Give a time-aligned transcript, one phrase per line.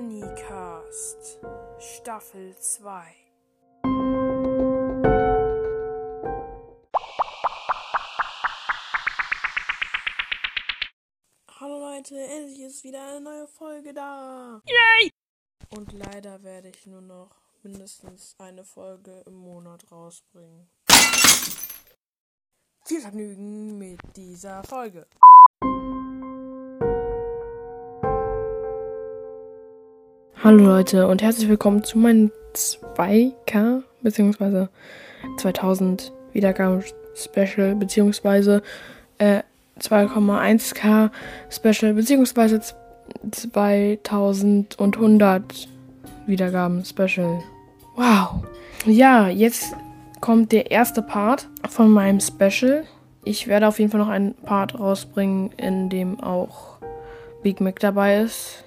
[0.00, 1.38] Bonnycast
[1.78, 3.04] Staffel 2
[11.60, 14.62] Hallo Leute, endlich ist wieder eine neue Folge da.
[14.64, 15.10] Yay!
[15.76, 20.70] Und leider werde ich nur noch mindestens eine Folge im Monat rausbringen.
[22.86, 25.06] Viel Vergnügen mit dieser Folge.
[30.50, 34.66] Hallo Leute und herzlich willkommen zu meinem 2K bzw.
[35.36, 36.82] 2000 Wiedergaben
[37.14, 38.58] Special bzw.
[39.18, 39.42] Äh,
[39.78, 41.10] 2,1K
[41.50, 42.58] Special bzw.
[43.30, 45.68] 2100
[46.26, 47.40] Wiedergaben Special.
[47.94, 48.42] Wow.
[48.86, 49.76] Ja, jetzt
[50.20, 52.82] kommt der erste Part von meinem Special.
[53.22, 56.78] Ich werde auf jeden Fall noch einen Part rausbringen, in dem auch
[57.44, 58.64] Big Mac dabei ist.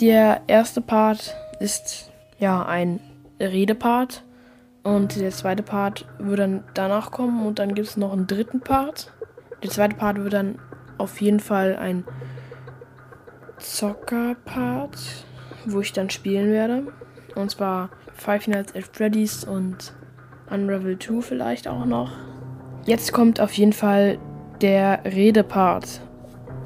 [0.00, 2.98] Der erste Part ist ja ein
[3.38, 4.24] Redepart
[4.82, 8.58] und der zweite Part wird dann danach kommen und dann gibt es noch einen dritten
[8.58, 9.12] Part.
[9.62, 10.58] Der zweite Part wird dann
[10.98, 12.02] auf jeden Fall ein
[13.58, 14.98] Zocker-Part,
[15.66, 16.88] wo ich dann spielen werde.
[17.36, 19.94] Und zwar Five Nights at Freddy's und
[20.50, 22.10] Unravel 2 vielleicht auch noch.
[22.84, 24.18] Jetzt kommt auf jeden Fall
[24.60, 26.00] der Redepart.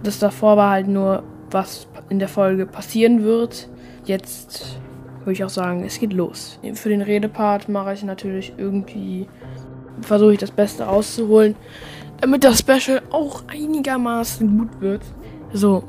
[0.03, 3.69] Das davor war halt nur, was in der Folge passieren wird.
[4.05, 4.79] Jetzt
[5.21, 6.59] würde ich auch sagen, es geht los.
[6.75, 9.29] Für den Redepart mache ich natürlich irgendwie,
[10.01, 11.55] versuche ich das Beste rauszuholen,
[12.21, 15.03] damit das Special auch einigermaßen gut wird.
[15.53, 15.85] So,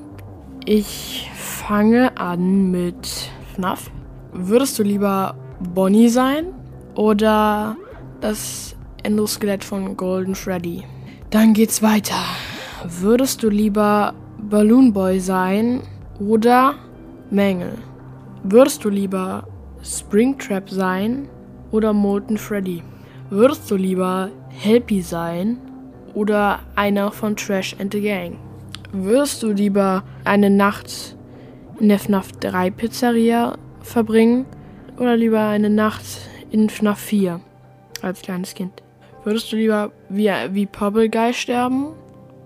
[0.66, 3.90] ich fange an mit FNAF.
[4.32, 6.48] Würdest du lieber Bonnie sein
[6.96, 7.76] oder
[8.22, 10.84] das Endoskelett von Golden Freddy?
[11.30, 12.24] Dann geht's weiter.
[12.84, 14.14] Würdest du lieber
[14.50, 15.84] Balloon Boy sein
[16.20, 16.74] oder
[17.30, 17.74] Mängel?
[18.42, 19.48] Würdest du lieber
[19.84, 21.30] Springtrap sein
[21.70, 22.82] oder Molten Freddy?
[23.30, 25.60] Würdest du lieber Helpy sein
[26.16, 28.40] oder einer von Trash and the Gang?
[28.92, 31.16] Würdest du lieber eine Nacht
[31.80, 34.48] in der FNAF 3 Pizzeria verbringen
[34.98, 36.06] oder lieber eine Nacht
[36.50, 37.40] in FNAF 4
[38.02, 38.82] als kleines Kind?
[39.24, 41.90] Würdest du lieber wie, wie Pobble Guy sterben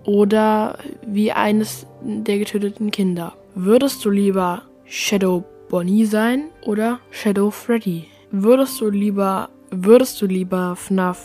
[0.04, 3.34] oder wie eines der getöteten Kinder?
[3.54, 8.06] Würdest du lieber Shadow Bonnie sein oder Shadow Freddy?
[8.30, 11.18] Würdest du lieber würdest du lieber FNAF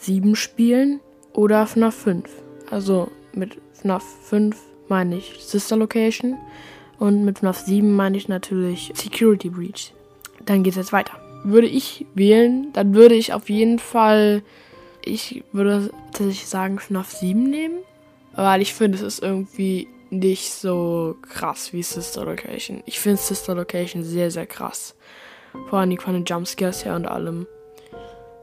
[0.00, 1.00] 7 spielen
[1.32, 2.28] oder FNAF 5?
[2.70, 4.56] Also mit FNAF 5
[4.88, 6.36] meine ich Sister Location
[6.98, 9.92] und mit FNAF 7 meine ich natürlich Security Breach.
[10.44, 11.12] Dann geht es jetzt weiter.
[11.44, 14.42] Würde ich wählen, dann würde ich auf jeden Fall
[15.02, 17.78] ich würde tatsächlich sagen FNAF 7 nehmen,
[18.44, 22.82] weil ich finde, es ist irgendwie nicht so krass wie Sister Location.
[22.86, 24.96] Ich finde Sister Location sehr, sehr krass.
[25.68, 27.46] Vor allem von den Jumpscares her und allem.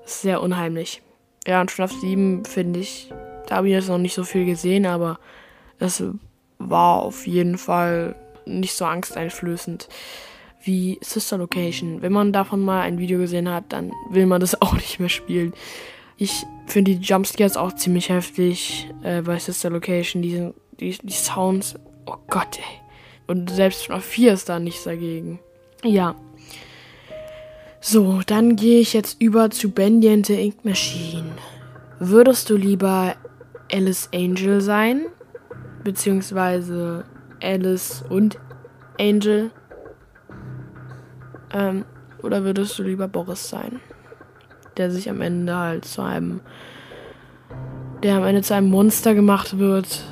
[0.06, 1.02] Sehr unheimlich.
[1.46, 3.12] Ja, und FNAF 7 finde ich,
[3.47, 5.19] da habe ich jetzt noch nicht so viel gesehen, aber
[5.80, 6.03] es
[6.59, 8.16] war auf jeden Fall
[8.46, 9.90] nicht so angsteinflößend
[10.62, 12.02] wie Sister Location.
[12.02, 15.09] Wenn man davon mal ein Video gesehen hat, dann will man das auch nicht mehr
[15.09, 15.53] spielen.
[16.17, 20.22] Ich finde die Jumpscares auch ziemlich heftig äh, bei Sister Location.
[20.22, 21.75] Die sind die, die Sounds.
[22.05, 22.81] Oh Gott, ey.
[23.28, 25.39] Und selbst auf 4 ist da nichts dagegen.
[25.83, 26.16] Ja.
[27.79, 31.31] So, dann gehe ich jetzt über zu the Ink Machine.
[32.00, 33.16] Würdest du lieber
[33.72, 35.06] Alice Angel sein?
[35.83, 37.06] Beziehungsweise
[37.41, 38.39] Alice und
[39.00, 39.51] Angel?
[41.53, 41.85] Ähm,
[42.23, 43.79] oder würdest du lieber Boris sein?
[44.77, 46.41] Der sich am Ende halt zu einem.
[48.03, 50.03] Der am Ende zu einem Monster gemacht wird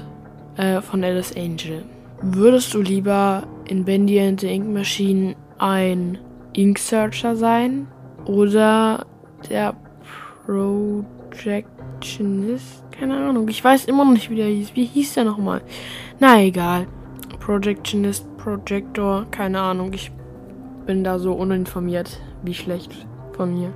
[0.58, 1.84] äh, von Alice Angel.
[2.22, 6.18] Würdest du lieber in Bendy and the Ink Machine ein
[6.54, 7.88] Ink Searcher sein
[8.26, 9.06] oder
[9.50, 9.76] der
[10.46, 12.84] Projectionist?
[12.92, 14.76] Keine Ahnung, ich weiß immer noch nicht, wie der hieß.
[14.76, 15.62] Wie hieß der nochmal?
[16.20, 16.88] Na egal.
[17.40, 19.92] Projectionist, Projector, keine Ahnung.
[19.94, 20.12] Ich
[20.86, 22.22] bin da so uninformiert.
[22.44, 23.74] Wie schlecht von mir.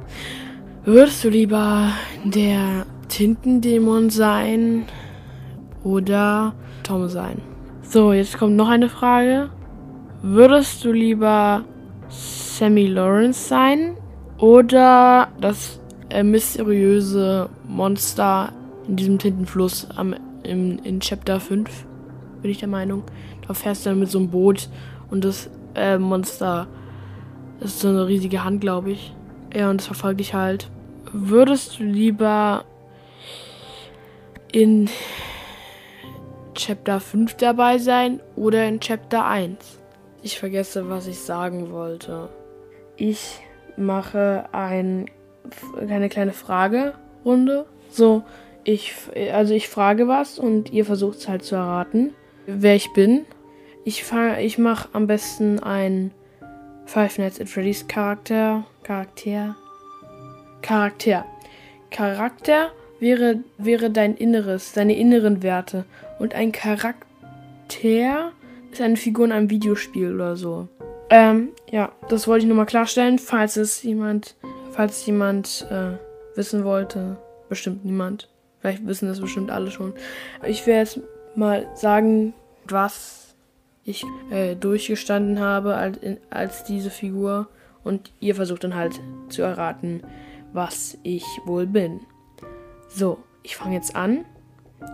[0.92, 1.92] Würdest du lieber
[2.24, 4.86] der Tintendämon sein
[5.84, 7.44] oder Tom sein.
[7.84, 9.52] So, jetzt kommt noch eine Frage.
[10.24, 11.64] Würdest du lieber
[12.08, 13.98] Sammy Lawrence sein
[14.40, 18.52] oder das äh, mysteriöse Monster
[18.88, 21.86] in diesem Tintenfluss am, im, in Chapter 5?
[22.42, 23.04] Bin ich der Meinung.
[23.48, 24.70] Da fährst du dann mit so einem Boot
[25.12, 26.66] und das äh, Monster
[27.60, 29.14] ist so eine riesige Hand, glaube ich.
[29.54, 30.72] Ja, und das verfolgt dich halt.
[31.12, 32.66] Würdest du lieber
[34.52, 34.90] in
[36.54, 39.80] Chapter 5 dabei sein oder in Chapter 1.
[40.22, 42.30] Ich vergesse, was ich sagen wollte.
[42.98, 43.40] Ich
[43.78, 45.10] mache ein,
[45.80, 47.66] eine kleine Fragerunde.
[47.90, 48.24] So,
[48.66, 48.94] ich,
[49.32, 52.14] also ich frage was und ihr versucht es halt zu erraten,
[52.46, 53.26] wer ich bin.
[53.86, 54.04] Ich,
[54.40, 56.12] ich mache am besten ein
[56.86, 58.66] Five Nights at Freddy's Charakter.
[58.84, 59.56] Charakter.
[60.62, 61.26] Charakter.
[61.92, 65.86] Charakter wäre, wäre dein Inneres, deine inneren Werte.
[66.20, 68.32] Und ein Charakter
[68.72, 70.68] ist eine Figur in einem Videospiel oder so.
[71.10, 74.36] Ähm, ja, das wollte ich nur mal klarstellen, falls es jemand,
[74.72, 75.98] falls jemand äh,
[76.38, 77.18] wissen wollte.
[77.48, 78.30] Bestimmt niemand.
[78.60, 79.94] Vielleicht wissen das bestimmt alle schon.
[80.46, 81.00] Ich werde jetzt
[81.36, 82.34] mal sagen,
[82.66, 83.34] was
[83.86, 85.98] ich äh, durchgestanden habe als,
[86.30, 87.48] als diese Figur.
[87.84, 90.04] Und ihr versucht dann halt zu erraten,
[90.54, 92.02] was ich wohl bin.
[92.88, 94.26] So, ich fange jetzt an.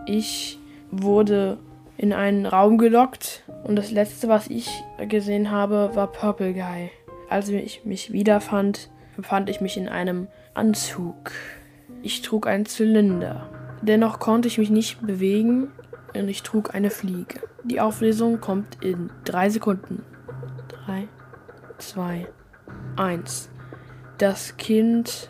[0.06, 0.60] Ich
[0.92, 1.58] wurde
[1.98, 6.92] in einen Raum gelockt und das letzte, was ich gesehen habe, war Purple Guy.
[7.30, 11.32] Als ich mich wiederfand, befand ich mich in einem Anzug.
[12.02, 13.50] Ich trug einen Zylinder.
[13.82, 15.72] Dennoch konnte ich mich nicht bewegen
[16.14, 17.40] und ich trug eine Fliege.
[17.64, 20.04] Die Auflösung kommt in drei Sekunden.
[20.68, 21.08] Drei,
[21.78, 22.28] zwei,
[22.96, 23.50] eins.
[24.18, 25.30] Das Kind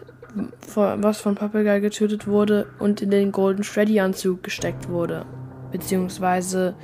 [0.66, 5.26] was von Papagei getötet wurde und in den Golden Shreddy Anzug gesteckt wurde.
[5.72, 6.76] Beziehungsweise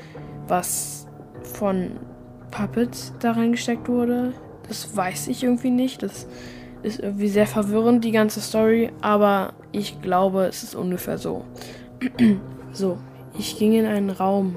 [0.47, 1.07] was
[1.43, 1.91] von
[2.51, 4.33] Puppet da reingesteckt wurde.
[4.67, 6.03] Das weiß ich irgendwie nicht.
[6.03, 6.27] Das
[6.83, 8.91] ist irgendwie sehr verwirrend, die ganze Story.
[9.01, 11.45] Aber ich glaube, es ist ungefähr so.
[12.71, 12.97] so,
[13.37, 14.55] ich ging in einen Raum.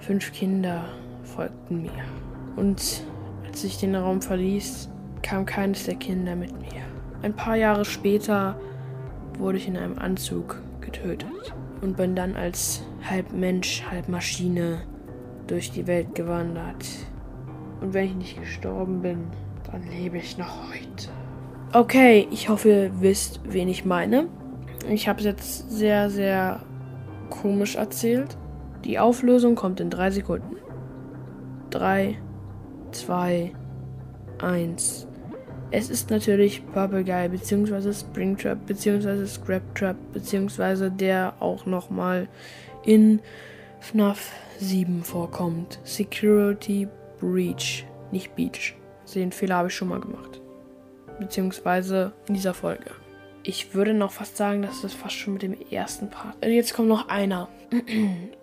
[0.00, 0.84] Fünf Kinder
[1.22, 1.92] folgten mir.
[2.56, 3.02] Und
[3.46, 4.90] als ich den Raum verließ,
[5.22, 6.83] kam keines der Kinder mit mir.
[7.24, 8.54] Ein paar Jahre später
[9.38, 14.82] wurde ich in einem Anzug getötet und bin dann als halb Mensch, halb Maschine
[15.46, 16.84] durch die Welt gewandert.
[17.80, 19.28] Und wenn ich nicht gestorben bin,
[19.72, 21.08] dann lebe ich noch heute.
[21.72, 24.28] Okay, ich hoffe, ihr wisst, wen ich meine.
[24.90, 26.60] Ich habe es jetzt sehr, sehr
[27.30, 28.36] komisch erzählt.
[28.84, 30.56] Die Auflösung kommt in drei Sekunden.
[31.70, 32.18] Drei,
[32.92, 33.54] zwei,
[34.42, 35.08] eins.
[35.70, 37.92] Es ist natürlich Purple Guy bzw.
[37.92, 39.26] Springtrap bzw.
[39.26, 40.90] Scraptrap bzw.
[40.90, 42.28] der auch nochmal
[42.84, 43.20] in
[43.80, 45.78] FNAF 7 vorkommt.
[45.84, 46.88] Security
[47.20, 48.74] Breach, nicht Beach.
[49.14, 50.40] Den Fehler habe ich schon mal gemacht.
[51.18, 52.90] Beziehungsweise in dieser Folge.
[53.46, 56.42] Ich würde noch fast sagen, dass das fast schon mit dem ersten Part.
[56.42, 57.48] Jetzt kommt noch einer.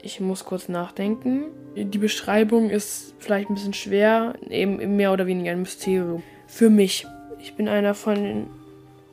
[0.03, 1.45] Ich muss kurz nachdenken.
[1.75, 6.23] Die Beschreibung ist vielleicht ein bisschen schwer, eben mehr oder weniger ein Mysterium.
[6.51, 7.07] Für mich.
[7.39, 8.47] Ich bin einer von den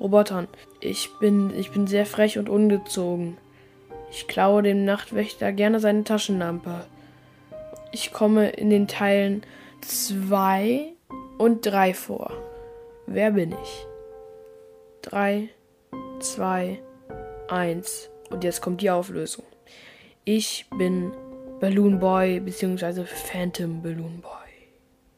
[0.00, 0.49] Robotern.
[0.81, 3.38] Ich bin, ich bin sehr frech und ungezogen.
[4.11, 6.85] Ich klaue dem Nachtwächter gerne seine Taschenlampe.
[7.93, 9.44] Ich komme in den Teilen
[9.82, 10.93] 2
[11.38, 12.32] und 3 vor.
[13.06, 13.87] Wer bin ich?
[15.02, 15.49] 3,
[16.19, 16.81] 2,
[17.49, 18.11] 1.
[18.31, 19.44] Und jetzt kommt die Auflösung.
[20.25, 21.12] Ich bin
[21.61, 23.05] Balloon Boy bzw.
[23.05, 24.32] Phantom Balloon Boy.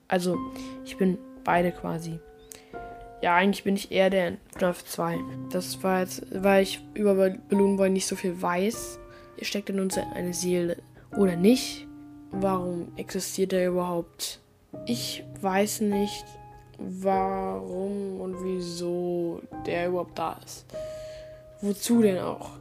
[0.06, 0.36] Also,
[0.84, 2.20] ich bin beide quasi.
[3.22, 5.18] Ja, eigentlich bin ich eher der FNAF 2.
[5.52, 8.98] Das war jetzt, weil ich über Balloon Boy nicht so viel weiß.
[9.36, 10.78] Er steckt in uns eine Seele
[11.16, 11.86] oder nicht.
[12.30, 14.40] Warum existiert er überhaupt?
[14.86, 16.24] Ich weiß nicht,
[16.78, 20.64] warum und wieso der überhaupt da ist.
[21.60, 22.52] Wozu denn auch?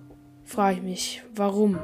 [0.43, 1.24] Frage ich mich.
[1.36, 1.79] Warum?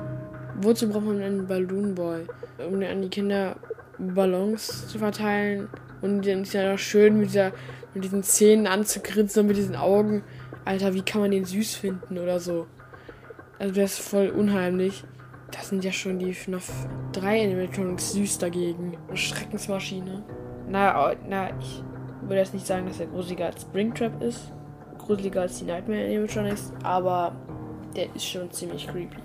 [0.59, 2.25] Wozu braucht man einen Balloon Boy?
[2.57, 3.55] Um an die Kinder
[3.97, 5.69] Ballons zu verteilen?
[6.05, 7.51] Und dann ist ja noch schön mit dieser
[7.95, 10.23] mit diesen Zähnen anzugrinsen und mit diesen Augen.
[10.65, 12.67] Alter, wie kann man den süß finden oder so?
[13.57, 15.03] Also der ist voll unheimlich.
[15.51, 16.69] Das sind ja schon die FNAF
[17.13, 18.97] 3 Animatronics süß dagegen.
[19.07, 20.23] Eine Schreckensmaschine.
[20.69, 21.83] Na, na, ich
[22.21, 24.51] würde jetzt nicht sagen, dass er gruseliger als Springtrap ist.
[24.99, 27.35] Gruseliger als die Nightmare Animatronics, aber
[27.95, 29.21] der ist schon ziemlich creepy.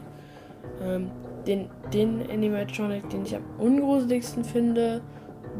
[0.83, 1.11] Ähm,
[1.47, 5.03] den, den Animatronic, den ich am ungruseligsten finde,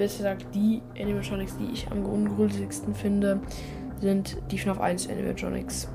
[0.01, 3.41] besser gesagt, die Animatronics, die ich am ungruseligsten finde,
[4.01, 5.89] sind die FNAF 1 Animatronics.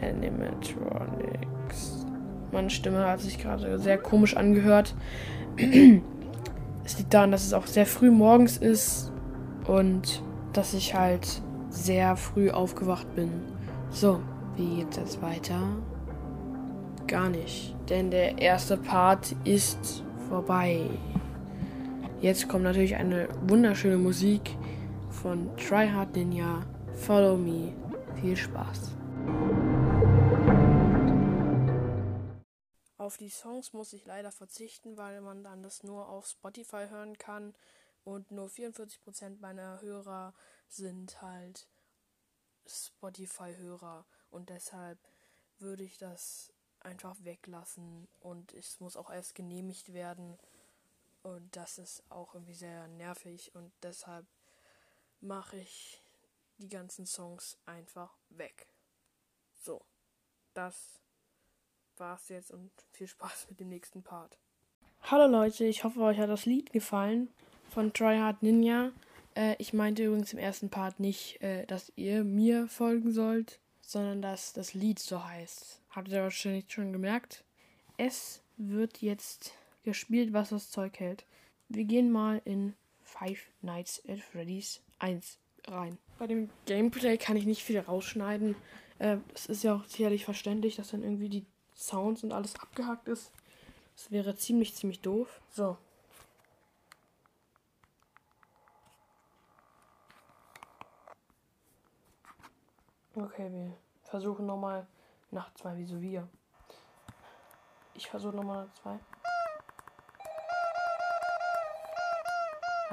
[0.00, 2.06] Animatronics.
[2.52, 4.94] Meine Stimme hat sich gerade sehr komisch angehört.
[5.58, 9.12] es liegt daran, dass es auch sehr früh morgens ist
[9.66, 10.22] und
[10.54, 13.30] dass ich halt sehr früh aufgewacht bin.
[13.90, 14.20] So,
[14.56, 15.60] wie geht es weiter?
[17.06, 20.80] Gar nicht, denn der erste Part ist vorbei.
[22.24, 24.56] Jetzt kommt natürlich eine wunderschöne Musik
[25.10, 26.64] von Tryhard Ninja.
[26.94, 27.76] Follow Me.
[28.18, 28.92] Viel Spaß.
[32.96, 37.18] Auf die Songs muss ich leider verzichten, weil man dann das nur auf Spotify hören
[37.18, 37.52] kann.
[38.04, 40.32] Und nur 44% meiner Hörer
[40.66, 41.68] sind halt
[42.66, 44.06] Spotify-Hörer.
[44.30, 44.98] Und deshalb
[45.58, 48.08] würde ich das einfach weglassen.
[48.20, 50.38] Und es muss auch erst genehmigt werden.
[51.24, 53.54] Und das ist auch irgendwie sehr nervig.
[53.54, 54.26] Und deshalb
[55.20, 56.02] mache ich
[56.58, 58.68] die ganzen Songs einfach weg.
[59.62, 59.80] So,
[60.52, 61.00] das
[61.96, 64.38] war's jetzt und viel Spaß mit dem nächsten Part.
[65.04, 67.32] Hallo Leute, ich hoffe, euch hat das Lied gefallen
[67.70, 68.92] von Tryhard Ninja.
[69.34, 74.20] Äh, ich meinte übrigens im ersten Part nicht, äh, dass ihr mir folgen sollt, sondern
[74.20, 75.80] dass das Lied so heißt.
[75.88, 77.44] Habt ihr wahrscheinlich schon gemerkt.
[77.96, 79.54] Es wird jetzt
[79.84, 81.24] gespielt, was das Zeug hält.
[81.68, 85.38] Wir gehen mal in Five Nights at Freddy's 1
[85.68, 85.98] rein.
[86.18, 88.56] Bei dem Gameplay kann ich nicht viel rausschneiden.
[88.98, 93.08] Äh, es ist ja auch sicherlich verständlich, dass dann irgendwie die Sounds und alles abgehackt
[93.08, 93.32] ist.
[93.96, 95.40] Das wäre ziemlich, ziemlich doof.
[95.50, 95.76] So.
[103.16, 104.86] Okay, wir versuchen nochmal
[105.30, 106.28] nach zwei, wieso wir.
[107.94, 108.98] Ich versuche nochmal nach zwei.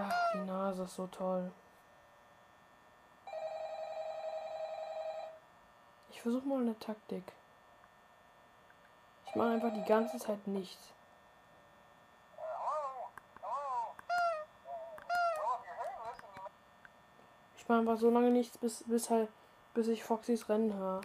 [0.04, 1.52] Ach, die Nase ist so toll.
[6.10, 7.24] Ich versuche mal eine Taktik.
[9.28, 10.94] Ich mache einfach die ganze Zeit nichts.
[17.58, 19.30] Ich mache einfach so lange nichts, bis, bis halt,
[19.74, 21.02] bis ich Foxys Rennen höre.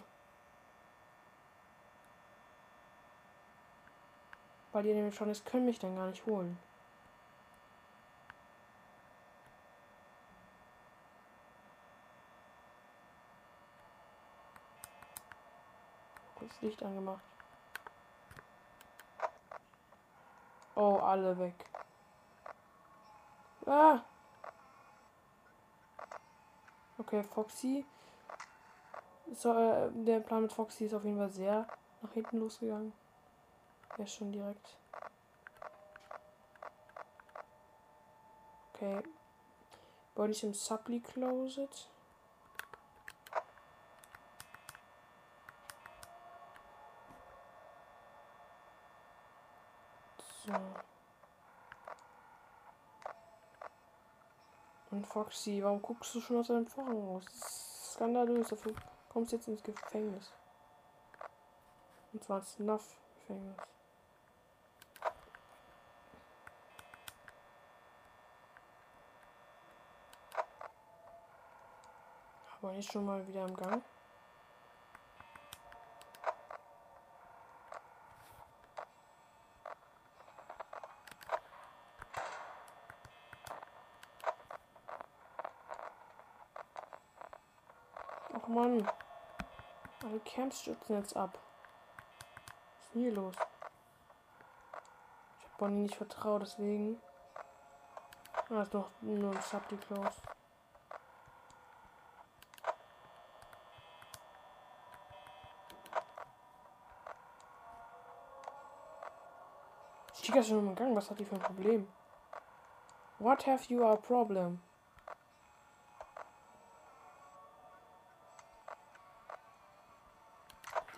[4.71, 6.57] Weil die nämlich schon ist, können mich dann gar nicht holen.
[16.61, 17.21] Licht angemacht.
[20.75, 21.65] Oh, alle weg.
[23.65, 24.01] Ah!
[26.99, 27.85] Okay, Foxy.
[29.33, 31.67] So, äh, der Plan mit Foxy ist auf jeden Fall sehr
[32.01, 32.93] nach hinten losgegangen.
[33.97, 34.77] Er ist schon direkt.
[38.73, 39.03] Okay.
[40.15, 41.89] Bodies im Supply Closet.
[50.47, 50.53] So.
[54.91, 57.25] Und Foxy, warum guckst du schon aus deinem Vorhang aus?
[57.25, 58.73] Das ist skandalös, dafür
[59.09, 60.31] kommst du jetzt ins Gefängnis.
[62.13, 63.57] Und zwar ins Snuff-Gefängnis.
[72.61, 73.83] Aber ich schon mal wieder im Gang.
[88.33, 88.87] Ach Mann.
[90.17, 91.37] Alle Camps stürzen jetzt ab.
[91.37, 93.35] Was ist hier los?
[95.37, 96.99] Ich hab Bonnie nicht vertraut, deswegen.
[98.49, 100.09] Ah, ist doch nur ein Subdi Close.
[110.15, 110.95] Chica ist schon im Gang.
[110.95, 111.87] Was hat die für ein Problem?
[113.19, 114.63] What have you a problem?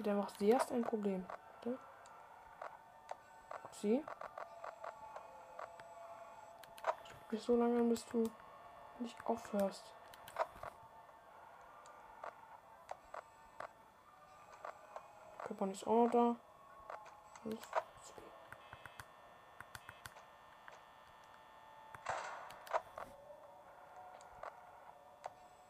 [0.02, 1.26] Da macht sie erst ein Problem.
[1.28, 1.78] Warte.
[3.74, 4.04] Sie?
[7.06, 8.24] Ich bin so lange, bis du
[9.00, 9.84] nicht aufhörst.
[15.44, 16.36] Körper ist auch da.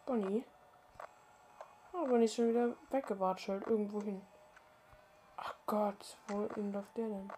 [0.05, 0.45] Bonnie?
[2.07, 3.67] Bonnie ist schon wieder weggewatschelt.
[3.67, 4.21] Irgendwo hin.
[5.37, 7.31] Ach Gott, wohin läuft der denn?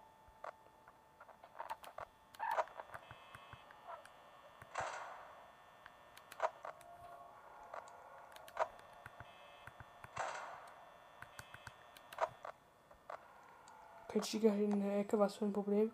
[14.21, 15.91] Chica in der Ecke, was für ein Problem?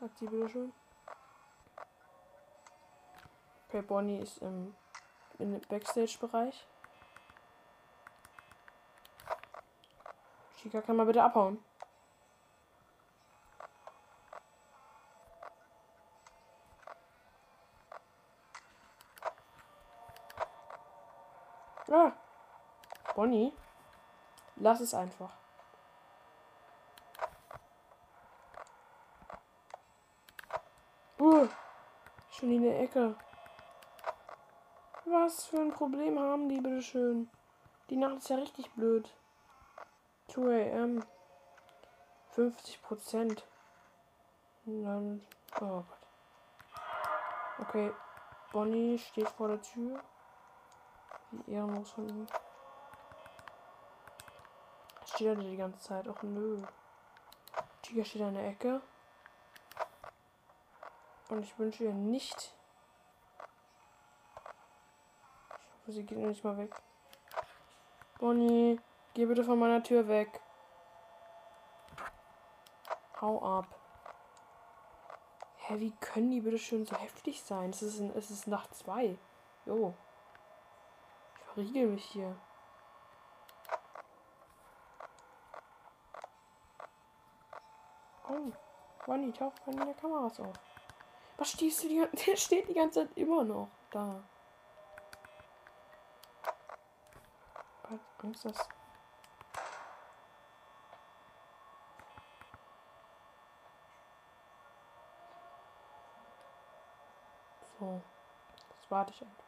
[0.00, 0.72] Hat sie bitte schon?
[3.68, 4.74] Okay, Bonnie ist im,
[5.38, 6.66] im Backstage-Bereich.
[10.60, 11.58] Chica kann mal bitte abhauen.
[21.90, 22.12] Ah.
[23.16, 23.52] Bonnie,
[24.56, 25.30] lass es einfach.
[31.18, 31.48] Uh,
[32.30, 33.16] schon in der Ecke.
[35.06, 37.30] Was für ein Problem haben die, bitteschön?
[37.88, 39.10] Die Nacht ist ja richtig blöd.
[40.32, 41.04] 2 am.
[42.34, 43.44] 50 Prozent.
[44.64, 45.26] Dann.
[45.56, 45.84] Oh Gott.
[47.58, 47.92] Okay.
[48.52, 50.00] Bonnie steht vor der Tür.
[51.30, 52.26] Wie ehrenlos von ihm.
[55.04, 56.08] Steht er die ganze Zeit?
[56.08, 56.62] Och nö.
[57.82, 58.80] Chica steht an der Ecke.
[61.28, 62.54] Und ich wünsche ihr nicht.
[65.56, 66.74] Ich hoffe, sie geht nicht mal weg.
[68.18, 68.80] Bonnie,
[69.14, 70.40] geh bitte von meiner Tür weg.
[73.20, 73.66] Hau ab.
[75.58, 77.70] Hä, wie können die bitte schön so heftig sein?
[77.70, 79.16] Es ist, es ist Nacht zwei.
[79.66, 79.94] Jo.
[81.34, 82.36] Ich verriegel mich hier.
[88.28, 88.52] Oh,
[89.06, 90.52] Bonnie taucht von der Kamera auf.
[91.36, 94.22] Was stehst du die Der steht die ganze Zeit immer noch da.
[97.84, 98.68] Hab Angst, dass.
[107.78, 108.02] So.
[108.90, 109.44] Warte ich einfach.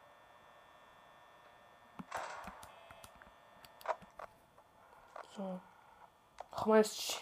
[5.35, 5.59] So.
[6.51, 7.19] Ach, mal ist,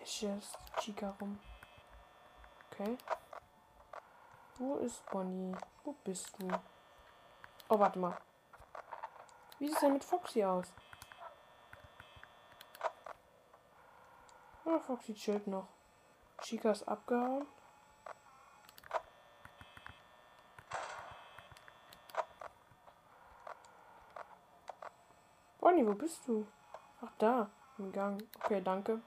[0.00, 1.38] ist jetzt Chica rum.
[2.70, 2.96] Okay.
[4.56, 5.54] Wo ist Bonnie?
[5.84, 6.48] Wo bist du?
[7.68, 8.16] Oh, warte mal.
[9.58, 10.72] Wie sieht es denn mit Foxy aus?
[14.64, 15.68] Oh, Foxy chillt noch.
[16.40, 17.46] Chica ist abgehauen.
[25.84, 26.46] Wo bist du?
[27.00, 27.50] Ach, da.
[27.76, 28.22] Im Gang.
[28.44, 29.00] Okay, danke.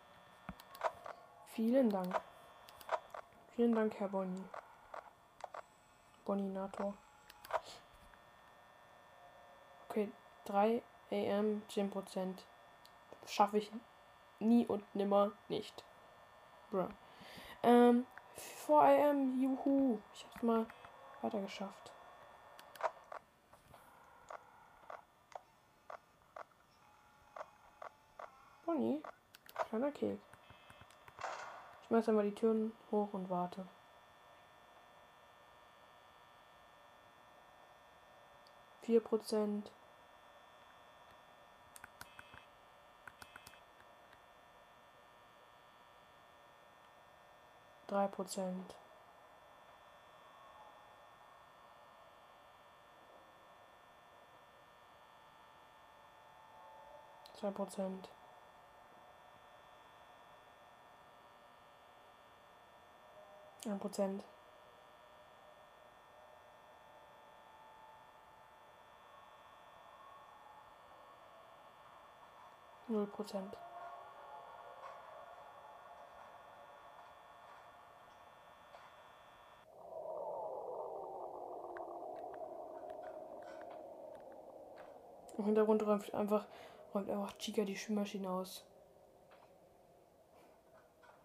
[1.47, 2.19] Vielen Dank.
[3.55, 4.43] Vielen Dank, Herr Bonnie.
[6.25, 6.93] Boninator.
[9.87, 10.11] Okay,
[10.43, 12.39] 3 am 10%.
[13.25, 13.71] Schaffe ich
[14.39, 15.85] nie und nimmer nicht.
[16.71, 16.89] Bruh.
[17.63, 18.05] Ähm,
[18.65, 19.99] 4 am, juhu.
[20.13, 20.65] Ich hab's mal
[21.21, 21.94] weiter geschafft.
[28.75, 29.01] Bonnie,
[29.69, 30.21] kleiner Keks.
[31.79, 33.65] Ich schmeiß einmal die Türen hoch und warte.
[38.81, 39.71] vier Prozent.
[47.87, 48.75] Drei Prozent.
[57.39, 58.09] Zwei Prozent.
[63.67, 64.23] Ein Prozent.
[72.87, 73.57] Null Prozent.
[85.37, 86.45] Im Hintergrund räumt einfach,
[86.93, 88.63] räumt einfach Chica die Spülmaschine aus.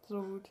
[0.09, 0.51] So gut.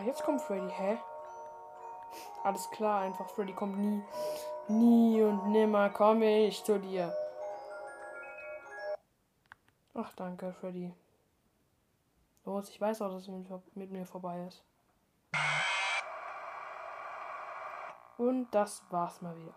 [0.00, 0.98] Ah, jetzt kommt Freddy, hä?
[2.42, 4.02] Alles klar, einfach Freddy kommt nie.
[4.68, 7.14] Nie und nimmer komme ich zu dir.
[9.92, 10.94] Ach, danke, Freddy.
[12.46, 14.64] Los, ich weiß auch, dass es mit, mit mir vorbei ist.
[18.16, 19.54] Und das war's mal wieder.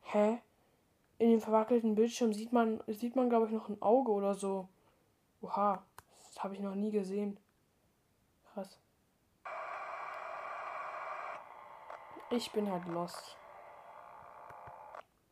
[0.00, 0.45] Hä?
[1.18, 4.68] In dem verwackelten Bildschirm sieht man, sieht man, glaube ich, noch ein Auge oder so.
[5.40, 5.82] Oha,
[6.28, 7.38] das habe ich noch nie gesehen.
[8.52, 8.78] Krass.
[12.30, 13.36] Ich bin halt lost.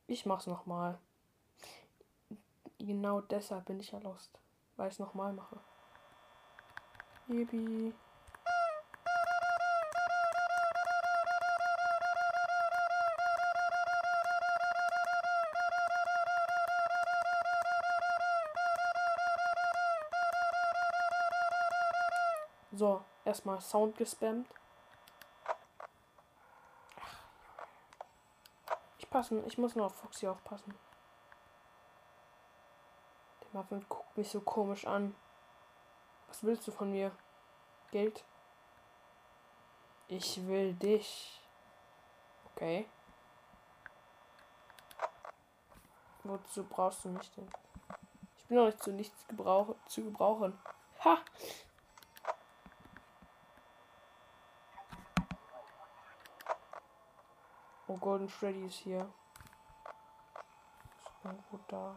[0.07, 0.99] Ich mach's nochmal.
[2.79, 4.39] Genau deshalb bin ich ja lost.
[4.77, 5.59] Weil ich es nochmal mache.
[7.29, 7.95] Yippie.
[23.35, 24.49] erstmal Sound gespammt.
[28.99, 30.73] Ich passen, ich muss nur auf Foxy aufpassen.
[33.43, 35.17] Der Muffin guckt mich so komisch an.
[36.29, 37.11] Was willst du von mir?
[37.91, 38.25] Geld?
[40.07, 41.41] Ich will dich.
[42.53, 42.89] Okay.
[46.23, 47.51] Wozu brauchst du mich denn?
[48.39, 50.57] Ich bin noch nicht zu nichts gebrauch zu gebrauchen.
[51.05, 51.19] Ha!
[57.95, 59.09] Oh, Golden Freddy ist hier.
[61.05, 61.95] Ist irgendwo da.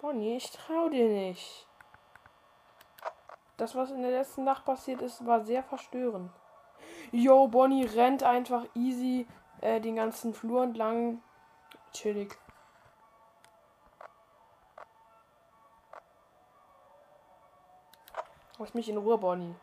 [0.00, 1.66] Bonnie, ich trau dir nicht.
[3.56, 6.30] Das, was in der letzten Nacht passiert ist, war sehr verstörend.
[7.10, 9.26] Yo, Bonnie rennt einfach easy
[9.60, 11.20] äh, den ganzen Flur entlang.
[11.92, 12.38] Chillig.
[18.60, 19.54] Lass mich in Ruhe, Bonnie.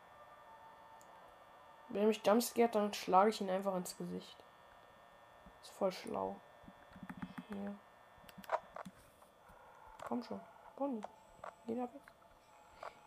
[1.90, 4.36] Wenn er mich jumpscared, dann schlage ich ihn einfach ins Gesicht.
[5.62, 6.36] Ist voll schlau.
[7.50, 7.76] Hier.
[10.04, 10.42] Komm schon.
[10.76, 11.04] Bonnie.
[11.68, 12.02] Geh da weg.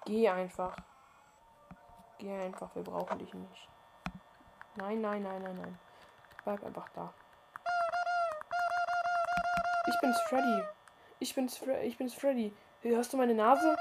[0.05, 0.77] Geh einfach.
[2.19, 2.73] Geh einfach.
[2.77, 3.69] Wir brauchen dich nicht.
[4.77, 5.79] Nein, nein, nein, nein, nein.
[6.45, 7.13] Bleib einfach da.
[9.89, 10.63] Ich bin's, Freddy.
[11.19, 12.55] Ich bin's, Fre ich bin's, Freddy.
[12.83, 13.77] Hörst du meine Nase?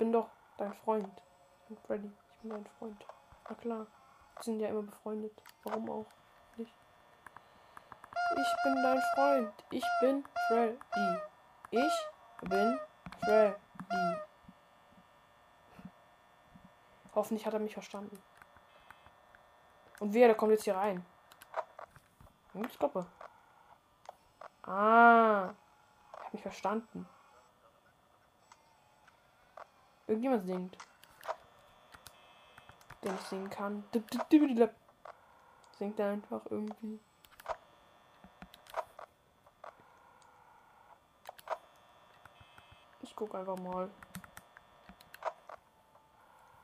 [0.00, 1.22] Bin doch dein Freund.
[1.60, 2.10] Ich bin Freddy.
[2.30, 3.06] Ich bin dein Freund.
[3.48, 3.86] Na klar.
[4.36, 5.42] Wir sind ja immer befreundet.
[5.62, 6.06] Warum auch
[6.56, 6.72] nicht?
[8.32, 9.52] Ich bin dein Freund.
[9.70, 10.78] Ich bin Freddy.
[11.70, 12.80] Ich bin
[13.22, 14.16] Freddy.
[17.14, 18.18] Hoffentlich hat er mich verstanden.
[19.98, 21.04] Und wer, der kommt jetzt hier rein?
[22.54, 23.04] Ich glaube.
[24.62, 25.50] Ah.
[26.12, 27.06] Ich habe mich verstanden.
[30.10, 30.76] Irgendjemand singt.
[33.04, 33.84] Der nicht singen kann.
[35.78, 36.98] Singt er einfach irgendwie.
[43.02, 43.88] Ich guck einfach mal.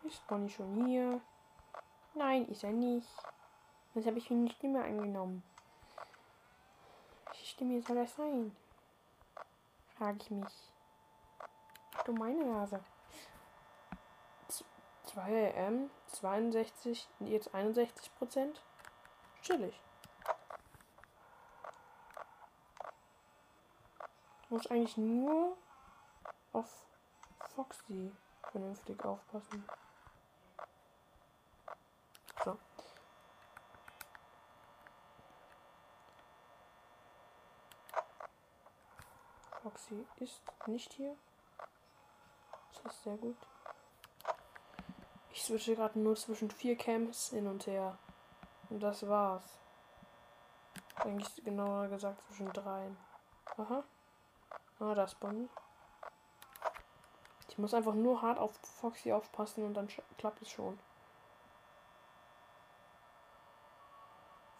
[0.03, 1.21] Ist Bonnie schon hier?
[2.15, 3.09] Nein, ist er nicht.
[3.95, 5.45] Das habe ich mir nicht mehr angenommen.
[7.27, 8.57] Welche Stimme soll das sein?
[9.97, 10.73] Frage ich mich.
[12.05, 12.81] Du meine Nase.
[15.17, 18.63] 2 AM, 62, jetzt 61 Prozent.
[19.41, 19.81] Chillig.
[24.51, 25.57] Muss eigentlich nur
[26.53, 26.69] auf
[27.55, 28.13] Foxy
[28.51, 29.67] vernünftig aufpassen.
[32.45, 32.59] So.
[39.63, 41.17] Foxy ist nicht hier.
[42.85, 43.39] Das ist sehr gut.
[45.37, 47.99] Ich switche gerade nur zwischen vier Camps hin und her.
[48.71, 49.59] Und das war's.
[50.95, 52.97] Eigentlich genauer gesagt zwischen dreien.
[53.59, 53.85] Aha.
[54.81, 55.51] Ah, das Bonnie.
[57.51, 60.79] Ich muss einfach nur hart auf Foxy aufpassen und dann klappt es schon.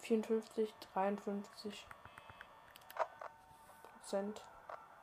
[0.01, 1.87] 54, 53
[3.81, 4.45] Prozent.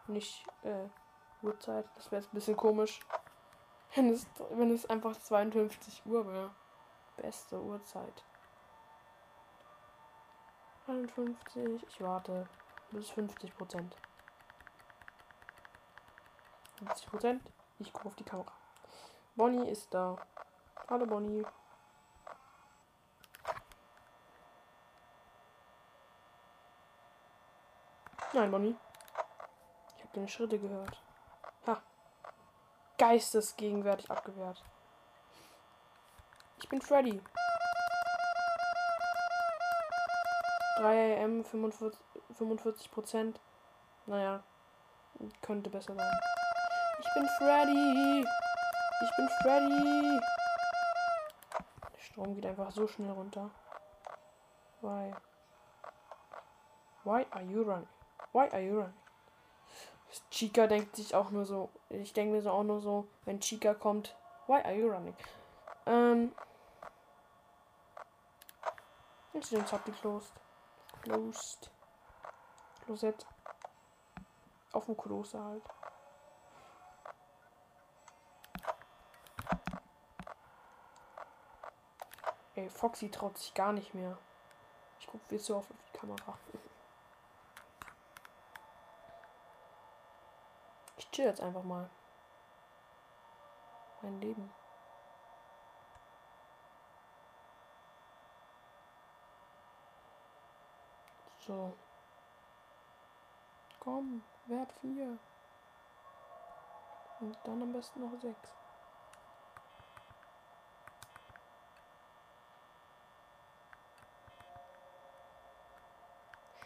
[0.06, 0.86] Nicht äh,
[1.44, 1.84] Uhrzeit.
[1.96, 3.00] Das wäre jetzt ein bisschen komisch.
[3.94, 6.50] Wenn es, wenn es einfach 52 Uhr wäre.
[7.16, 8.24] Beste Uhrzeit.
[10.88, 11.86] 51.
[11.88, 12.48] Ich warte.
[12.90, 13.96] Bis 50 Prozent.
[16.78, 17.42] 50 Prozent.
[17.78, 18.52] Ich gucke auf die Kamera.
[19.36, 20.16] Bonnie ist da.
[20.88, 21.46] Hallo Bonnie.
[28.32, 28.76] Nein, Bonnie.
[29.96, 31.03] Ich habe deine Schritte gehört.
[32.98, 34.62] Geistesgegenwärtig abgewehrt.
[36.58, 37.20] Ich bin Freddy.
[40.78, 43.40] 3 am 45 Prozent.
[44.06, 44.42] Naja,
[45.42, 46.20] könnte besser sein.
[47.00, 48.24] Ich bin Freddy.
[49.02, 50.20] Ich bin Freddy.
[51.92, 53.50] Der Strom geht einfach so schnell runter.
[54.80, 55.14] Why?
[57.04, 57.88] Why are you running?
[58.32, 59.03] Why are you running?
[60.34, 61.70] Chica denkt sich auch nur so.
[61.90, 64.16] Ich denke mir so auch nur so, wenn Chica kommt.
[64.48, 65.14] Why are you running?
[65.86, 66.34] Ähm.
[69.32, 70.32] Incidents habt ihr closed.
[71.02, 71.70] Closed.
[72.84, 73.24] Klosett.
[74.72, 75.62] Auf dem Kloster halt.
[82.56, 84.18] Ey, Foxy traut sich gar nicht mehr.
[84.98, 86.36] Ich guck zu oft auf die Kamera.
[91.03, 91.88] Ich chill jetzt einfach mal.
[94.02, 94.52] Mein Leben.
[101.38, 101.72] So.
[103.78, 105.18] Komm, Wert 4.
[107.20, 108.36] Und dann am besten noch 6.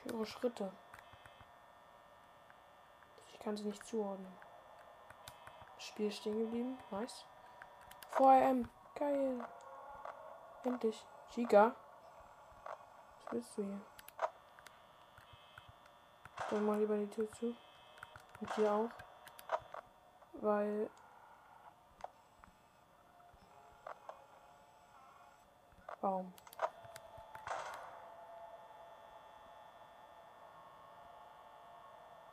[0.04, 0.72] Ich höre Schritte.
[3.48, 4.30] Kann sie nicht zuordnen.
[5.78, 6.78] Spiel stehen geblieben.
[6.90, 7.24] Nice.
[8.12, 8.68] 4M.
[8.94, 9.42] Geil.
[10.64, 11.02] Endlich.
[11.30, 11.74] Chica.
[13.24, 13.80] Was willst du hier?
[16.50, 17.56] Dann mal lieber die Tür zu.
[18.38, 18.90] Und hier auch.
[20.34, 20.90] Weil.
[26.02, 26.34] Baum.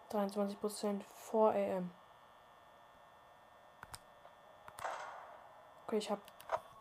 [0.09, 1.91] Dreiundzwanzig Prozent vor AM.
[5.85, 6.21] Okay, ich habe,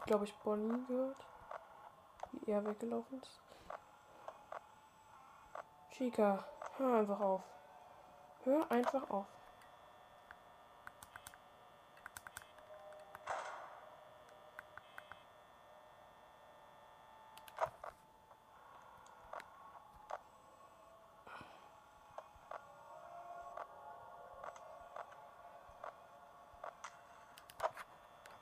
[0.07, 1.27] glaube ich, Bonnie gehört.
[2.33, 3.41] Wie er weggelaufen ist.
[5.91, 6.45] Chica.
[6.77, 7.43] Hör einfach auf.
[8.45, 9.27] Hör einfach auf.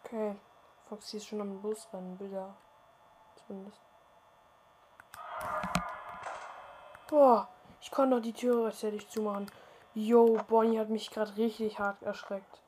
[0.04, 0.36] Okay.
[0.92, 2.54] Foxy ist schon am Bus rennen, Bilder.
[3.46, 3.80] Zumindest.
[7.08, 7.48] Boah.
[7.80, 9.50] Ich konnte doch die Tür rechtzeitig zumachen.
[9.94, 12.60] Yo, Bonnie hat mich gerade richtig hart erschreckt.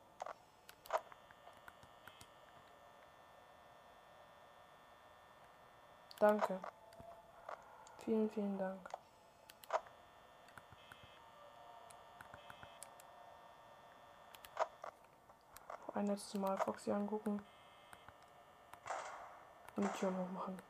[6.19, 6.61] Danke.
[8.07, 8.89] Vielen, vielen Dank.
[15.93, 17.45] Ein letztes Mal Foxy angucken.
[19.77, 20.61] Und die Tür noch machen.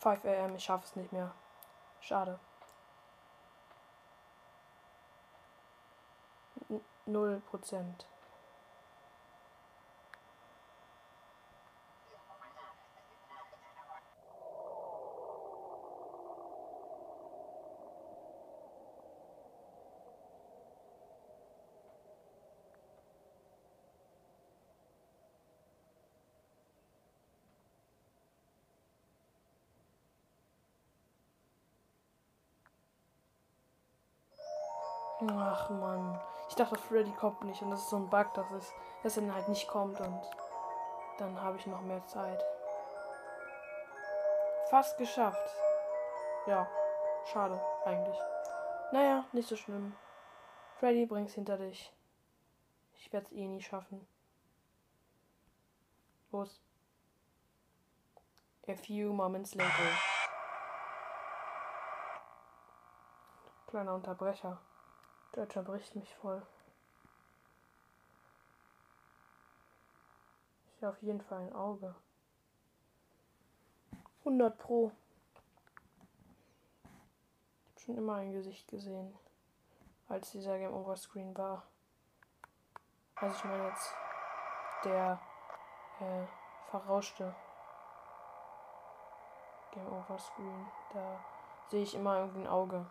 [0.00, 1.32] 5 am, ich schaffe es nicht mehr.
[2.00, 2.38] Schade.
[7.06, 8.06] Null Prozent.
[35.28, 36.20] Ach man.
[36.48, 39.22] Ich dachte, Freddy kommt nicht und das ist so ein Bug, dass es dass er
[39.22, 40.20] dann halt nicht kommt und
[41.18, 42.42] dann habe ich noch mehr Zeit.
[44.70, 45.56] Fast geschafft.
[46.46, 46.66] Ja,
[47.32, 48.18] schade eigentlich.
[48.92, 49.94] Naja, nicht so schlimm.
[50.78, 51.92] Freddy, bring's hinter dich.
[52.94, 54.06] Ich werde es eh nie schaffen.
[56.32, 56.60] Los.
[58.68, 59.98] A few moments later.
[63.66, 64.60] Kleiner Unterbrecher.
[65.34, 66.42] Der unterbricht mich voll.
[70.76, 71.94] Ich auf jeden Fall ein Auge.
[74.20, 74.92] 100 Pro.
[76.82, 76.88] Ich
[77.74, 79.14] habe schon immer ein Gesicht gesehen,
[80.08, 81.64] als dieser Game Over Screen war.
[83.16, 83.94] Also ich meine jetzt
[84.84, 85.20] der
[86.00, 86.26] äh,
[86.70, 87.34] verrauschte
[89.72, 90.66] Game Over Screen.
[90.92, 91.24] Da
[91.68, 92.86] sehe ich immer irgendwie ein Auge.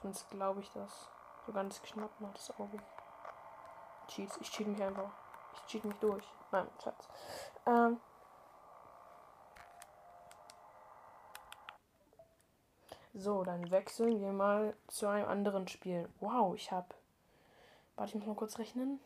[0.00, 1.08] Zumindest glaube ich das.
[1.46, 2.78] So ganz knapp noch das Auge.
[4.06, 4.38] Cheats.
[4.40, 5.10] Ich cheat mich einfach.
[5.54, 6.24] Ich cheat mich durch.
[6.52, 7.08] Nein, Schatz.
[7.66, 8.00] Ähm.
[13.14, 16.08] So, dann wechseln wir mal zu einem anderen Spiel.
[16.20, 16.94] Wow, ich habe.
[17.96, 19.00] Warte, ich muss mal kurz rechnen.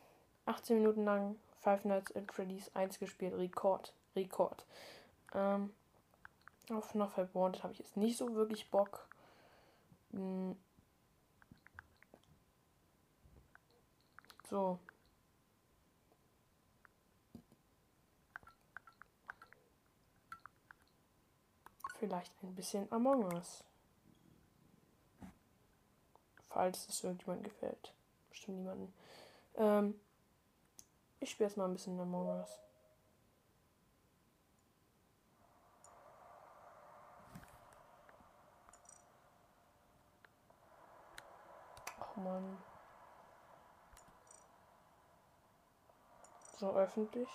[0.44, 3.34] 18 Minuten lang Five Nights at Freddy's 1 gespielt.
[3.34, 3.94] Rekord.
[4.14, 4.66] Rekord.
[5.32, 5.72] Ähm,
[6.70, 9.08] auf noch Wanted habe ich jetzt nicht so wirklich Bock.
[10.10, 10.56] Hm,
[14.52, 14.78] So.
[21.98, 23.64] Vielleicht ein bisschen Among Us.
[26.50, 27.94] Falls es irgendjemand gefällt.
[28.28, 28.92] Bestimmt niemanden.
[29.54, 29.98] Ähm,
[31.20, 32.60] ich spiele jetzt mal ein bisschen Among Us.
[41.98, 42.71] Ach man.
[46.62, 47.28] So öffentlich.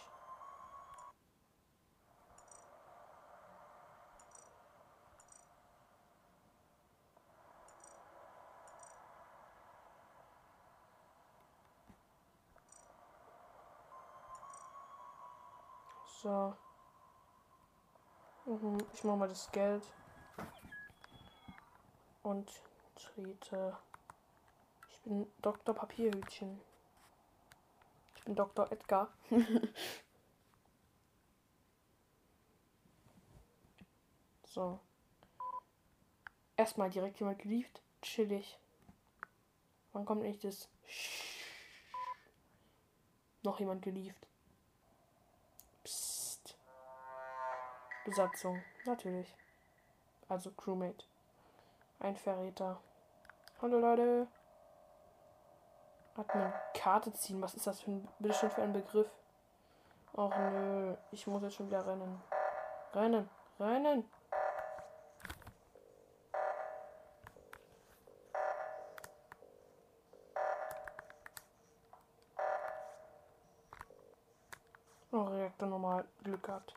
[16.23, 16.55] So.
[18.45, 19.83] Mhm, ich mache mal das Geld.
[22.23, 22.49] und
[22.95, 23.77] trete.
[24.89, 25.75] Ich bin Dr.
[25.75, 26.61] Papierhütchen.
[28.27, 28.69] Bin Dr.
[28.73, 29.07] Edgar.
[34.43, 34.81] so.
[36.57, 37.81] Erstmal direkt jemand geliebt.
[38.01, 38.59] Chillig.
[39.93, 40.67] Wann kommt nicht das?
[43.43, 44.27] Noch jemand geliebt.
[45.85, 46.57] Psst.
[48.03, 48.61] Besatzung.
[48.83, 49.33] Natürlich.
[50.27, 51.05] Also Crewmate.
[51.99, 52.81] Ein Verräter.
[53.61, 54.27] Hallo Leute.
[56.17, 57.41] Hat eine Karte ziehen.
[57.41, 59.07] Was ist das für ein, bitte für ein Begriff?
[60.13, 60.95] Och nö.
[61.11, 62.19] Ich muss jetzt schon wieder rennen.
[62.93, 63.29] Rennen.
[63.59, 64.09] Rennen.
[75.11, 76.73] Oh, Reaktor nochmal Glück gehabt.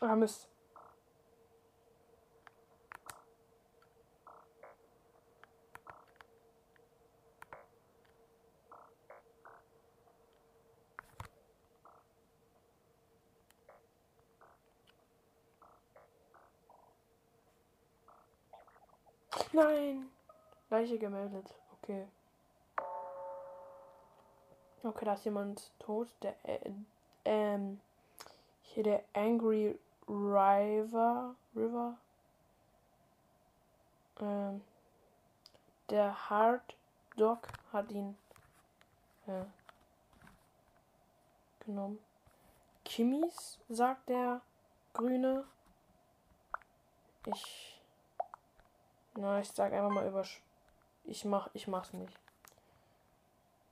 [0.00, 0.49] Ah, Mist.
[19.60, 20.08] Nein!
[20.70, 21.54] Leiche gemeldet.
[21.72, 22.06] Okay.
[24.82, 26.08] Okay, da ist jemand tot.
[26.22, 26.70] Der, äh,
[27.26, 27.78] ähm,
[28.62, 31.34] hier der Angry River.
[31.54, 31.98] River.
[34.22, 34.62] Ähm,
[35.90, 36.74] der Hard
[37.16, 38.16] Dog hat ihn
[39.26, 39.44] äh,
[41.66, 41.98] genommen.
[42.86, 44.40] Kimmis, sagt der
[44.94, 45.44] Grüne.
[47.26, 47.79] Ich
[49.20, 50.24] na, ich sag einfach mal über.
[51.04, 52.18] Ich mach, ich mach's nicht.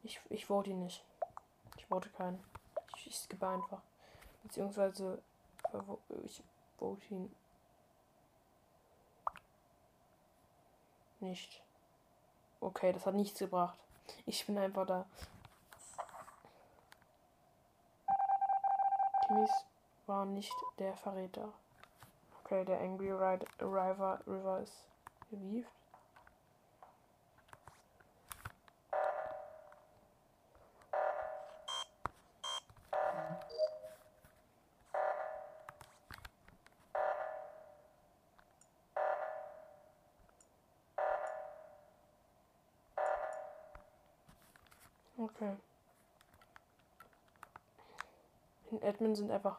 [0.02, 1.04] Ich, ich vote ihn nicht.
[1.76, 2.42] Ich vote keinen.
[2.96, 3.80] Ich, ich skippe einfach.
[4.42, 5.20] Beziehungsweise
[6.24, 6.42] ich
[6.78, 7.34] vote ihn
[11.20, 11.62] nicht.
[12.60, 13.78] Okay, das hat nichts gebracht.
[14.26, 15.06] Ich bin einfach da.
[19.26, 19.50] Timmys
[20.06, 21.52] war nicht der Verräter.
[22.40, 24.84] Okay, der Angry River, River ist
[25.30, 25.70] gewieft.
[45.16, 45.56] Okay.
[48.70, 49.58] In Admin sind einfach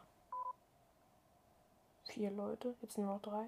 [2.06, 3.46] vier Leute, jetzt nur noch drei.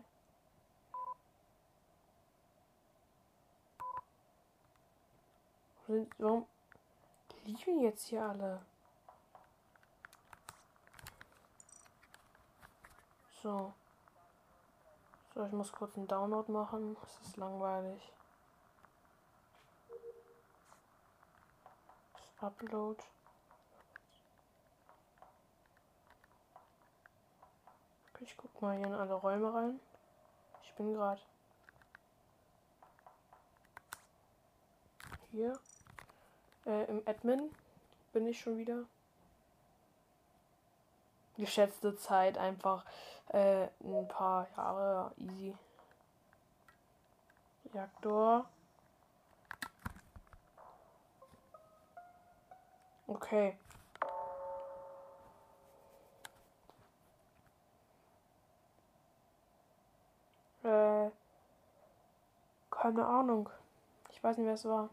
[5.87, 6.47] Warum
[7.45, 8.63] liegen jetzt hier alle?
[13.43, 13.73] So.
[15.35, 16.97] So, ich muss kurz einen Download machen.
[17.03, 18.13] Es ist langweilig.
[22.13, 23.03] Das Upload.
[28.21, 29.81] Ich guck mal hier in alle Räume rein.
[30.63, 31.21] Ich bin gerade
[35.33, 35.59] hier.
[36.67, 37.51] Äh, Im Admin
[38.13, 38.85] bin ich schon wieder.
[41.37, 42.85] Geschätzte Zeit einfach
[43.29, 45.55] äh, ein paar Jahre easy.
[47.75, 48.47] Reaktor.
[53.07, 53.57] Okay.
[60.63, 61.11] Äh,
[62.71, 63.51] keine Ahnung.
[64.11, 64.91] Ich weiß nicht, wer es war.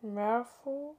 [0.00, 0.96] Merfo.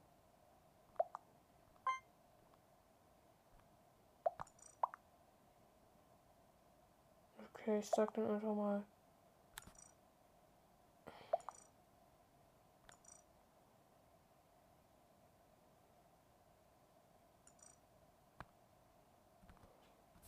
[7.54, 8.82] Okay, ich sag dann einfach mal.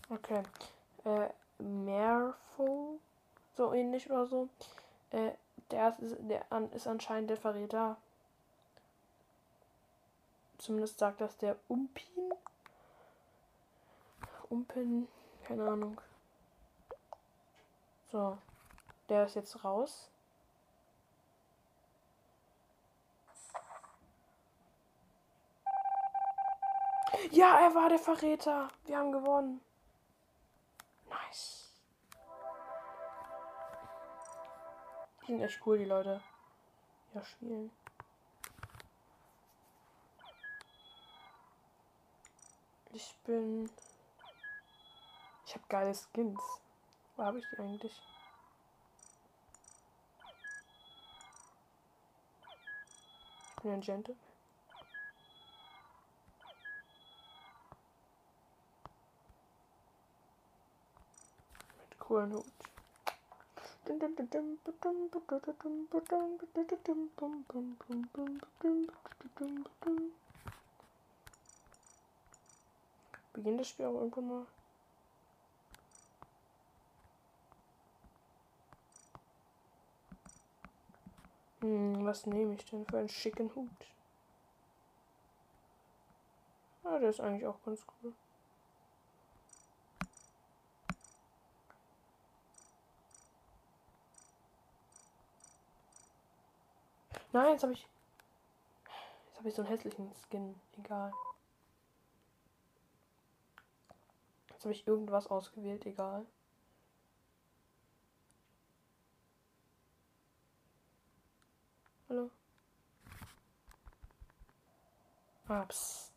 [0.08, 0.42] Okay.
[1.04, 1.28] Äh,
[1.62, 3.00] Merfo.
[3.56, 4.48] So ähnlich oder so.
[5.10, 5.32] Äh,
[5.70, 6.44] der ist, der
[6.74, 7.96] ist anscheinend der Verräter.
[10.62, 12.32] Zumindest sagt das der Umpin.
[14.48, 15.08] Umpin,
[15.42, 16.00] keine Ahnung.
[18.12, 18.38] So,
[19.08, 20.08] der ist jetzt raus.
[27.32, 28.68] Ja, er war der Verräter.
[28.84, 29.60] Wir haben gewonnen.
[31.10, 31.72] Nice.
[35.22, 36.22] Die sind echt cool, die Leute.
[37.14, 37.72] Ja, spielen.
[42.94, 43.70] Ich bin.
[45.46, 46.40] Ich habe geile Skins.
[47.16, 48.02] Wo habe ich die eigentlich?
[53.56, 54.20] Ich bin ein Gentleman.
[61.78, 62.44] Mit coolen Hut.
[73.32, 74.46] Beginnt das Spiel auch irgendwann mal?
[81.60, 83.70] Hm, was nehme ich denn für einen schicken Hut?
[86.84, 88.12] Ah, der ist eigentlich auch ganz cool.
[97.32, 97.86] Nein, jetzt habe ich.
[99.26, 100.54] Jetzt habe ich so einen hässlichen Skin.
[100.78, 101.12] Egal.
[104.62, 105.84] Jetzt habe ich irgendwas ausgewählt.
[105.86, 106.24] Egal.
[112.08, 112.30] Hallo?
[115.48, 116.12] Ah, pst.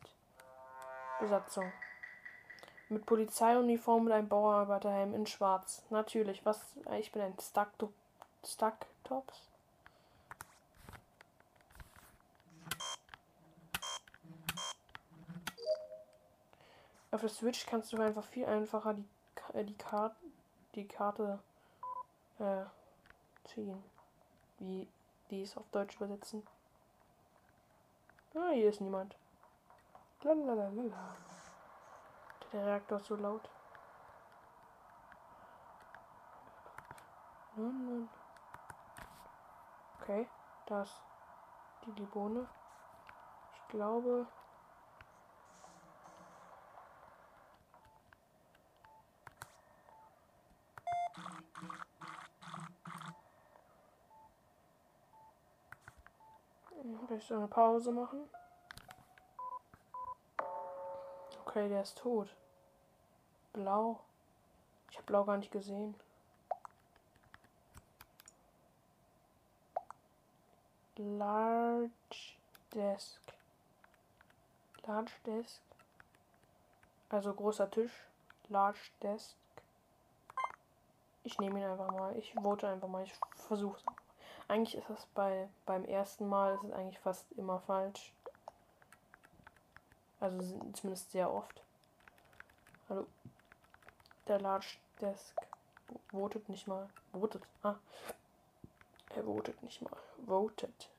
[1.20, 1.74] Besatzung.
[2.89, 5.82] Mit Polizeiuniform und einem Bauarbeiterhelm in schwarz.
[5.89, 6.46] Natürlich.
[6.46, 6.76] Was?
[7.00, 7.72] Ich bin ein Stuck,
[8.46, 8.76] Stuck
[9.06, 9.50] Tops.
[17.16, 19.05] Auf der Switch kannst du einfach viel einfacher die,
[19.53, 20.18] äh, die, Karte,
[20.76, 21.39] die Karte
[22.39, 22.66] äh,
[23.45, 23.82] ziehen.
[24.59, 24.86] Wie
[25.30, 26.45] die es auf Deutsch übersetzen.
[28.34, 29.16] Ah, hier ist niemand.
[30.24, 31.16] Lalalala.
[32.51, 33.49] Der Reaktor ist so laut.
[40.01, 40.28] Okay,
[40.66, 41.01] da ist
[41.86, 42.45] die Libone.
[43.53, 44.28] Ich glaube,
[57.07, 58.29] Vielleicht so eine Pause machen.
[61.45, 62.36] Okay, der ist tot.
[63.53, 63.99] Blau.
[64.91, 65.95] Ich habe Blau gar nicht gesehen.
[70.97, 71.89] Large
[72.73, 73.19] Desk.
[74.86, 75.61] Large Desk.
[77.09, 77.93] Also großer Tisch.
[78.49, 79.36] Large Desk.
[81.23, 82.15] Ich nehme ihn einfach mal.
[82.17, 83.03] Ich vote einfach mal.
[83.03, 83.13] Ich
[83.47, 84.05] versuche es.
[84.48, 88.14] Eigentlich ist das bei beim ersten Mal ist es eigentlich fast immer falsch.
[90.20, 91.62] Also zumindest sehr oft.
[92.89, 93.08] Hallo.
[94.28, 95.36] Der Large Desk
[96.12, 96.88] votet nicht mal.
[97.12, 97.43] Votet.
[97.64, 97.76] Ah.
[99.16, 99.98] Er votet nicht mal.
[100.26, 100.89] Voted.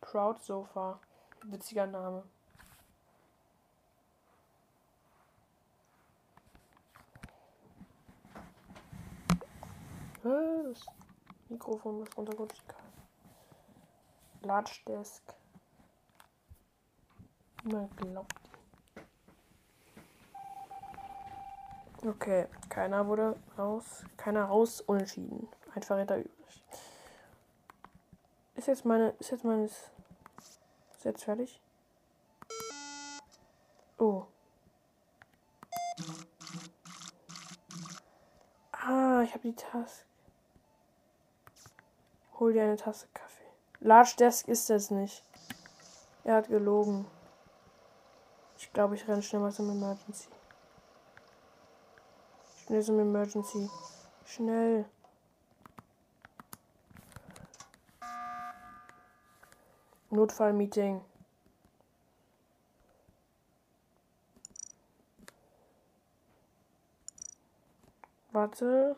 [0.00, 1.00] Proud Sofa.
[1.42, 2.22] Witziger Name.
[10.22, 10.86] Was?
[11.50, 12.62] Mikrofon ist runtergerutscht.
[14.42, 15.22] Large Desk.
[17.64, 18.34] Man glaubt.
[22.06, 24.04] Okay, keiner wurde raus.
[24.16, 25.48] Keiner raus, unentschieden.
[25.74, 26.64] Ein Verräter übrig.
[28.54, 29.10] Ist jetzt meine.
[29.18, 29.90] Ist jetzt meines.
[30.92, 31.60] Ist jetzt fertig?
[33.98, 34.24] Oh.
[38.72, 40.09] Ah, ich habe die Task.
[42.40, 43.44] Hol dir eine Tasse Kaffee.
[43.80, 45.22] Large Desk ist es nicht.
[46.24, 47.04] Er hat gelogen.
[48.56, 50.30] Ich glaube, ich renne schnell mal zum Emergency.
[52.64, 53.68] Schnell zum Emergency.
[54.24, 54.86] Schnell.
[60.08, 61.04] Notfallmeeting.
[68.32, 68.96] Warte.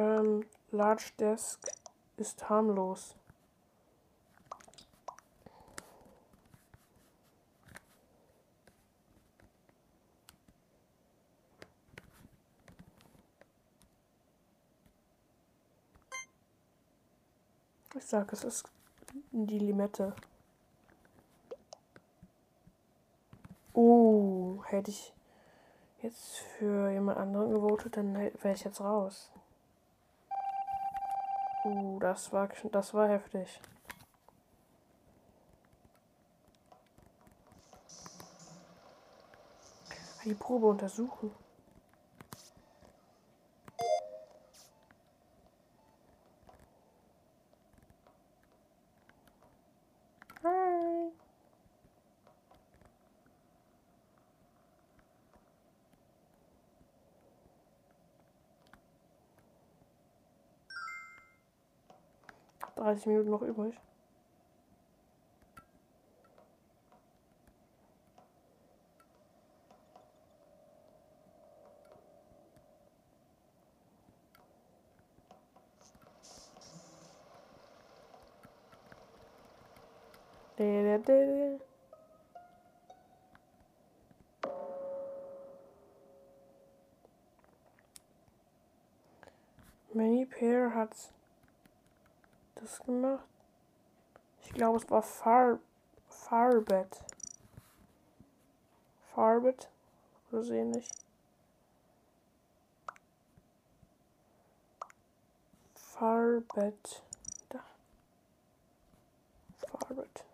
[0.00, 1.60] Ähm, Large Desk
[2.16, 3.14] ist harmlos.
[17.94, 18.64] Ich sag, es ist
[19.32, 20.14] die Limette.
[23.74, 25.12] Oh, hätte ich
[26.00, 29.30] jetzt für jemand anderen gewotet, dann wäre ich jetzt raus.
[31.62, 33.60] Uh, das war, das war heftig.
[40.24, 41.30] Die Probe untersuchen.
[62.90, 63.74] 30 Minuten noch übrig.
[89.92, 90.94] Many Pair hat
[92.70, 93.24] das gemacht.
[94.42, 95.58] Ich glaube, es war Far
[96.08, 97.04] Farbet.
[99.14, 99.68] Farbet
[100.30, 100.88] oder so ähnlich.
[105.74, 107.02] Farbet.
[107.48, 107.60] Da.
[109.58, 110.24] Farbet.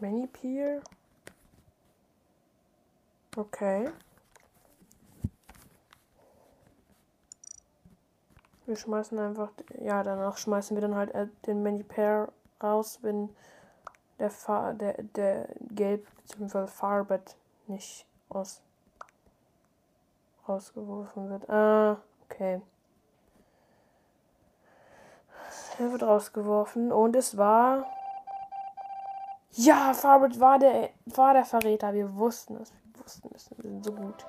[0.00, 0.82] Many Peer.
[3.36, 3.90] Okay.
[8.66, 9.50] Wir schmeißen einfach,
[9.80, 12.28] ja, danach schmeißen wir dann halt äh, den Many Pair
[12.62, 13.28] raus, wenn
[14.18, 16.66] der, Fa der, der Gelb bzw.
[16.66, 17.36] Farbett
[17.66, 18.62] nicht aus
[20.48, 21.48] rausgeworfen wird.
[21.48, 22.60] Ah, okay.
[25.78, 27.86] Er wird rausgeworfen und es war.
[29.52, 31.92] Ja, Farbett war der, war der Verräter.
[31.92, 32.72] Wir wussten es.
[32.72, 33.50] Wir wussten es.
[33.56, 34.26] Wir sind so gut.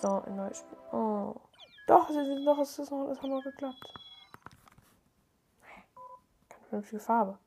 [0.00, 0.78] So, ein neues Spiel.
[0.92, 1.34] Oh.
[1.92, 3.92] Doch, doch, es ist noch, es hat noch geklappt.
[6.48, 7.38] Keine vernünftige Farbe.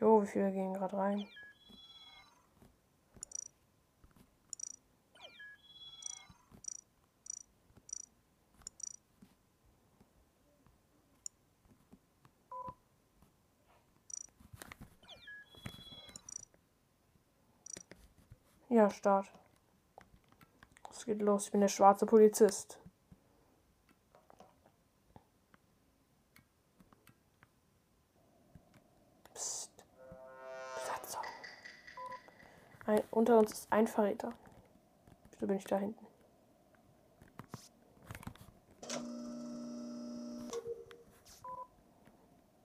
[0.00, 1.28] Jo, wie viele gehen gerade rein?
[18.72, 19.26] Ja, Start.
[20.90, 21.46] Es geht los.
[21.46, 22.78] Ich bin der schwarze Polizist.
[29.34, 29.72] Psst.
[30.76, 31.22] Besatzung.
[32.86, 34.34] Ein, unter uns ist ein Verräter.
[35.32, 36.06] Wieso bin ich da hinten?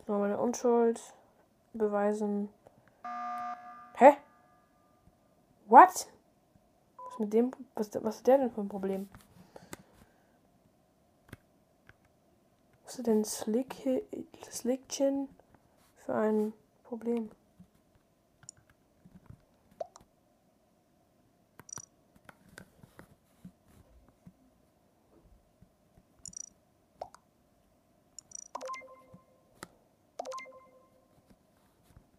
[0.06, 1.02] So, meine Unschuld
[1.74, 2.50] beweisen.
[3.96, 4.18] Hä?
[5.68, 6.08] What?
[6.98, 7.52] Was mit dem.
[7.74, 9.10] Was, was ist der denn für ein Problem?
[12.86, 13.76] Was ist denn Slick,
[14.52, 15.28] Slickchin
[16.06, 16.54] für ein
[16.84, 17.32] Problem?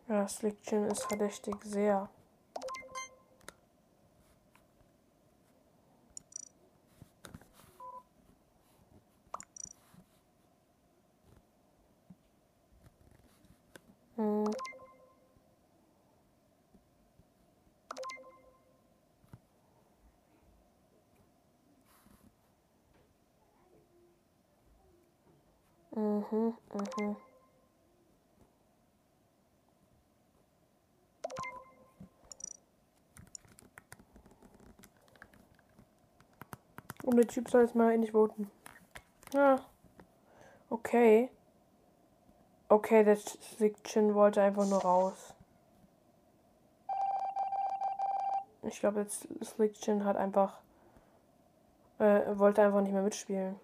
[0.08, 2.08] Ja, Slickchin ist verdächtig sehr.
[26.30, 27.16] Mhm, mhm.
[37.04, 38.50] Und der Typ soll jetzt mal endlich voten.
[39.32, 39.60] Ja.
[40.68, 41.30] Okay.
[42.68, 45.34] Okay, der Sickchin wollte einfach nur raus.
[48.62, 50.58] Ich glaube, jetzt Slickchin hat einfach.
[52.00, 53.54] Äh, wollte einfach nicht mehr mitspielen.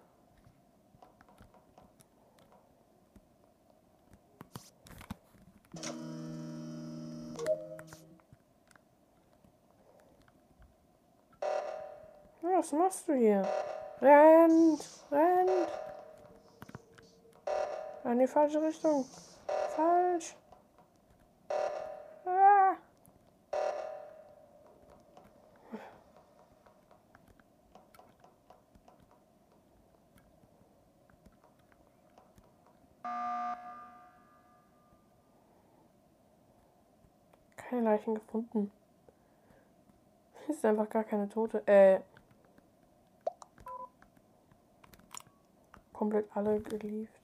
[12.73, 13.47] Machst du hier?
[14.01, 15.05] Rennt!
[15.11, 15.69] Rennt!
[18.05, 19.05] In die falsche Richtung.
[19.75, 20.35] Falsch.
[22.25, 22.75] Ah.
[37.55, 38.71] Keine Leichen gefunden.
[40.47, 41.65] Ist einfach gar keine Tote.
[41.65, 42.01] Äh.
[46.03, 47.22] Komplett alle geliebt.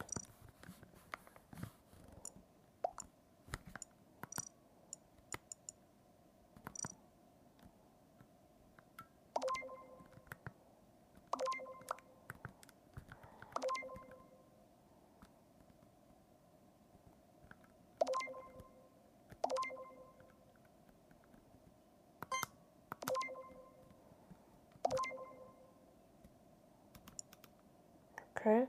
[28.39, 28.67] Okay.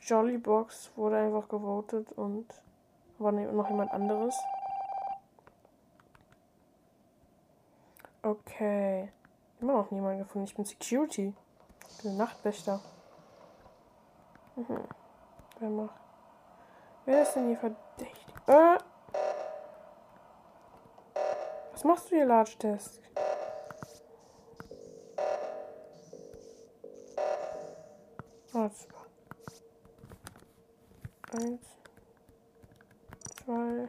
[0.00, 2.46] Jolly Box wurde einfach gewotet und
[3.18, 4.34] war noch jemand anderes.
[8.22, 9.12] Okay.
[9.60, 10.46] Immer noch niemand gefunden.
[10.46, 11.34] Ich bin Security.
[11.90, 12.80] Ich bin Nachtwächter.
[14.56, 14.84] Mhm.
[15.58, 16.00] Wer macht.
[17.04, 18.26] Wer ist denn hier verdächtig?
[18.46, 18.78] Äh.
[21.72, 23.02] Was machst du hier, Large Desk?
[28.70, 29.10] Warte.
[31.44, 31.66] Eins,
[33.44, 33.88] zwei,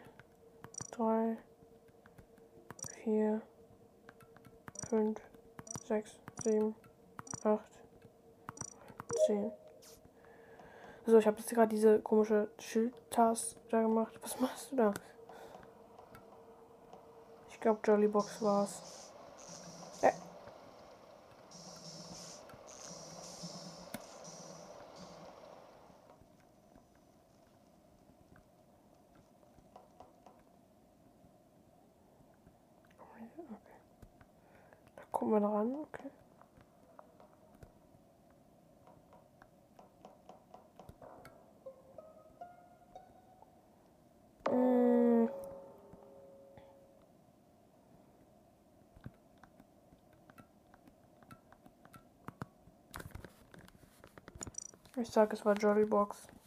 [0.91, 1.37] drei,
[3.03, 3.41] vier,
[4.89, 5.19] fünf,
[5.87, 6.75] sechs, sieben,
[7.43, 7.71] acht,
[9.25, 9.51] zehn.
[11.05, 14.13] So, ich habe jetzt gerade diese komische Schildtask da gemacht.
[14.21, 14.93] Was machst du da?
[17.49, 19.00] Ich glaube, Jollybox war's.
[35.31, 36.09] Gucken wir noch an, okay.
[44.49, 45.29] Hm.
[54.97, 56.27] Ich sag, es war Jollybox.
[56.27, 56.40] Warte.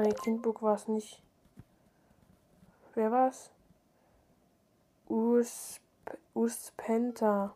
[0.00, 1.20] Nee, Kindbook war es nicht.
[2.94, 3.50] Wer war's?
[5.08, 5.80] Us
[6.34, 7.52] Uspenta.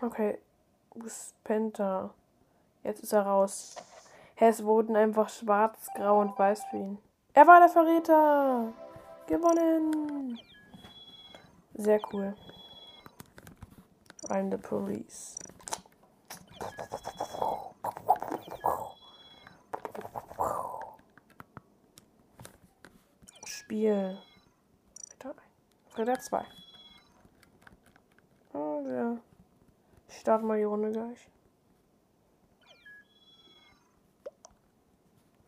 [0.00, 0.38] Okay.
[1.42, 2.14] Penta.
[2.84, 3.76] Jetzt ist er raus.
[4.36, 6.98] Es wurden einfach schwarz, grau und weiß für ihn.
[7.34, 8.72] Er war der Verräter.
[9.26, 10.38] Gewonnen.
[11.74, 12.36] Sehr cool.
[14.28, 15.36] I'm the police.
[23.68, 24.18] Spiel.
[25.96, 26.46] Ritter 2.
[28.54, 29.18] Oh, ja
[30.28, 31.30] starten mal die Runde gleich.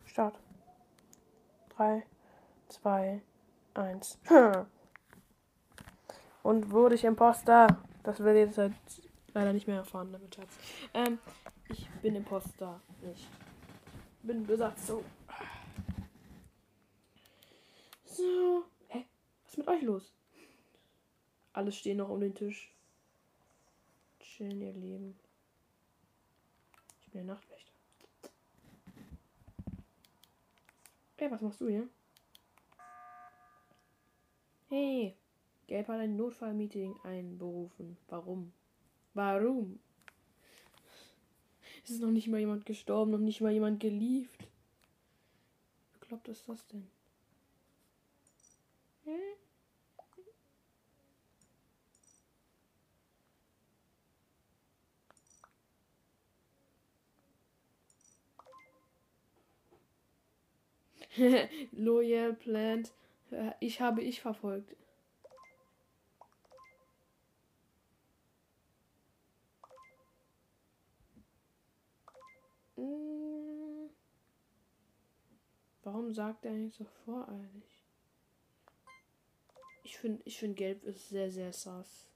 [0.06, 0.38] Start.
[1.76, 2.02] 3,
[2.68, 3.22] 2,
[3.74, 4.18] 1.
[6.42, 7.66] Und wurde ich Imposter?
[8.02, 8.72] Das werdet jetzt halt
[9.34, 10.48] leider nicht mehr erfahren damit, Schatz.
[10.94, 11.18] Ähm,
[11.68, 12.80] ich bin Imposter.
[13.12, 13.28] Ich
[14.22, 14.86] bin besatzt.
[14.86, 15.04] So.
[18.10, 18.64] So.
[18.88, 19.04] Hä?
[19.42, 20.12] Was ist mit euch los?
[21.52, 22.74] Alles stehen noch um den Tisch
[24.40, 25.18] chillen ihr Leben.
[27.00, 27.72] Ich bin der Nachtwächter.
[31.18, 31.88] Ey, was machst du hier?
[34.70, 35.14] Hey,
[35.66, 37.98] Gelb hat ein Notfallmeeting einberufen.
[38.08, 38.52] Warum?
[39.12, 39.78] Warum?
[41.84, 44.40] Es ist noch nicht mal jemand gestorben, noch nicht mal jemand geliebt.
[44.40, 46.90] Wie bekloppt ist das denn?
[49.10, 49.40] Hä?
[61.72, 62.92] Loyal Plant.
[63.60, 64.76] Ich habe ich verfolgt.
[72.76, 73.90] Hm.
[75.82, 77.69] Warum sagt er nicht so voreilig?
[79.90, 82.06] Ich finde, ich finde, Gelb ist sehr, sehr sass.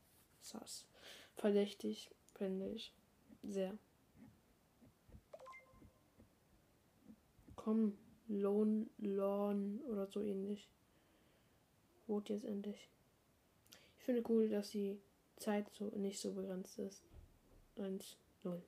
[0.40, 0.86] Sass.
[1.34, 2.94] Verdächtig, finde ich.
[3.42, 3.76] Sehr.
[7.56, 7.98] Komm.
[8.28, 10.68] Lohn, Lorn oder so ähnlich.
[12.08, 12.88] Rot jetzt endlich.
[13.98, 15.00] Ich finde cool, dass die
[15.36, 17.02] Zeit so nicht so begrenzt ist.
[17.76, 18.62] 1, 0.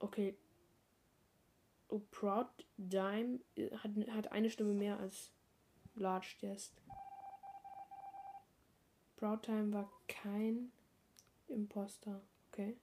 [0.00, 0.36] Okay.
[1.88, 3.40] Oh, Proud Dime
[3.78, 5.32] hat, hat eine Stimme mehr als
[5.94, 6.74] Large Desk.
[9.16, 10.70] Proud Time war kein
[11.48, 12.20] Imposter.
[12.52, 12.76] Okay.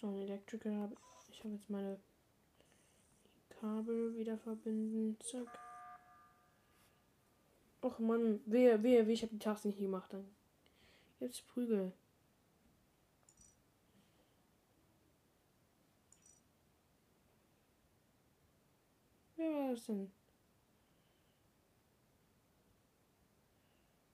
[0.00, 0.96] So, ein Elektriker habe
[1.30, 1.98] ich habe jetzt meine
[3.48, 5.18] Kabel wieder verbinden.
[5.20, 5.46] Zack.
[7.80, 10.12] Och Mann, wehe, wehe, wehe, ich habe die Taste nicht gemacht.
[10.12, 10.26] Dann.
[11.20, 11.92] Jetzt Prügel.
[19.72, 20.12] Das denn?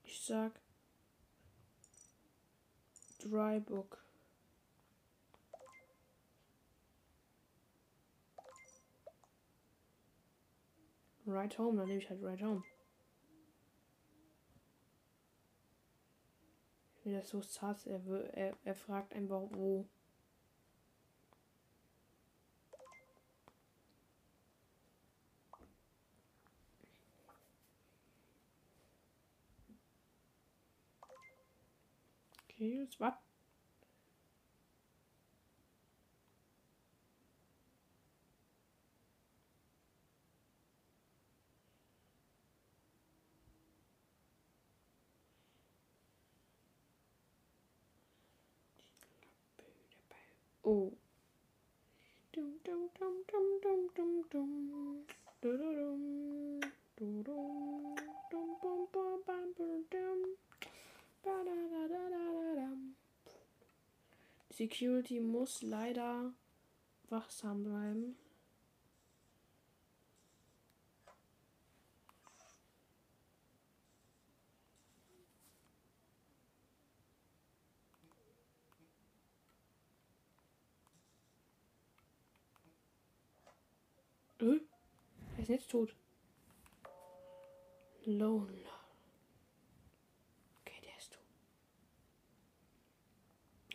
[0.03, 0.53] Ich sag
[3.21, 4.01] Drybook.
[11.25, 12.63] Right Home, dann nehme ich halt Right Home.
[17.03, 17.99] Wie das so sass, er,
[18.33, 19.89] er, er fragt einfach wo.
[32.59, 33.13] Jetzt was?
[50.63, 50.91] Oh.
[52.33, 55.05] Dum dum dum dum dum dum dum.
[55.39, 56.59] Du du dum.
[56.97, 57.95] Du dum.
[58.29, 60.48] Dum dum.
[64.59, 66.33] Security muss leider
[67.09, 68.17] wachsam bleiben.
[84.41, 84.59] Äh?
[85.35, 85.95] Er ist jetzt tot.
[88.05, 88.65] Lone.
[90.61, 91.21] Okay, der ist tot.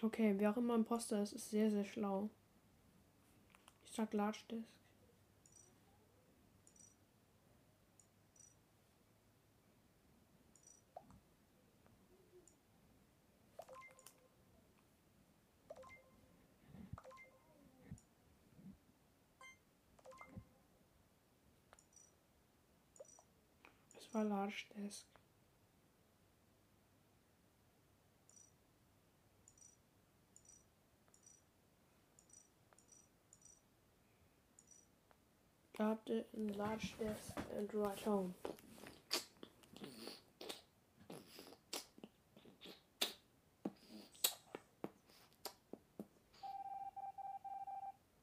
[0.04, 2.28] Okay, wer auch immer Imposter ist, ist sehr, sehr schlau.
[3.86, 4.68] Ich sag Large Desk.
[23.96, 25.13] Es war Large Desk.
[35.76, 38.34] Got it in large desk and right home.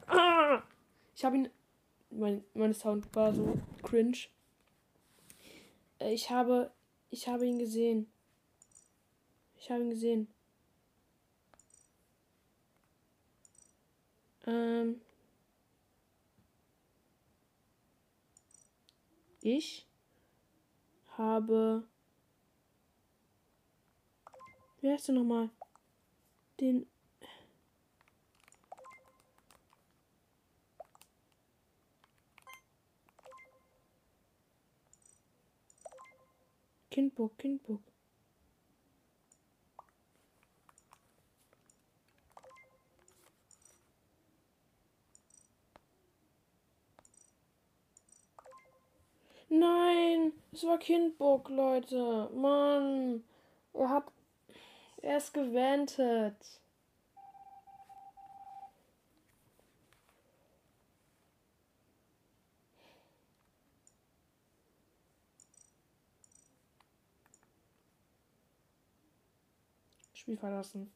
[0.09, 0.63] Ah!
[1.23, 1.49] Ich habe ihn.
[2.09, 4.27] Mein, mein Sound war so cringe.
[5.99, 6.69] Äh, Ich habe.
[7.11, 8.11] Ich habe ihn gesehen.
[9.55, 10.27] Ich habe ihn gesehen.
[14.45, 14.99] Ähm.
[19.39, 19.87] Ich
[21.17, 21.87] habe.
[24.81, 25.49] Wie heißt der nochmal?
[26.59, 26.85] Den.
[36.93, 37.81] Kindbook, Kindbook.
[49.49, 52.29] Nein, es war Kindbook, Leute.
[52.35, 53.23] Mann,
[53.73, 54.03] er hat.
[55.01, 56.62] Er ist gewendet.
[70.23, 70.89] Spiel verlassen.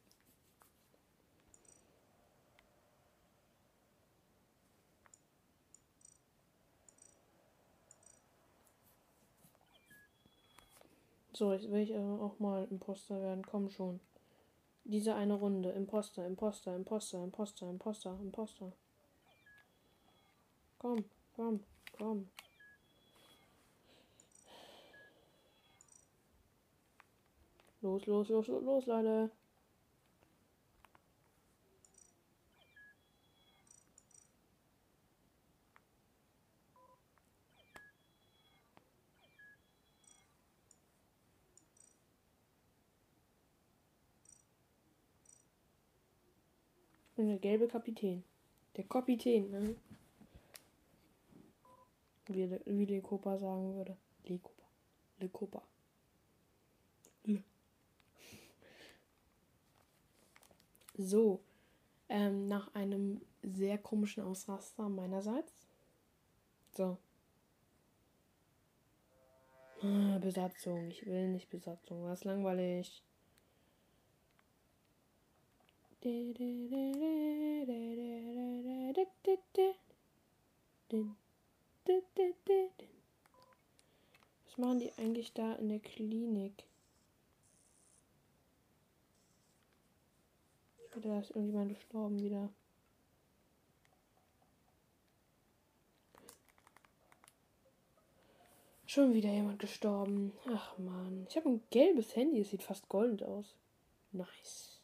[11.34, 13.44] So, jetzt will ich auch mal Imposter werden.
[13.44, 14.00] Komm schon.
[14.84, 15.72] Diese eine Runde.
[15.72, 18.72] Imposter, Imposter, Imposter, Imposter, Imposter, Imposter.
[20.78, 21.04] Komm,
[21.36, 21.60] komm,
[21.98, 22.30] komm.
[27.80, 29.32] Los, los, los, los, los, Leute.
[47.18, 48.24] bin der gelbe Kapitän.
[48.76, 49.76] Der Kapitän, ne?
[52.28, 53.96] Wie, wie Le Copa sagen würde.
[54.24, 54.62] Le Copa.
[55.18, 55.62] Le Copa.
[57.24, 57.42] Le.
[60.98, 61.40] So.
[62.10, 65.52] Ähm, nach einem sehr komischen Ausraster meinerseits.
[66.72, 66.98] So.
[69.82, 70.88] Ah, Besatzung.
[70.88, 72.04] Ich will nicht Besatzung.
[72.04, 73.02] Was langweilig.
[84.44, 86.64] Was machen die eigentlich da in der Klinik?
[90.96, 92.48] Da ist irgendjemand gestorben wieder.
[98.86, 100.32] Schon wieder jemand gestorben.
[100.48, 101.26] Ach man.
[101.28, 102.40] Ich habe ein gelbes Handy.
[102.40, 103.54] Es sieht fast gold aus.
[104.12, 104.80] Nice.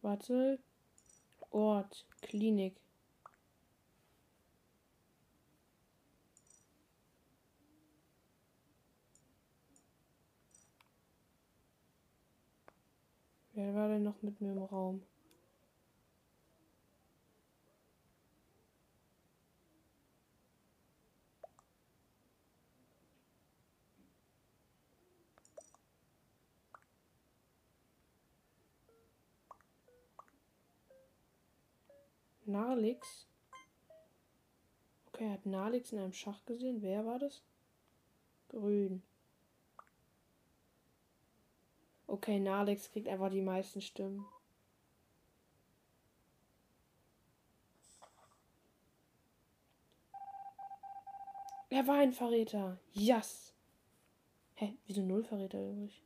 [0.00, 0.58] Warte.
[1.50, 2.06] Ort.
[2.22, 2.80] Klinik.
[13.56, 15.00] Wer war denn noch mit mir im Raum?
[32.44, 33.26] Narlix.
[35.06, 36.82] Okay, er hat Narlix in einem Schach gesehen.
[36.82, 37.42] Wer war das?
[38.48, 39.02] Grün.
[42.06, 44.24] Okay, Narlix kriegt einfach die meisten Stimmen.
[51.68, 52.78] Er war ein Verräter.
[52.92, 53.52] Yes.
[54.54, 54.78] Hä?
[54.86, 56.02] Wieso null Verräter übrig?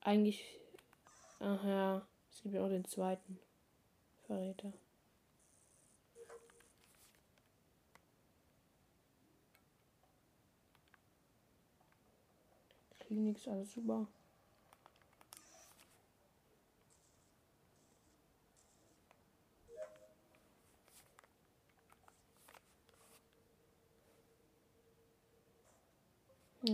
[0.00, 0.58] Eigentlich.
[1.40, 2.06] Ach ja.
[2.30, 3.38] Es gibt ja auch den zweiten
[4.26, 4.72] Verräter.
[13.00, 14.06] Klinik ist alles super.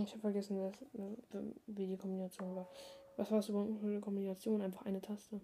[0.03, 0.75] Ich habe vergessen, was,
[1.65, 2.67] wie die Kombination war.
[3.15, 4.61] Was war es überhaupt für eine Kombination?
[4.61, 5.41] Einfach eine Taste.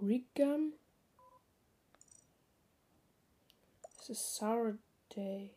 [0.00, 0.74] Rickgun.
[3.98, 4.78] Es ist Sour
[5.14, 5.50] Day.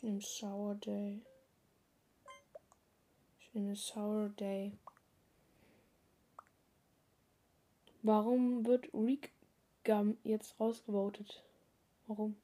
[0.00, 1.20] Ich nehme Sour Day.
[3.38, 4.72] Ich nehme Sour Day.
[8.02, 9.30] Warum wird Rick
[9.84, 11.44] Gum jetzt rausgevotet?
[12.06, 12.34] Warum?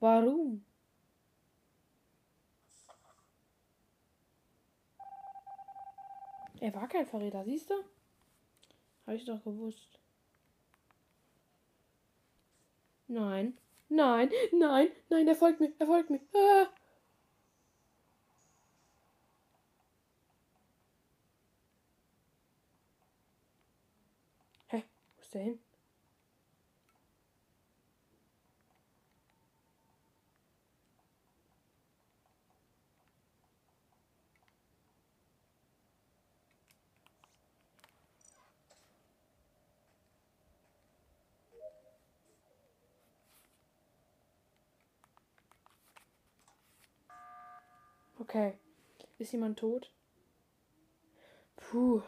[0.00, 0.64] Warum?
[6.60, 7.74] Er war kein Verräter, siehst du?
[9.06, 9.98] Habe ich doch gewusst.
[13.06, 13.58] Nein,
[13.90, 16.20] nein, nein, nein, er folgt mir, er folgt mir.
[16.32, 16.68] Ah.
[25.34, 25.58] Der hin?
[48.18, 48.54] Okay.
[49.18, 49.90] Ist jemand tot?
[51.56, 52.02] Puh.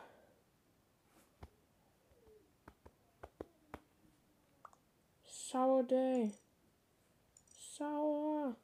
[5.54, 6.32] Sour day.
[7.78, 8.56] Sour.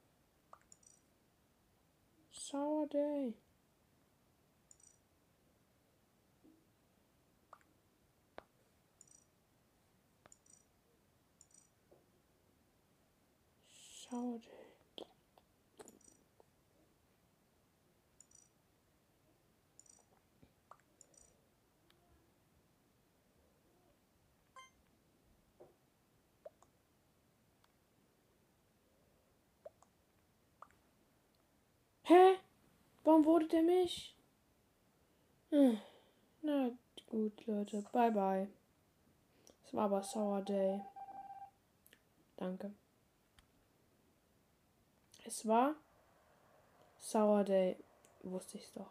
[2.33, 3.35] Sour day.
[14.11, 14.60] Sour day.
[32.11, 32.41] Hä?
[33.05, 34.17] Warum wurde der mich?
[35.51, 35.81] Hm.
[36.43, 36.71] Na
[37.07, 37.83] gut, Leute.
[37.93, 38.49] Bye, bye.
[39.65, 40.81] Es war aber Sour Day.
[42.37, 42.75] Danke.
[45.25, 45.77] Es war
[46.99, 47.77] Sour Day.
[48.25, 48.91] Wusste ich's doch.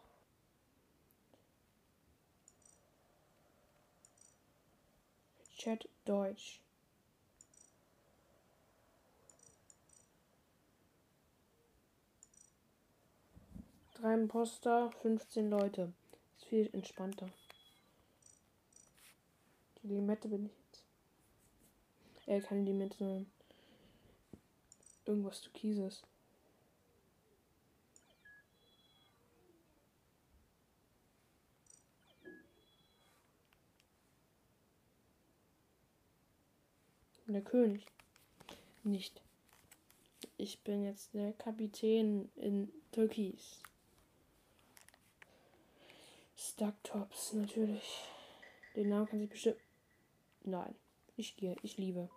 [5.58, 6.62] Chat Deutsch.
[14.02, 15.92] Drei Imposter, 15 Leute.
[16.38, 17.30] Ist viel entspannter.
[19.84, 20.86] Die Limette bin ich jetzt.
[22.26, 23.26] Äh, keine Limette, sondern
[25.06, 26.02] irgendwas Türkises.
[37.28, 37.86] Der König.
[38.86, 39.22] Nicht.
[40.38, 43.62] Ich bin jetzt der Kapitän in Türkis.
[46.42, 48.00] Stucktops, natürlich.
[48.74, 49.60] Den Namen kann sich bestimmt.
[50.44, 50.74] Nein.
[51.18, 51.58] Ich gehe.
[51.64, 52.10] Ich liebe.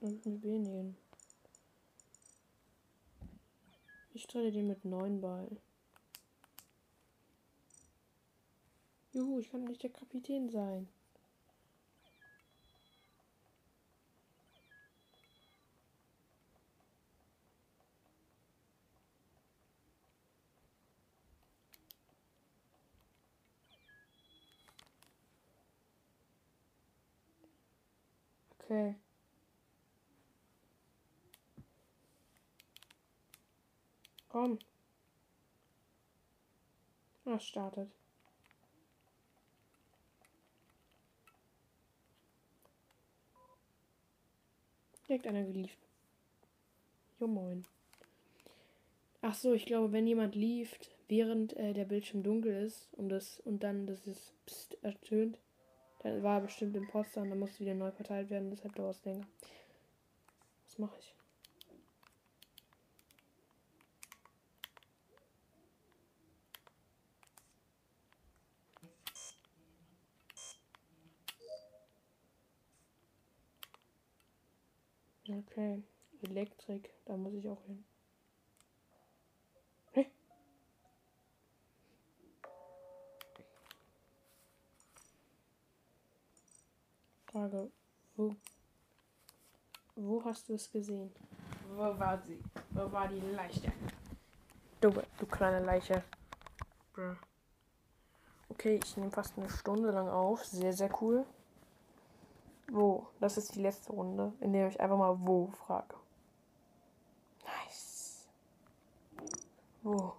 [0.00, 0.96] Und mit wenigen.
[4.14, 5.48] Ich trete den mit neun bei.
[9.12, 10.88] Juhu, ich kann nicht der Kapitän sein.
[28.66, 28.96] Okay.
[34.28, 34.58] Komm.
[37.24, 37.88] Ah, startet.
[45.08, 45.78] Direkt einer gelieft.
[47.20, 47.64] Jo moin.
[49.22, 53.40] Ach so, ich glaube, wenn jemand lieft, während äh, der Bildschirm dunkel ist und das
[53.40, 55.38] und dann das ist Psst ertönt,
[56.22, 59.26] war er bestimmt Imposter und dann muss wieder neu verteilt werden, deshalb dauert es länger.
[60.64, 61.14] Was mache ich?
[75.28, 75.82] Okay.
[76.22, 77.84] Elektrik, da muss ich auch hin.
[87.36, 87.70] Frage,
[88.16, 88.34] wo?
[89.94, 91.12] Wo hast du es gesehen?
[91.68, 92.42] Wo war sie?
[92.70, 93.70] Wo war die Leiche?
[94.80, 96.02] Du, du kleine Leiche.
[96.94, 97.14] Bruh.
[98.48, 100.46] Okay, ich nehme fast eine Stunde lang auf.
[100.46, 101.26] Sehr, sehr cool.
[102.68, 103.06] Wo?
[103.20, 105.94] Das ist die letzte Runde, in der ich einfach mal wo frage.
[107.44, 108.26] Nice.
[109.82, 110.14] Wo?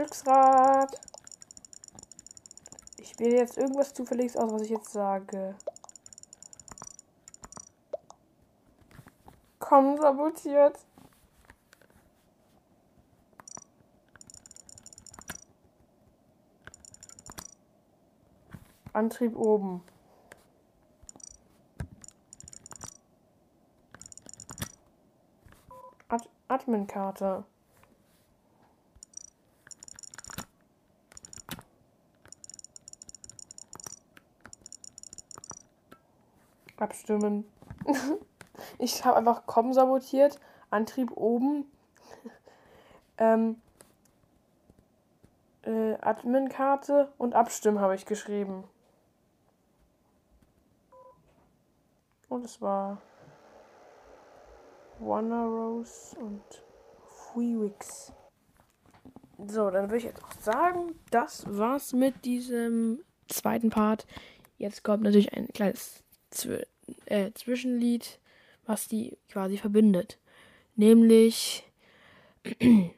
[0.00, 0.98] Glücksrad.
[2.96, 5.54] Ich wähle jetzt irgendwas zufälliges aus, was ich jetzt sage.
[9.58, 10.78] Komm, sabotiert.
[18.94, 19.82] Antrieb oben.
[26.08, 27.44] Ad Admin-Karte.
[36.90, 37.44] Abstimmen.
[38.78, 40.40] ich habe einfach kommen sabotiert.
[40.70, 41.70] Antrieb oben.
[43.18, 43.60] ähm,
[45.62, 48.64] äh, Admin-Karte und Abstimmen habe ich geschrieben.
[52.28, 53.00] Und es war
[54.98, 56.42] Wanna Rose und
[57.08, 58.12] Freewix.
[59.46, 64.08] So, dann würde ich jetzt auch sagen, das war's mit diesem zweiten Part.
[64.58, 66.64] Jetzt kommt natürlich ein kleines Zw
[67.06, 68.18] äh, Zwischenlied,
[68.66, 70.18] was die quasi verbindet.
[70.76, 71.64] Nämlich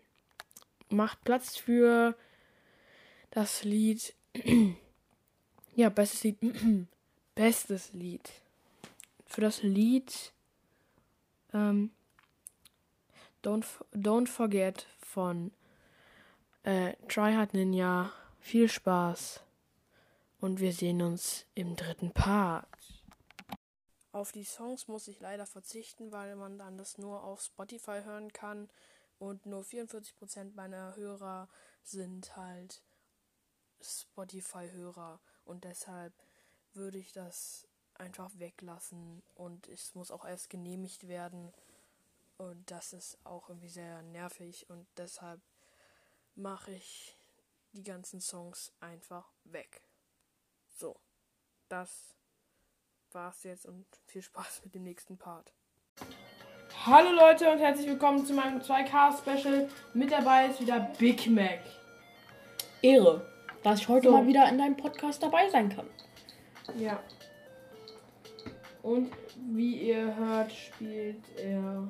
[0.88, 2.16] macht Platz für
[3.30, 4.14] das Lied.
[5.74, 6.38] ja, bestes Lied.
[7.34, 8.30] bestes Lied.
[9.26, 10.32] Für das Lied
[11.52, 11.90] ähm,
[13.42, 13.64] Don't,
[13.94, 15.52] Don't Forget von
[16.62, 18.12] äh, Tryhard Ninja.
[18.40, 19.40] Viel Spaß.
[20.40, 22.66] Und wir sehen uns im dritten Part.
[24.12, 28.32] Auf die Songs muss ich leider verzichten, weil man dann das nur auf Spotify hören
[28.32, 28.68] kann.
[29.18, 31.48] Und nur 44% meiner Hörer
[31.82, 32.82] sind halt
[33.80, 35.18] Spotify-Hörer.
[35.44, 36.12] Und deshalb
[36.74, 39.22] würde ich das einfach weglassen.
[39.34, 41.52] Und es muss auch erst genehmigt werden.
[42.36, 44.68] Und das ist auch irgendwie sehr nervig.
[44.68, 45.40] Und deshalb
[46.34, 47.16] mache ich
[47.72, 49.82] die ganzen Songs einfach weg.
[50.76, 50.96] So,
[51.68, 52.14] das
[53.14, 55.52] war's jetzt und viel Spaß mit dem nächsten Part.
[56.86, 59.68] Hallo Leute und herzlich willkommen zu meinem 2K-Special.
[59.92, 61.60] Mit dabei ist wieder Big Mac.
[62.80, 63.26] Ehre,
[63.62, 64.12] dass ich heute So.
[64.12, 65.86] mal wieder in deinem Podcast dabei sein kann.
[66.78, 67.02] Ja.
[68.82, 71.88] Und wie ihr hört, spielt er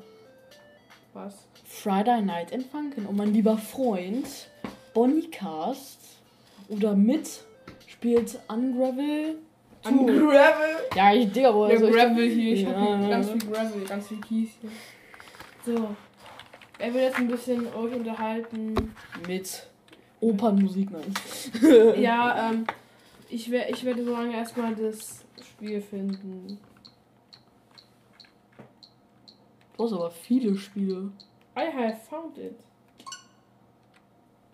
[1.12, 1.46] was?
[1.64, 3.06] Friday Night in Funkin.
[3.06, 4.50] Und mein lieber Freund
[4.92, 6.00] Bonnie Cast
[6.68, 7.44] oder mit
[7.86, 9.38] spielt Ungravel.
[9.84, 10.06] An Two.
[10.06, 10.76] Gravel.
[10.94, 12.52] Ja, ich Digga, wo Ja, ich- Gravel hier.
[12.54, 14.70] Ich Ja, hab hier ganz viel Gravel, ganz viel Kies hier.
[15.64, 15.96] So.
[16.78, 18.74] Er will jetzt ein bisschen euch unterhalten.
[19.26, 19.66] mit
[20.20, 21.14] Opernmusik, nein.
[22.00, 22.64] Ja, ähm,
[23.28, 26.58] ich, wer, ich werde so lange erstmal das Spiel finden.
[29.76, 31.10] Du hast aber viele Spiele.
[31.56, 32.54] I have found it.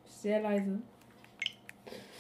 [0.06, 0.78] Sehr leise.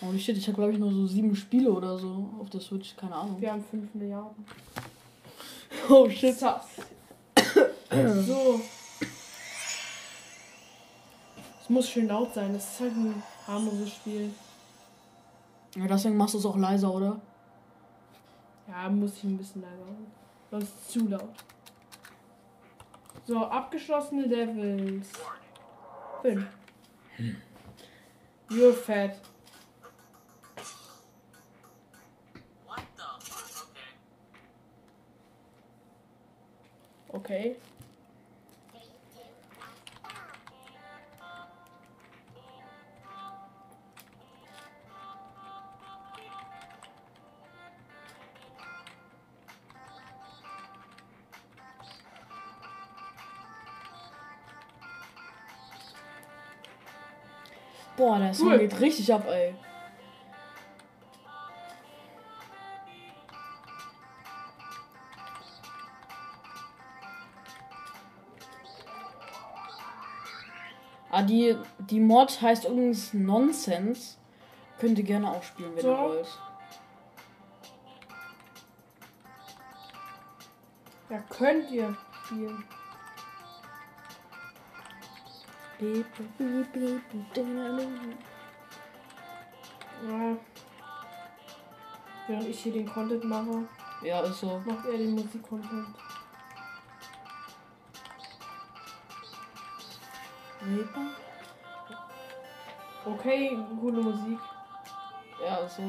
[0.00, 2.94] Oh shit, ich habe glaube ich nur so sieben Spiele oder so auf der Switch,
[2.96, 3.40] keine Ahnung.
[3.40, 4.44] Wir haben 5 Milliarden.
[5.88, 6.36] Oh shit.
[8.26, 8.60] So.
[11.60, 12.52] Es muss schön laut sein.
[12.52, 14.30] Das ist halt ein harmloses Spiel.
[15.76, 17.20] Ja, deswegen machst du es auch leiser, oder?
[18.66, 20.06] Ja, muss ich ein bisschen leiser machen.
[20.50, 21.34] Sonst zu laut.
[23.26, 25.08] So, abgeschlossene Levels.
[26.22, 26.46] Fünf.
[28.50, 29.20] You're fat.
[37.18, 37.56] Okay.
[57.96, 58.58] Boah, Song Cool.
[58.60, 59.56] geht richtig ab, ey.
[71.28, 74.16] Die, die Mod heißt übrigens Nonsense.
[74.78, 75.90] Könnt ihr gerne auch spielen, wenn So.
[75.90, 76.38] ihr wollt.
[81.10, 81.96] Ja, könnt ihr
[82.26, 82.64] spielen.
[90.08, 90.36] Ja.
[92.26, 93.66] Während ich hier den Content mache,
[94.02, 94.60] Ja, ist so.
[94.66, 95.88] macht er den Musik-Content.
[103.12, 104.38] Okay, coole Musik.
[105.42, 105.82] Ja, ist so.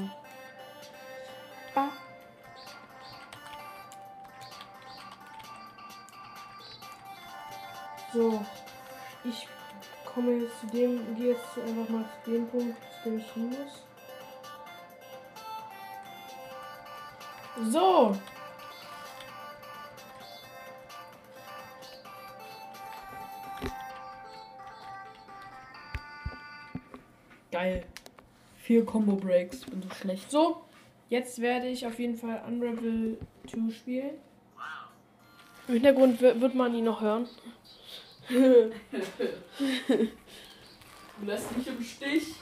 [8.14, 8.46] So,
[9.24, 9.48] ich
[10.06, 13.50] komme jetzt zu dem, gehe jetzt einfach mal zu dem Punkt, zu dem ich hin
[13.50, 13.84] muss.
[17.72, 18.16] So.
[27.60, 27.84] Geil.
[28.56, 29.66] Vier Combo Breaks.
[29.66, 30.32] Bin so schlecht.
[30.32, 30.62] So,
[31.10, 33.18] jetzt werde ich auf jeden Fall Unravel
[33.52, 34.12] 2 spielen.
[35.68, 37.28] Im Hintergrund wi- wird man ihn noch hören.
[38.30, 38.72] Du
[41.26, 42.36] lässt mich im Stich.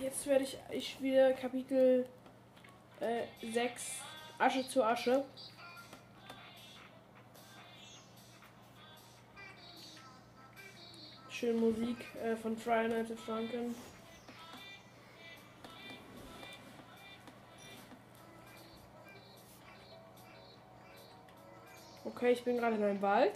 [0.00, 2.06] Jetzt werde ich, ich spiele Kapitel
[3.00, 3.82] äh, 6
[4.38, 5.24] Asche zu Asche.
[11.42, 13.74] Schöne Musik äh, von Friday Night at Franken.
[22.04, 23.34] Okay, ich bin gerade in einem Wald.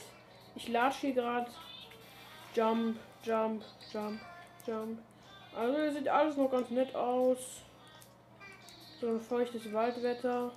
[0.54, 1.50] Ich latsche hier gerade.
[2.54, 4.20] Jump, jump, jump,
[4.64, 5.00] jump.
[5.56, 7.62] Also sieht alles noch ganz nett aus.
[9.00, 10.52] So ein feuchtes Waldwetter.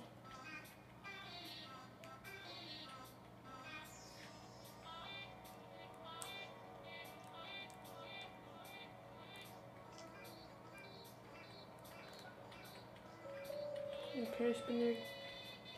[14.80, 14.96] Okay,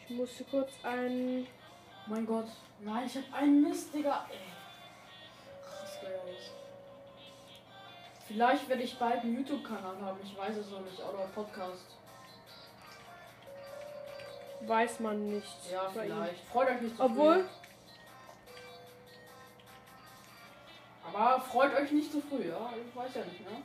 [0.08, 1.44] ich musste kurz ein.
[2.06, 2.46] Mein Gott.
[2.80, 4.26] Nein, ich hab einen Mist, Digga.
[4.30, 4.38] Ey.
[5.80, 6.52] Das gehört nicht.
[8.28, 10.20] Vielleicht werde ich bald einen YouTube-Kanal haben.
[10.22, 11.00] Ich weiß es noch nicht.
[11.00, 11.96] Oder Podcast.
[14.60, 15.72] Weiß man nicht.
[15.72, 16.44] Ja, vielleicht.
[16.48, 17.48] Freut euch nicht zu Obwohl, früh.
[21.12, 22.72] Aber freut euch nicht zu früh, ja?
[22.88, 23.62] Ich weiß ja nicht, ne?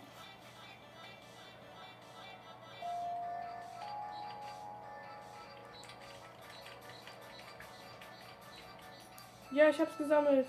[9.57, 10.45] Ja, ich hab's gesammelt.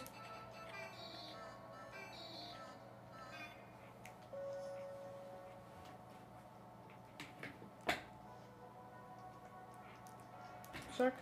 [10.95, 11.15] Zack.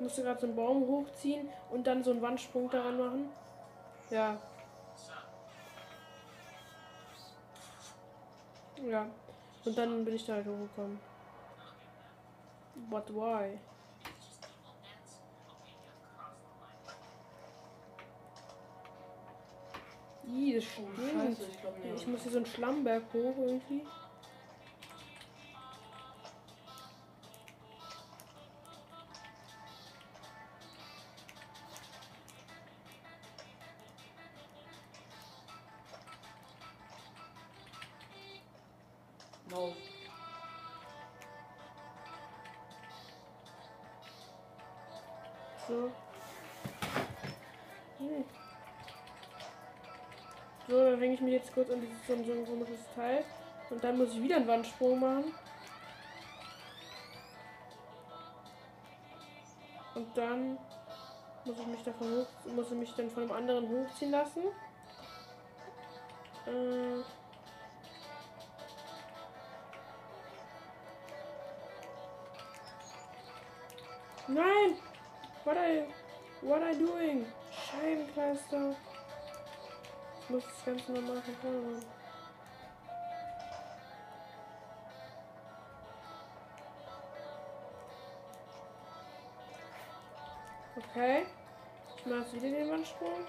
[0.00, 3.30] Musste gerade so einen Baum hochziehen und dann so einen Wandsprung daran machen.
[4.10, 4.36] Ja.
[8.84, 9.06] Ja.
[9.64, 10.98] Und dann bin ich da halt hochgekommen.
[12.90, 13.60] But why?
[20.34, 21.38] Ih, das Oh, stinkt.
[21.38, 22.02] scheiße, ich nicht.
[22.02, 23.82] Ich muss hier so einen Schlammberg hoch irgendwie.
[51.54, 53.24] Kurz an dieses so, so ein komisches Teil.
[53.70, 55.34] Und dann muss ich wieder einen Wandsprung machen.
[59.94, 60.58] Und dann
[61.44, 64.42] muss ich mich davon hoch, muss ich mich dann von einem anderen hochziehen lassen.
[66.46, 67.02] Äh,
[74.28, 74.76] Nein!
[75.44, 75.82] What are you,
[76.40, 77.26] what are you doing?
[77.50, 78.76] Scheibenkleister.
[80.32, 81.36] Muss das Ganze nochmal machen.
[90.74, 91.26] Okay.
[91.98, 93.26] Ich mache wieder den Wandsprung.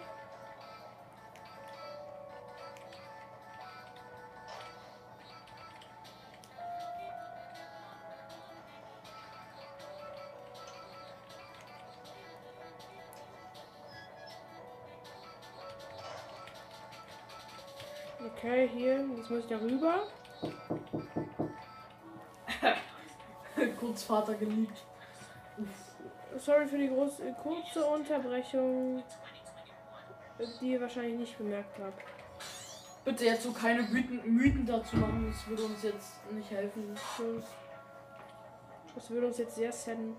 [19.23, 20.03] Jetzt muss ich da rüber.
[23.79, 24.83] Kurz Vater geliebt.
[26.37, 29.01] Sorry für die große, kurze Unterbrechung,
[30.59, 32.03] die ihr wahrscheinlich nicht bemerkt habt.
[33.05, 36.93] Bitte jetzt so keine Mythen, Mythen dazu machen, das würde uns jetzt nicht helfen.
[38.93, 40.17] Das, würde uns jetzt sehr sadden.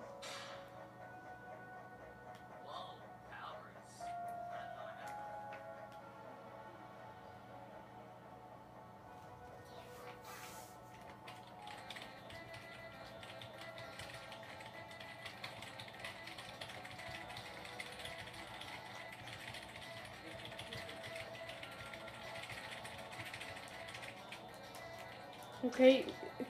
[25.75, 26.05] Okay,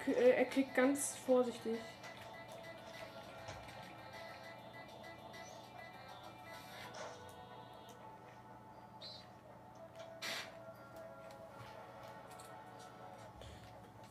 [0.06, 1.78] äh, er klickt ganz vorsichtig.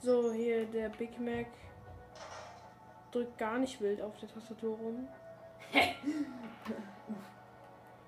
[0.01, 1.45] So, hier der Big Mac
[3.11, 5.07] drückt gar nicht wild auf der Tastatur rum.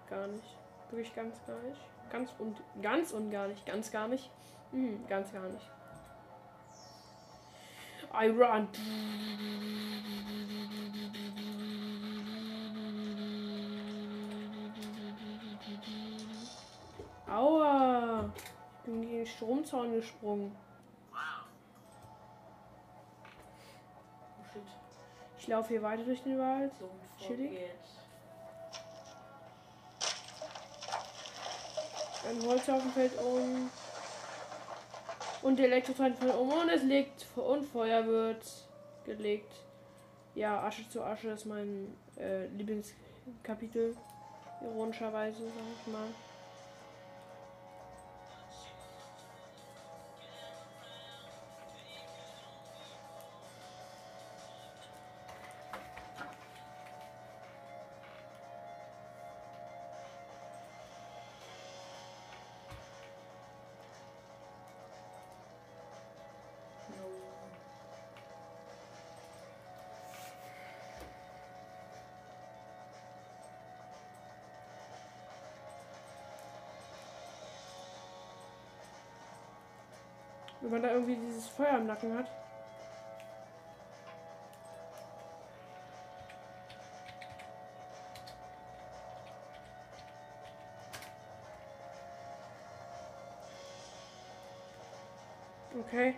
[0.09, 0.57] gar nicht.
[0.89, 1.79] Wirklich ganz gar nicht.
[2.11, 3.63] Ganz und ganz und gar nicht.
[3.63, 4.31] Ganz gar nicht.
[4.71, 5.69] Mhm, ganz gar nicht.
[8.17, 8.67] I run.
[17.27, 18.31] Aua!
[18.37, 20.55] Ich bin gegen den Stromzaun gesprungen.
[21.11, 21.19] Wow.
[24.39, 24.61] Oh shit.
[25.37, 26.71] Ich laufe hier weiter durch den Wald.
[26.79, 27.51] Don't Chillig.
[27.51, 27.75] forget.
[32.29, 33.63] Ein Holzhaufen fällt um.
[33.63, 33.71] Und
[35.53, 38.43] der Elektrotran fällt um und es legt und Feuer wird
[39.05, 39.53] gelegt.
[40.33, 43.95] Ja, Asche zu Asche ist mein äh, Lieblingskapitel.
[44.61, 46.07] Ironischerweise, sag ich mal.
[80.61, 82.27] Wenn man da irgendwie dieses Feuer im Nacken hat.
[95.87, 96.15] Okay.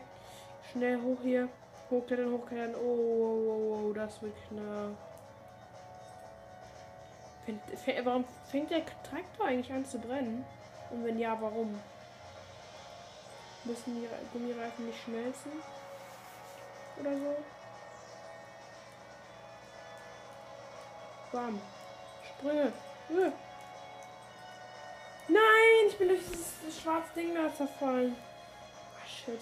[0.71, 1.49] Schnell hoch hier.
[1.89, 2.75] Hochklettern, hochklettern.
[2.75, 4.95] Oh, oh, oh, oh, das wird knapp.
[8.03, 10.45] Warum fängt der Traktor eigentlich an zu brennen?
[10.91, 11.79] Und wenn ja, warum?
[13.67, 15.51] Müssen die Re- Gummireifen nicht schmelzen?
[16.99, 17.35] Oder so?
[21.33, 21.61] Bam.
[22.25, 22.71] Sprünge.
[23.09, 23.31] Äh.
[25.27, 28.15] Nein, ich bin durch dieses, das schwarze Ding da zerfallen.
[28.95, 29.41] Ah, shit.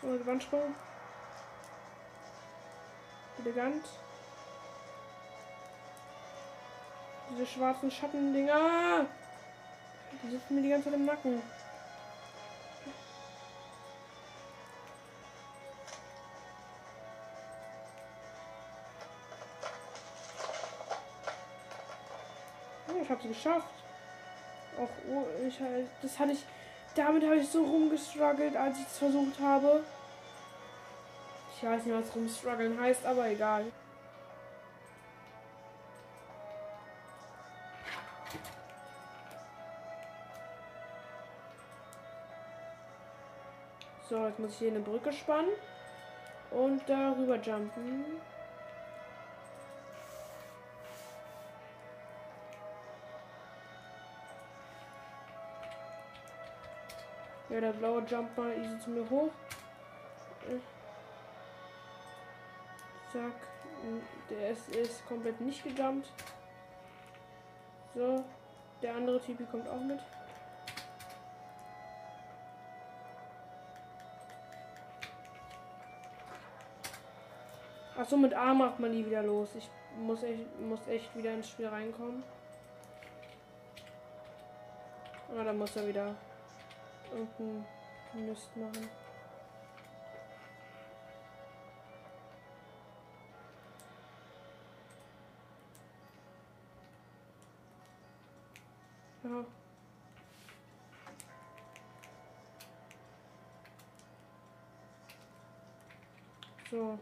[0.00, 0.74] So, Wandsprung.
[3.40, 3.84] Elegant.
[7.30, 9.04] Diese schwarzen Schattendinger.
[10.22, 11.42] Die sitzen mir die ganze Zeit im Nacken.
[23.02, 23.68] Ich habe sie geschafft.
[24.76, 26.44] Auch oh, ich, halt- das hatte ich.
[26.94, 29.84] Damit habe ich so rumgestruggelt, als ich es versucht habe.
[31.56, 33.66] Ich weiß nicht, was rumstruggeln heißt, aber egal.
[44.08, 45.50] So, jetzt muss ich hier eine Brücke spannen
[46.50, 48.06] und darüber jumpen.
[57.50, 58.02] Ja, der blaue
[58.36, 59.30] mal easy zu mir hoch.
[63.12, 63.32] Zack.
[64.30, 66.10] Der ist, ist komplett nicht gejumpt.
[67.94, 68.24] So.
[68.80, 70.00] Der andere Typ kommt auch mit.
[77.98, 79.56] Achso, mit A macht man die wieder los.
[79.56, 82.22] Ich muss echt, muss echt wieder ins Spiel reinkommen.
[85.36, 86.14] Ah, dann muss er wieder
[87.12, 87.66] irgendeinen
[88.14, 88.88] Mist machen.
[99.24, 99.44] Ja.
[106.70, 106.98] So.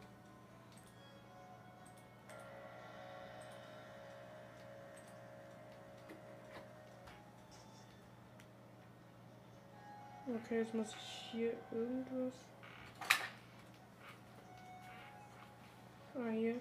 [10.45, 12.35] Okay, jetzt muss ich hier irgendwas.
[16.15, 16.57] Ah, hier.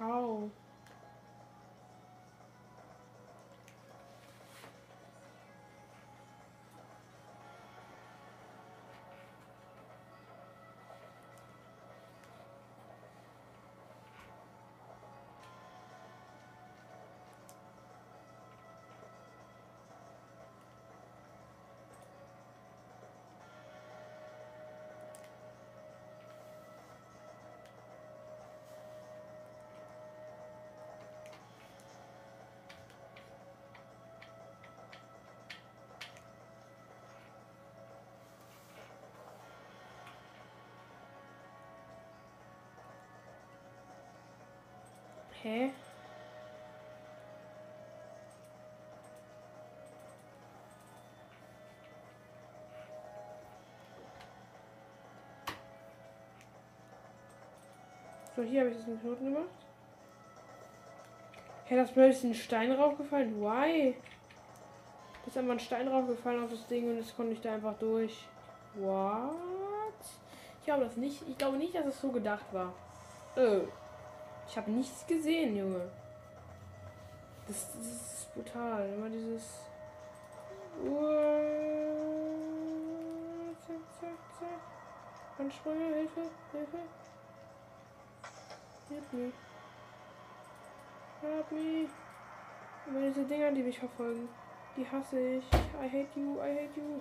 [0.00, 0.50] Oh.
[45.42, 45.70] Hä?
[58.34, 59.48] So, hier habe ich das mit Knoten gemacht.
[61.66, 63.40] Hä, das Blöd ist ein Stein raufgefallen.
[63.40, 63.96] Why?
[65.26, 68.26] Ist einfach ein Stein draufgefallen auf das Ding und jetzt konnte ich da einfach durch.
[68.74, 69.34] What?
[70.60, 71.22] Ich glaube das nicht.
[71.28, 72.72] Ich glaube nicht, dass es so gedacht war.
[73.36, 73.62] Oh.
[74.48, 75.90] Ich habe nichts gesehen, Junge.
[77.46, 78.88] Das, das ist brutal.
[78.94, 79.44] Immer dieses.
[85.38, 86.22] Ansprünge, Hilfe,
[86.52, 86.78] Hilfe.
[88.88, 89.32] Help me.
[91.20, 91.88] Help me.
[92.86, 94.28] Immer diese Dinger, die mich verfolgen.
[94.76, 95.44] Die hasse ich.
[95.52, 97.00] I hate you, I hate you.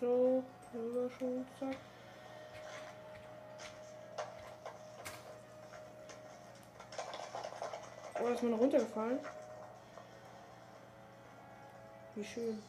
[0.00, 0.44] So,
[0.74, 1.76] rüber schon, zack.
[8.22, 9.18] Oh, ist man runtergefallen.
[12.14, 12.62] Wie schön.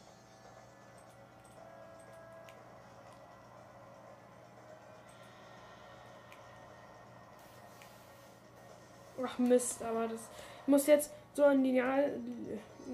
[9.24, 10.20] Ach Mist, aber das
[10.66, 12.18] ich muss jetzt so an Lineal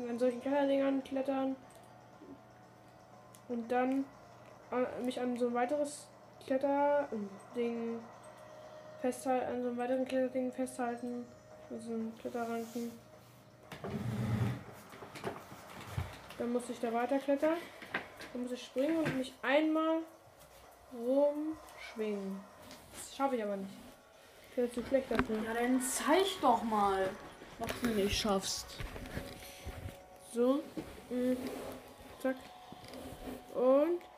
[0.09, 1.57] an solchen Kletterdingern klettern
[3.49, 4.05] und dann an,
[5.05, 6.07] mich an so ein weiteres
[6.47, 8.01] Kletterding
[9.01, 11.27] festhalten, an so einem weiteren Kletterding festhalten,
[11.71, 12.93] also so ein Kletterranken.
[16.39, 17.57] Dann muss ich da weiter klettern.
[18.33, 19.99] Dann muss ich springen und mich einmal
[20.93, 22.41] rumschwingen.
[22.93, 23.71] Das schaffe ich aber nicht.
[24.51, 25.37] Ich bin zu schlecht dafür.
[25.45, 27.09] Ja, dann zeig doch mal,
[27.59, 28.67] was du nicht schaffst.
[30.33, 30.63] So.
[31.11, 31.37] mm,
[32.21, 32.37] Zack.
[33.55, 34.12] Und.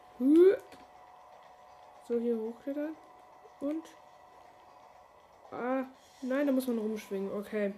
[2.06, 2.94] So, hier hochklettern.
[3.60, 3.84] Und.
[5.50, 5.84] Ah,
[6.22, 7.32] nein, da muss man rumschwingen.
[7.32, 7.74] Okay.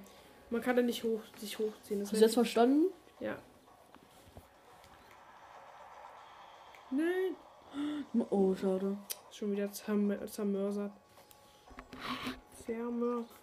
[0.50, 2.00] Man kann da nicht hoch, sich hochziehen.
[2.00, 2.92] Das Hast du jetzt verstanden?
[3.20, 3.36] ja.
[6.90, 7.36] Nein.
[8.30, 8.96] Oh, schade.
[9.32, 10.92] Schon wieder zerm zermörsert.
[12.64, 13.36] Zermörsert.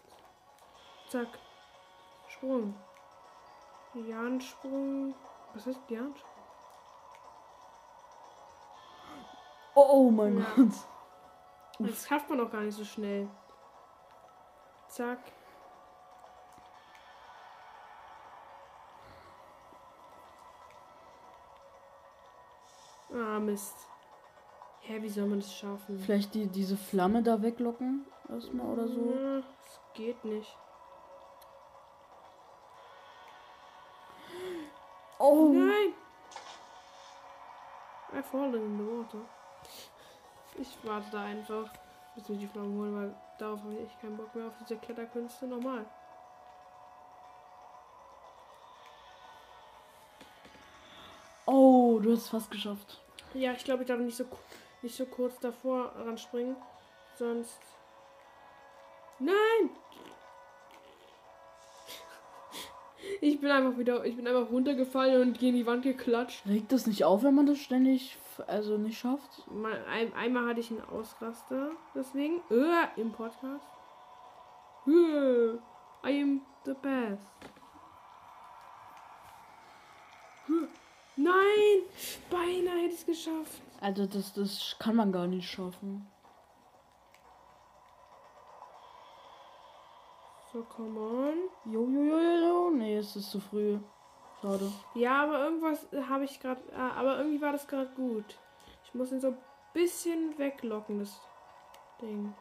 [1.10, 1.28] Zack.
[2.30, 2.74] Sprung.
[3.94, 5.14] Jansprung.
[5.54, 6.33] Was ist Jansprung?
[9.76, 10.46] Oh, oh mein Ja.
[10.56, 10.68] Gott.
[11.80, 13.28] Das schafft man doch gar nicht so schnell.
[14.88, 15.20] Zack.
[23.12, 23.76] Ah, Mist.
[24.82, 25.98] Hä, wie soll man das schaffen?
[26.00, 29.00] Vielleicht die, diese Flamme da weglocken erstmal oder so.
[29.00, 30.58] Ja, das geht nicht.
[35.20, 35.94] Oh, Nein!
[38.14, 39.26] I fallen in the water.
[40.60, 41.70] Ich warte da einfach,
[42.16, 44.78] bis wir die Flammen holen, weil darauf habe ich echt keinen Bock mehr auf diese
[44.78, 45.86] Kletterkünste normal.
[51.46, 53.02] oh, du hast es fast geschafft.
[53.34, 54.26] Ja, ich glaube, ich darf nicht so,
[54.82, 56.56] nicht so kurz davor ranspringen.
[57.18, 57.60] Sonst.
[59.20, 59.70] Nein!
[63.24, 64.04] Ich bin einfach wieder.
[64.04, 66.46] Ich bin einfach runtergefallen und gegen die Wand geklatscht.
[66.46, 68.18] Regt das nicht auf, wenn man das ständig,
[68.48, 69.50] also nicht schafft?
[69.50, 71.72] Mal, ein, einmal hatte ich einen Ausraster.
[71.96, 72.42] Deswegen.
[72.52, 73.66] Äh, Im Podcast.
[74.86, 75.54] Äh,
[76.06, 77.24] I am the best.
[80.50, 80.68] Äh,
[81.16, 81.84] Nein!
[82.30, 83.62] Beinahe hätte ich es geschafft.
[83.80, 86.06] Also das, das kann man gar nicht schaffen.
[90.54, 91.50] So, come on.
[91.66, 92.70] Jo, jo, jo, jo.
[92.70, 93.80] Nee, es ist zu früh.
[94.40, 94.72] Schade.
[94.94, 96.62] Ja, aber irgendwas habe ich gerade.
[96.78, 98.38] Ah, aber irgendwie war das gerade gut.
[98.84, 99.38] Ich muss ihn so ein
[99.74, 101.20] bisschen weglocken, das
[102.00, 102.36] Ding.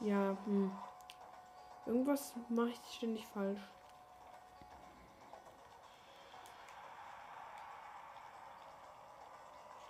[0.00, 0.72] Ja, hm.
[1.86, 3.60] Irgendwas mache ich ständig falsch.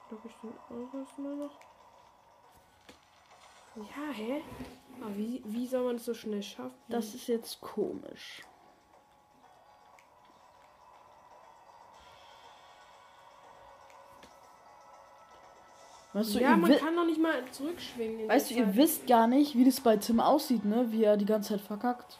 [0.02, 1.71] Ich glaube, ich bin auch erstmal noch.
[3.76, 4.42] Ja, hä?
[5.00, 6.74] Aber wie, wie soll man es so schnell schaffen?
[6.88, 8.42] Das ist jetzt komisch.
[16.12, 18.20] Weißt du, ja, man kann doch nicht mal zurückschwingen.
[18.20, 18.76] in weißt du, der ihr Zeit.
[18.76, 20.86] wisst gar nicht, wie das bei Tim aussieht, ne?
[20.92, 22.18] Wie er die ganze Zeit verkackt.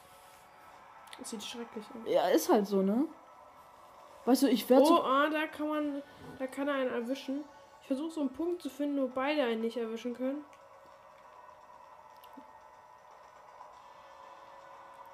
[1.19, 2.11] Das sieht schrecklich aus.
[2.11, 3.05] Ja, ist halt so, ne?
[4.25, 5.03] Weißt du, ich werde Oh, so.
[5.03, 6.03] ah, da kann man,
[6.39, 7.45] da kann er einen erwischen.
[7.83, 10.43] Ich versuche so einen Punkt zu finden, wo beide einen nicht erwischen können.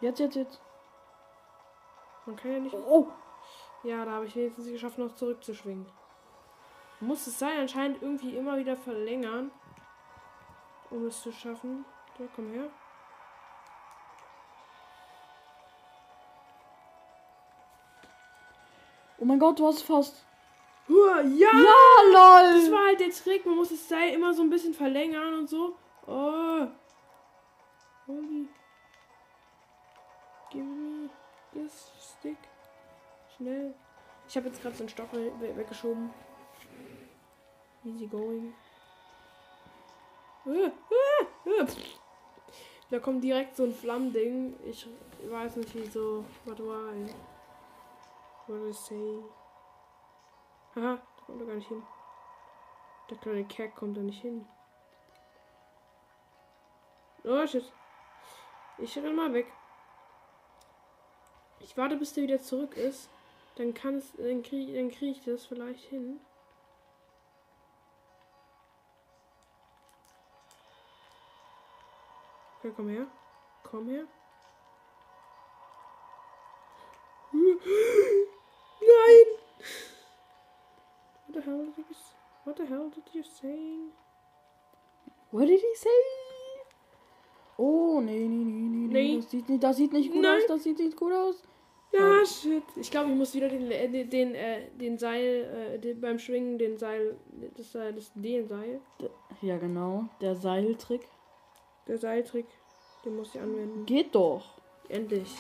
[0.00, 0.60] Jetzt, jetzt, jetzt.
[2.26, 2.74] Man kann ja nicht.
[2.74, 3.08] Oh!
[3.82, 5.86] Ja, da habe ich wenigstens geschafft, noch zurückzuschwingen.
[7.00, 9.50] Muss es sein, anscheinend irgendwie immer wieder verlängern,
[10.90, 11.84] um es zu schaffen.
[12.16, 12.68] So, komm her.
[19.18, 20.24] Oh mein Gott, du hast fast.
[20.88, 21.48] Hua, ja!
[21.52, 22.72] Ah, Das lol!
[22.72, 23.44] war halt der Trick.
[23.44, 25.76] Man muss das Seil immer so ein bisschen verlängern und so.
[26.06, 26.66] Oh.
[28.06, 28.48] Holy.
[30.50, 31.10] Give me
[31.52, 32.38] this stick.
[33.36, 33.74] Schnell.
[34.26, 36.10] Ich habe jetzt gerade so einen Stock we we weggeschoben.
[37.84, 38.54] Easy going.
[40.46, 41.66] Äh, äh, äh.
[42.90, 44.58] Da kommt direkt so ein Flammending.
[44.64, 44.88] Ich
[45.24, 46.24] weiß nicht wieso.
[46.44, 47.14] What why?
[48.46, 49.22] What do I say?
[50.74, 51.82] Haha, da kommt er gar nicht hin.
[53.10, 54.46] Der kleine Kerk kommt da nicht hin.
[57.24, 57.72] Oh shit.
[58.78, 59.52] Ich renn mal weg.
[61.60, 63.08] Ich warte, bis der wieder zurück ist.
[63.56, 66.20] Dann kann es, dann kriege dann krieg ich das vielleicht hin.
[72.58, 73.06] Okay, komm her.
[73.62, 74.04] Komm her.
[77.32, 79.26] Nein!
[81.26, 81.96] What the hell did you,
[82.44, 83.90] what the hell did you say?
[85.30, 86.37] What did he say?
[87.58, 89.16] Oh, nee, nee, nee, nee, Nee.
[89.16, 90.36] Das sieht nicht, das sieht nicht gut Nein.
[90.38, 91.42] aus, das sieht nicht gut aus.
[91.92, 92.62] Ja, shit.
[92.76, 96.18] Ich glaube, ich muss wieder den, äh, den, den, äh, den Seil, äh, den, beim
[96.18, 97.16] Schwingen, den Seil,
[97.56, 98.80] das, Seil, das, den Seil,
[99.42, 100.04] Ja, genau.
[100.20, 101.08] Der Seiltrick.
[101.86, 102.46] der Seiltrick,
[103.04, 103.86] den muss ich anwenden.
[103.86, 104.44] Geht doch.
[104.88, 105.34] Endlich.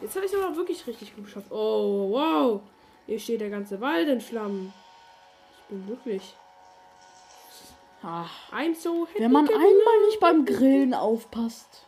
[0.00, 1.50] Jetzt habe ich aber wirklich richtig gut geschafft.
[1.52, 2.60] Oh, wow.
[3.06, 4.72] Hier steht der ganze Wald in Flammen.
[5.58, 6.34] Ich bin glücklich.
[8.02, 8.30] Ach,
[8.78, 11.84] so wenn man einmal nicht beim Grillen aufpasst.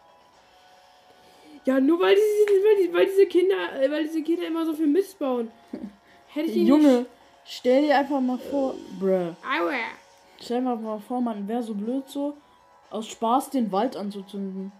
[1.65, 4.75] Ja, nur weil diese, weil, die, weil diese Kinder, äh, weil diese Kinder immer so
[4.75, 5.51] viel Mist bauen.
[6.29, 7.07] Hätte ich Junge,
[7.45, 9.35] stell dir einfach mal vor, bruh.
[9.45, 9.73] Aua.
[10.41, 12.37] Stell dir mal vor, man wäre so blöd so,
[12.91, 14.73] aus Spaß den Wald anzuzünden.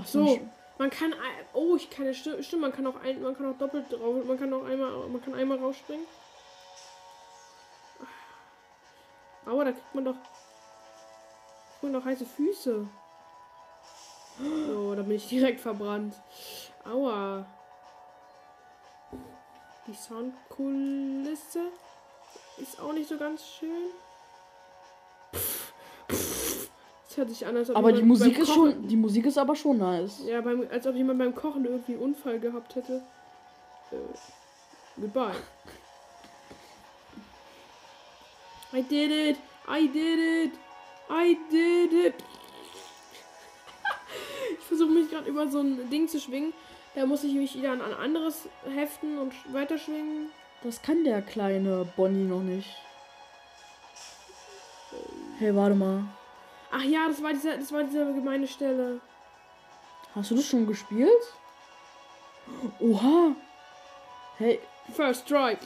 [0.00, 0.40] Ach so,
[0.78, 1.18] man kann, ein-
[1.52, 4.38] oh, ich kann, stimmt, stimmt, man kann auch ein, man kann auch doppelt drauf, man
[4.38, 6.04] kann auch einmal, man kann einmal rausspringen.
[9.46, 12.86] Aber da kriegt man doch, kriegt man doch heiße Füße.
[14.66, 16.14] So, da bin ich direkt verbrannt.
[16.84, 17.44] Aua.
[19.86, 21.60] Die Soundkulisse
[22.58, 23.90] ist auch nicht so ganz schön.
[27.08, 29.36] Das hört sich an, als ob Aber die Musik ist Kochen- schon, die Musik ist
[29.38, 30.22] aber schon nice.
[30.24, 33.02] ja, beim, als ob jemand beim Kochen irgendwie einen Unfall gehabt hätte.
[33.90, 33.96] Äh,
[35.00, 35.34] goodbye.
[38.74, 39.36] I did it!
[39.68, 40.52] I did it!
[41.10, 42.14] I did it!
[44.58, 46.52] ich versuche mich gerade über so ein Ding zu schwingen.
[46.94, 50.30] Da muss ich mich wieder an ein anderes heften und sch- weiterschwingen.
[50.62, 52.68] Das kann der kleine Bonnie noch nicht.
[55.38, 56.04] Hey, warte mal.
[56.70, 59.00] Ach ja, das war dieser, das war diese gemeine Stelle.
[60.14, 61.10] Hast du das schon gespielt?
[62.80, 63.34] Oha.
[64.38, 64.60] Hey,
[64.94, 65.56] First try.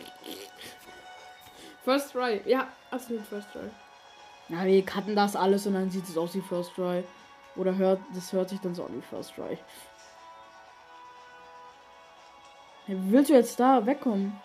[1.86, 2.40] First try.
[2.44, 3.70] Ja, absolut first try.
[4.48, 7.04] na, wir cutten das alles und dann sieht es aus wie First Try.
[7.54, 9.56] Oder hört, das hört sich dann so an wie First Try.
[12.86, 14.36] Hey, wie willst du jetzt da wegkommen?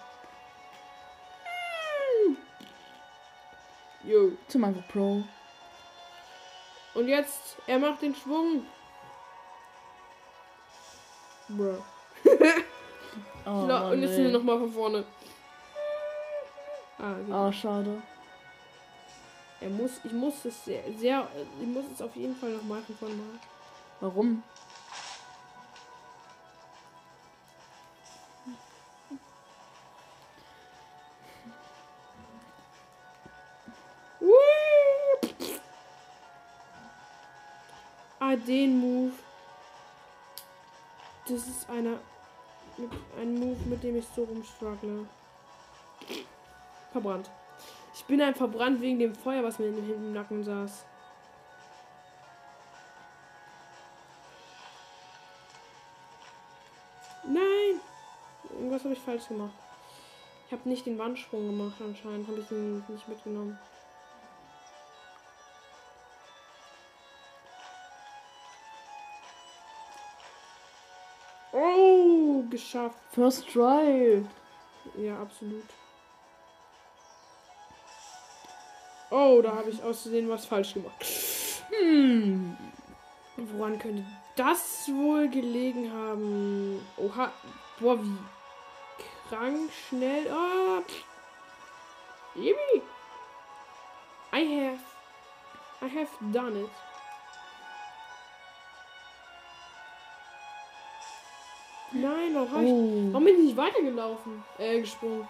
[4.04, 4.34] Jo.
[4.48, 5.24] Zum einfach Pro.
[6.94, 8.68] Und jetzt, er macht den Schwung.
[11.50, 11.84] Bro.
[13.44, 15.04] Oh, und jetzt sind wir nochmal von vorne.
[17.02, 17.16] Ah.
[17.32, 18.00] Ah, schade.
[19.60, 21.28] Er muss, ich muss es sehr, sehr,
[21.60, 23.40] ich muss es auf jeden Fall nochmal von vorne machen.
[24.00, 24.44] Warum?
[38.20, 39.14] Ah, den Move.
[41.28, 41.98] Das ist einer,
[43.20, 45.08] ein Move, mit dem ich so rumstruggle.
[46.92, 47.30] Verbrannt.
[47.94, 50.86] Ich bin ein verbrannt wegen dem Feuer, was mir in dem Nacken saß.
[57.26, 57.80] Nein!
[58.50, 59.54] Irgendwas habe ich falsch gemacht.
[60.48, 62.28] Ich habe nicht den Wandsprung gemacht anscheinend.
[62.28, 63.58] Habe ich ihn nicht mitgenommen.
[71.54, 72.98] Oh, geschafft.
[73.12, 74.26] First Try.
[74.98, 75.66] Ja, absolut.
[79.12, 81.06] Oh, da habe ich auszusehen was falsch gemacht.
[81.70, 82.56] Hm.
[83.36, 84.06] Woran könnte
[84.36, 86.80] das wohl gelegen haben?
[86.98, 87.30] Oha.
[87.80, 88.18] Boah, wie
[89.30, 90.28] krank schnell.
[90.32, 90.82] Ah.
[92.36, 92.82] Yippie.
[94.34, 94.80] I have.
[95.82, 96.70] I have done it.
[101.94, 103.10] Nein, warum, hab ich, Oh.
[103.12, 104.44] warum bin ich nicht weitergelaufen?
[104.58, 105.28] Äh, gesprungen.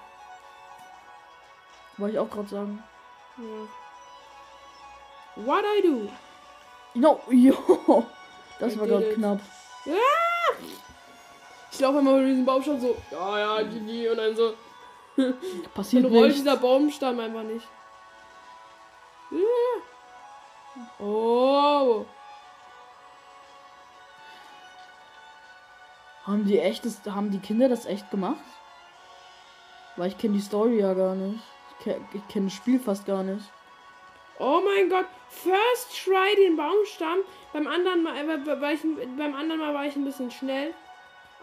[1.97, 2.83] Wollte ich auch gerade sagen.
[3.41, 3.67] Ja.
[5.45, 6.09] What I do?
[6.93, 8.05] No, jo.
[8.59, 9.39] Das I war gerade knapp.
[11.71, 14.09] Ich laufe immer über diesen Baumstamm so, ja, ja, GG.
[14.09, 14.53] Und dann so,
[15.73, 17.67] Passiert dann rollt dieser Baumstamm einfach nicht.
[19.31, 19.81] Ja.
[20.99, 22.05] Oh.
[26.25, 28.37] Haben die echt das, haben die Kinder das echt gemacht?
[29.95, 31.43] Weil ich kenne die Story ja gar nicht.
[31.85, 33.43] Ich kenne das Spiel fast gar nicht.
[34.39, 35.05] Oh mein Gott.
[35.29, 37.19] First try den Baumstamm.
[37.53, 38.81] Beim anderen Mal, äh, war ich,
[39.17, 40.73] beim anderen Mal war ich ein bisschen schnell.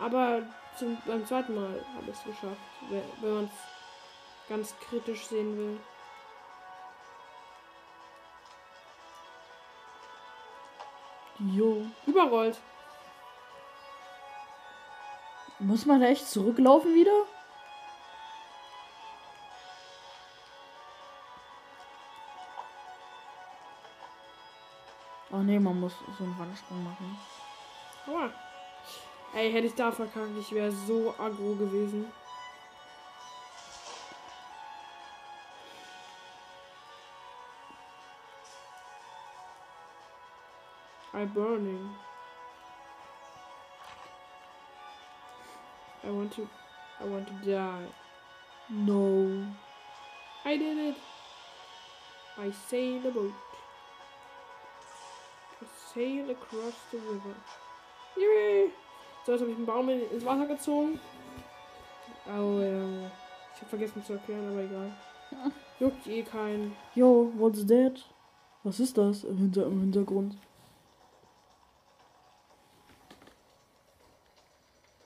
[0.01, 0.43] Aber
[0.79, 2.61] zum, beim zweiten Mal habe ich es geschafft.
[2.89, 5.81] Wenn, wenn man es ganz kritisch sehen will.
[11.55, 11.87] Jo.
[12.07, 12.59] Überrollt.
[15.61, 17.25] Muss man da echt zurücklaufen wieder?
[25.39, 27.17] Oh ne, man muss so einen Wandsprung machen.
[28.09, 28.29] Aua.
[29.35, 32.11] Ey, hätte ich da verkackt, ich wäre so aggro gewesen.
[41.15, 41.89] I burning.
[46.03, 46.49] I want to
[47.01, 47.87] I want to die.
[48.71, 49.47] No.
[50.45, 50.97] I did it.
[52.37, 53.48] I sail a boat.
[55.95, 57.35] Sail across the river.
[58.17, 58.71] Yay!
[59.25, 61.01] So, jetzt habe ich einen Baum in, ins Wasser gezogen.
[62.27, 63.11] Oh, ja.
[63.55, 64.93] Ich habe vergessen zu erklären, aber egal.
[65.81, 66.77] Juckt eh keinen.
[66.95, 68.05] Yo, what's that?
[68.65, 70.37] Was ist das im, Hinter im Hintergrund?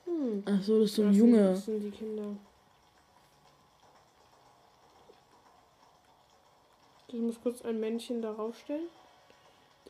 [0.05, 0.43] Hm.
[0.45, 1.43] Achso, das ist so ein Das Junge.
[1.43, 2.35] Das sind die Kinder.
[7.07, 8.89] Ich muss kurz ein Männchen darauf stellen.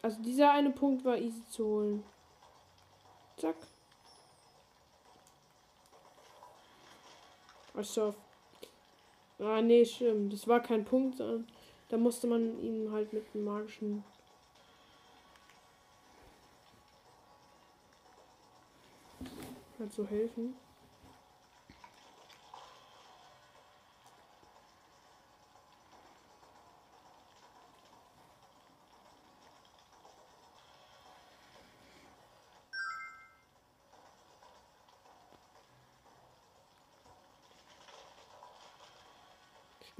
[0.03, 2.03] Also dieser eine Punkt war easy zu holen.
[3.37, 3.55] Zack.
[7.73, 8.13] Achso.
[9.39, 10.31] Ah, nee, stimmt.
[10.31, 11.19] Das war kein Punkt,
[11.89, 14.03] da musste man ihm halt mit einem magischen.
[19.79, 20.55] halt so helfen.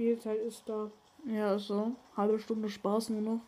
[0.04, 0.92] Spielzeit ist da.
[1.26, 1.94] Ja, ist so.
[2.18, 3.42] Halbe Stunde Spaß nur noch.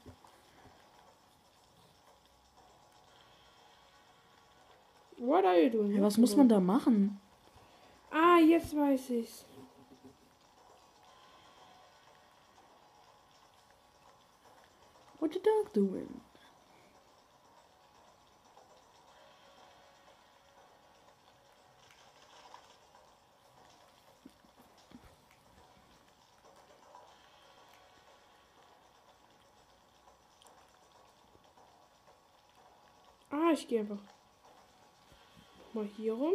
[5.18, 5.91] What are you doing?
[5.91, 7.19] Ja, was muss man da machen?
[8.10, 9.45] Ah, jetzt weiß ich's.
[15.19, 16.22] What the dog doing?
[33.56, 33.98] Ich gehe einfach
[35.73, 36.34] mal hier rum.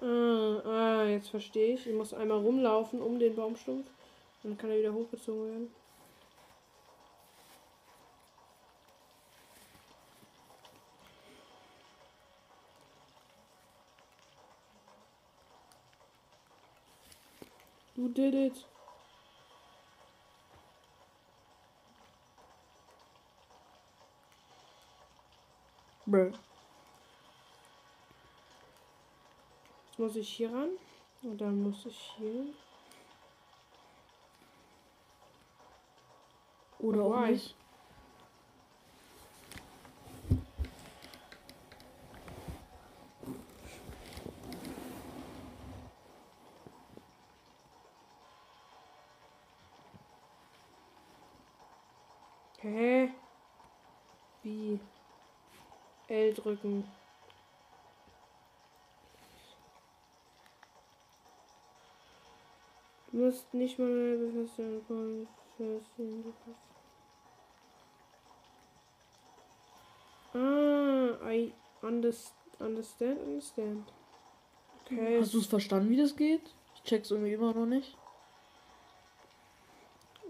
[0.00, 1.86] Ah, ah, jetzt verstehe ich.
[1.86, 3.86] Ich muss einmal rumlaufen um den Baumstumpf.
[4.42, 5.74] Dann kann er wieder hochgezogen werden.
[17.96, 18.64] You did it.
[26.10, 26.32] Bruh.
[29.88, 30.70] Jetzt muss ich hier ran.
[31.22, 32.46] Und dann muss ich hier.
[36.78, 37.54] Oder auch nicht.
[52.62, 53.12] Hä?
[54.42, 54.80] Wie?
[56.08, 56.84] L drücken.
[63.10, 65.26] Du musst nicht mal mehr befestigen.
[65.56, 66.34] befestigen.
[70.34, 71.52] Ah, I
[71.82, 73.92] underst understand, understand.
[74.84, 75.18] Okay.
[75.20, 76.54] Hast du es verstanden, wie das geht?
[76.74, 77.96] Ich check's irgendwie immer noch nicht.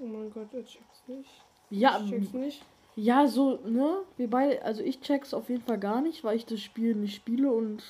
[0.00, 1.30] Oh mein Gott, er checkt's nicht.
[1.70, 2.64] Ja, Ich check's nicht.
[2.98, 4.02] Ja, so, ne?
[4.16, 7.14] Wir beide, also ich check's auf jeden Fall gar nicht, weil ich das Spiel nicht
[7.14, 7.84] spiele und.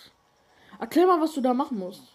[0.78, 2.12] Erklär mal, was du da machen musst.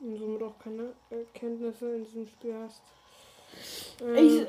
[0.00, 2.82] Und somit auch keine Erkenntnisse in diesem Spiel hast.
[4.14, 4.46] Ich, Äh,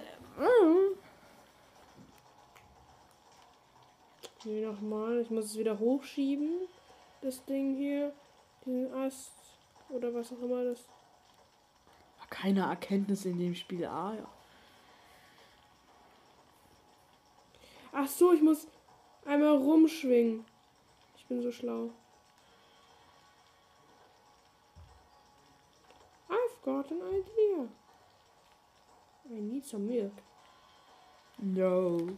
[4.44, 5.22] nee, nochmal.
[5.22, 6.68] Ich muss es wieder hochschieben.
[7.22, 8.14] Das Ding hier.
[8.66, 9.32] Diesen Ast.
[9.90, 10.84] Oder was auch immer das.
[12.30, 13.86] keine Erkenntnis in dem Spiel.
[13.86, 14.37] Ah, ja.
[17.92, 18.68] Ach so, ich muss
[19.26, 20.46] einmal rumschwingen.
[21.18, 21.92] Ich bin so schlau.
[26.30, 27.68] I've got an idea.
[29.30, 30.14] I need some milk.
[31.40, 32.18] No.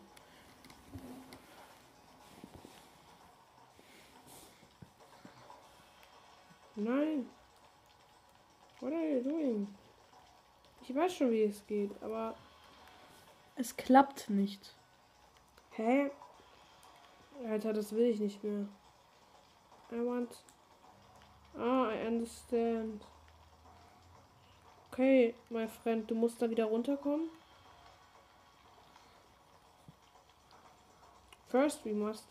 [6.76, 7.30] Nein.
[8.80, 9.68] What are you doing?
[10.82, 12.36] Ich weiß schon, wie es geht, aber.
[13.56, 14.74] Es klappt nicht.
[15.80, 16.12] Hä?
[17.50, 18.68] Alter, das will ich nicht mehr.
[19.92, 20.44] I want.
[21.58, 23.06] Ah, I understand.
[24.92, 27.30] Okay, my friend, du musst da wieder runterkommen.
[31.48, 32.28] First we must.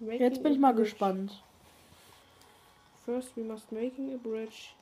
[0.00, 0.88] Jetzt bin ich mal bridge.
[0.90, 1.42] gespannt.
[3.04, 4.74] First we must making a bridge.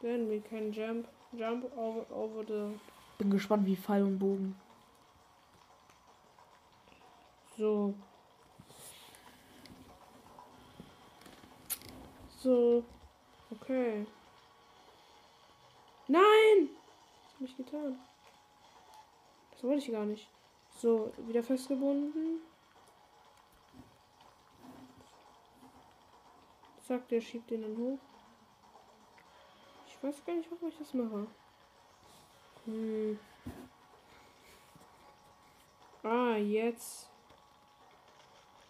[0.00, 2.78] Then we can jump jump over over the
[3.18, 4.63] Bin gespannt wie Pfeil und Bogen.
[7.56, 7.94] So.
[12.40, 12.84] So.
[13.52, 14.06] Okay.
[16.08, 16.68] Nein!
[17.24, 17.98] Was hab ich getan?
[19.52, 20.28] Das wollte ich gar nicht.
[20.76, 22.40] So, wieder festgebunden.
[26.82, 27.98] Zack, der schiebt den dann hoch.
[29.86, 31.26] Ich weiß gar nicht, warum ich das mache.
[32.66, 33.18] Hm.
[36.02, 37.13] Ah, jetzt.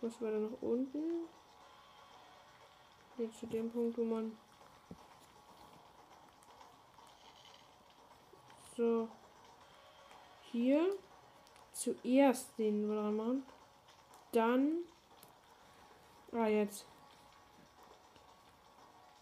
[0.04, 1.26] Was war da noch unten?
[3.16, 4.36] Jetzt zu dem Punkt, wo man.
[8.76, 9.08] So.
[10.52, 10.94] Hier.
[11.72, 13.46] Zuerst den dran machen.
[14.32, 14.84] Dann.
[16.32, 16.84] Ah, jetzt.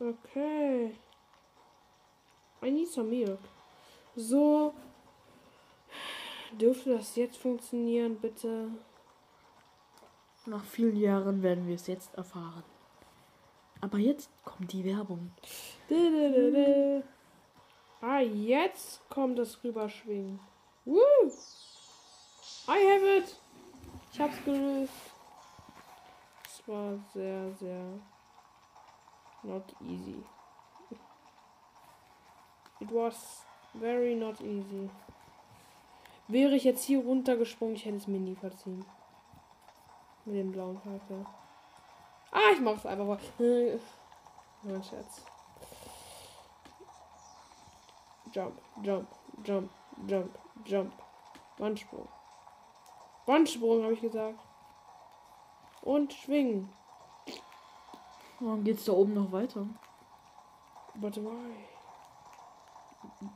[0.00, 0.96] Okay.
[2.60, 3.38] I need some milk.
[4.16, 4.74] So.
[6.60, 8.72] Dürfte das jetzt funktionieren, bitte?
[10.46, 12.64] Nach vielen Jahren werden wir es jetzt erfahren.
[13.80, 15.30] Aber jetzt kommt die Werbung.
[18.00, 20.40] Ah, jetzt kommt das Rüberschwingen.
[20.84, 20.98] Woo!
[22.66, 23.36] I have it!
[24.12, 24.92] Ich hab's gelöst.
[26.44, 27.84] Es war sehr, sehr
[29.44, 30.24] not easy.
[32.80, 33.44] It was
[33.78, 34.90] very not easy.
[36.26, 38.84] Wäre ich jetzt hier runtergesprungen, ich hätte es mir nie verziehen.
[40.24, 41.26] Mit dem blauen Pfeife.
[42.30, 43.18] Ah, ich mach's einfach mal.
[43.38, 43.78] Äh,
[44.62, 45.24] Mein Scherz.
[48.32, 49.08] Jump, jump,
[49.44, 49.70] jump,
[50.06, 50.92] jump, jump.
[51.58, 52.08] Wandsprung.
[53.26, 54.38] Wandsprung, habe ich gesagt.
[55.82, 56.72] Und schwingen.
[58.40, 59.66] Warum geht's da oben noch weiter?
[60.94, 61.66] But why?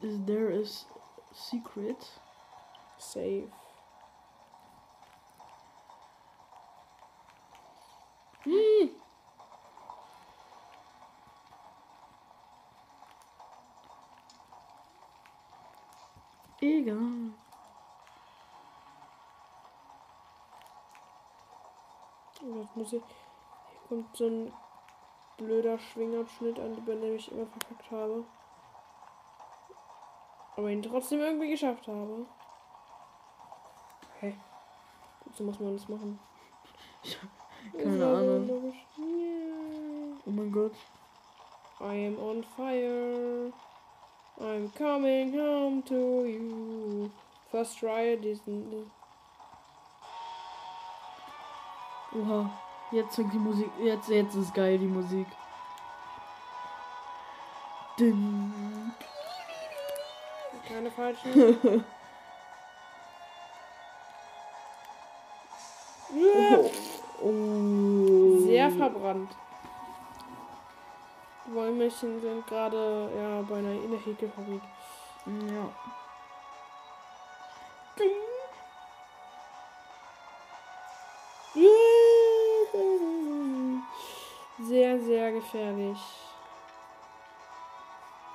[0.01, 0.87] Is there is
[1.35, 1.99] secret?
[2.99, 3.51] Save.
[8.47, 8.90] Hm.
[16.60, 17.32] Egal.
[22.40, 23.02] Oh, Jetzt muss ich.
[23.02, 24.52] Hier kommt so ein
[25.39, 28.24] blöder Schwingabschnitt an, bei dem ich immer verkackt habe.
[30.56, 32.27] Aber ihn trotzdem irgendwie geschafft habe.
[34.20, 34.39] Hä?
[35.24, 36.20] Wozu muss man das machen?
[37.82, 38.74] Keine Ahnung.
[40.27, 40.73] Oh mein Gott.
[41.81, 43.53] I am on fire.
[44.40, 47.11] I'm coming home to you.
[47.51, 48.90] First try diesen.
[52.15, 52.51] Oha.
[52.93, 53.70] Jetzt fängt die Musik.
[53.82, 55.27] Jetzt, jetzt ist geil die Musik.
[57.98, 58.93] Din.
[60.69, 61.85] Keine falschen.
[68.91, 69.31] verbrannt.
[71.47, 74.63] Die Wollmilchchen sind gerade ja bei einer in der Häkelfabrik.
[75.27, 75.69] Ja.
[84.59, 85.99] Sehr, sehr gefährlich.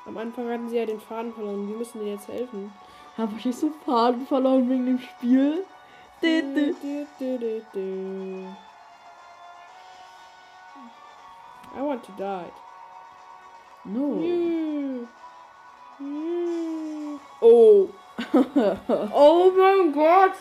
[0.06, 1.68] Am Anfang hatten sie ja den Faden verloren.
[1.68, 2.74] Wir müssen denen jetzt helfen.
[3.18, 5.66] Habe ich so Faden verloren wegen dem Spiel?
[6.22, 6.76] Din, din.
[7.20, 8.56] Du,
[12.06, 12.22] du, du, du.
[12.22, 12.52] I want to die.
[13.86, 14.22] No.
[14.22, 15.08] You.
[16.00, 17.20] You.
[17.42, 17.90] Oh.
[19.14, 20.34] oh mein Gott.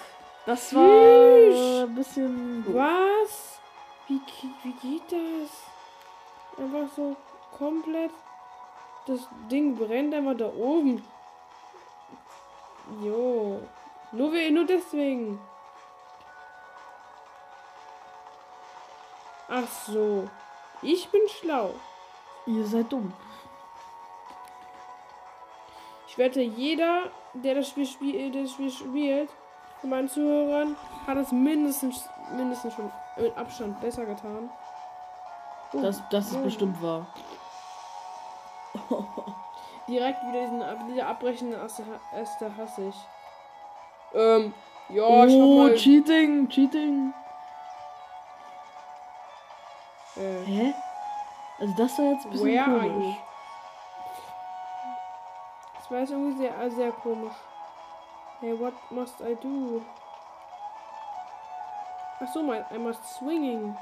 [0.47, 2.65] Das war ein bisschen.
[2.75, 3.61] Was?
[4.09, 4.21] Wie,
[4.63, 5.51] wie geht das?
[6.59, 7.17] Einfach so
[7.57, 8.11] komplett.
[9.07, 9.21] Das
[9.51, 11.03] Ding brennt einfach da oben.
[13.03, 13.61] Jo.
[14.13, 15.41] Nur, we- nur deswegen.
[19.49, 20.29] Ach so.
[20.83, 21.75] Ich bin schlau.
[22.47, 23.13] Ihr seid dumm.
[26.09, 29.31] Ich wette, jeder, der das Spiel, spiel, das Spiel spielt,
[29.81, 30.77] von meinen Zuhörern,
[31.07, 34.51] hat es mindestens, mindestens schon mit Abstand besser getan.
[35.73, 36.43] Oh, Das, das ist oh.
[36.43, 37.07] bestimmt wahr.
[39.89, 41.57] Direkt wieder diesen dieser abbrechende
[42.13, 42.97] Äste, hasse ich.
[44.15, 44.53] Ähm,
[44.89, 45.75] ja, ich hab oh, mal.
[45.75, 47.13] Cheating, Cheating.
[50.21, 50.75] Äh, Hä?
[51.59, 53.17] Also das war jetzt ein bisschen where komisch.
[55.77, 57.35] Das war jetzt irgendwie sehr, sehr komisch.
[58.41, 59.83] Hey, what must I do?
[62.21, 63.77] Ach so, mein, I must swinging.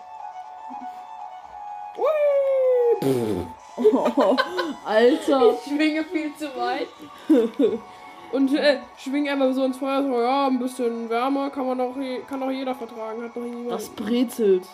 [1.96, 3.46] Ui!
[4.84, 5.52] Alter.
[5.52, 6.88] Ich schwinge viel zu weit.
[8.32, 11.94] Und äh, schwinge einfach so ins Feuer, so, ja, ein bisschen wärmer kann man doch,
[12.26, 13.42] kann doch jeder vertragen, hat doch.
[13.70, 14.66] Das brezelt.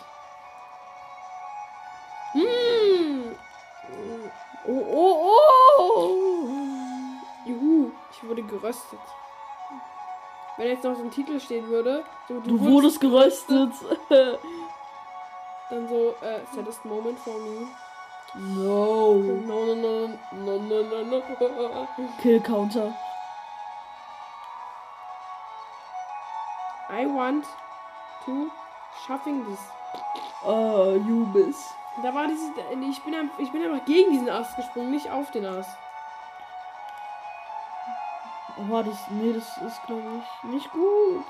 [8.59, 8.99] Geröstet.
[10.57, 13.71] Wenn jetzt noch so ein Titel stehen würde, so, Du wurdest geröstet.
[15.69, 17.67] dann so, äh, saddest moment for me.
[18.35, 19.15] no.
[19.15, 21.23] No, no, no, no, no, no, no.
[22.21, 22.93] Kill Counter.
[26.89, 27.45] I want
[28.25, 28.49] to
[29.05, 29.59] schaffing this.
[30.45, 31.57] Uh, you miss.
[32.03, 32.49] Da war dieses,
[32.89, 35.69] ich bin, ich bin einfach gegen diesen Ast gesprungen, nicht auf den Ast.
[38.57, 41.25] Oh, das, nee, das ist, glaube ich, nicht gut.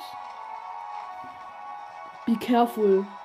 [2.26, 3.06] Be careful.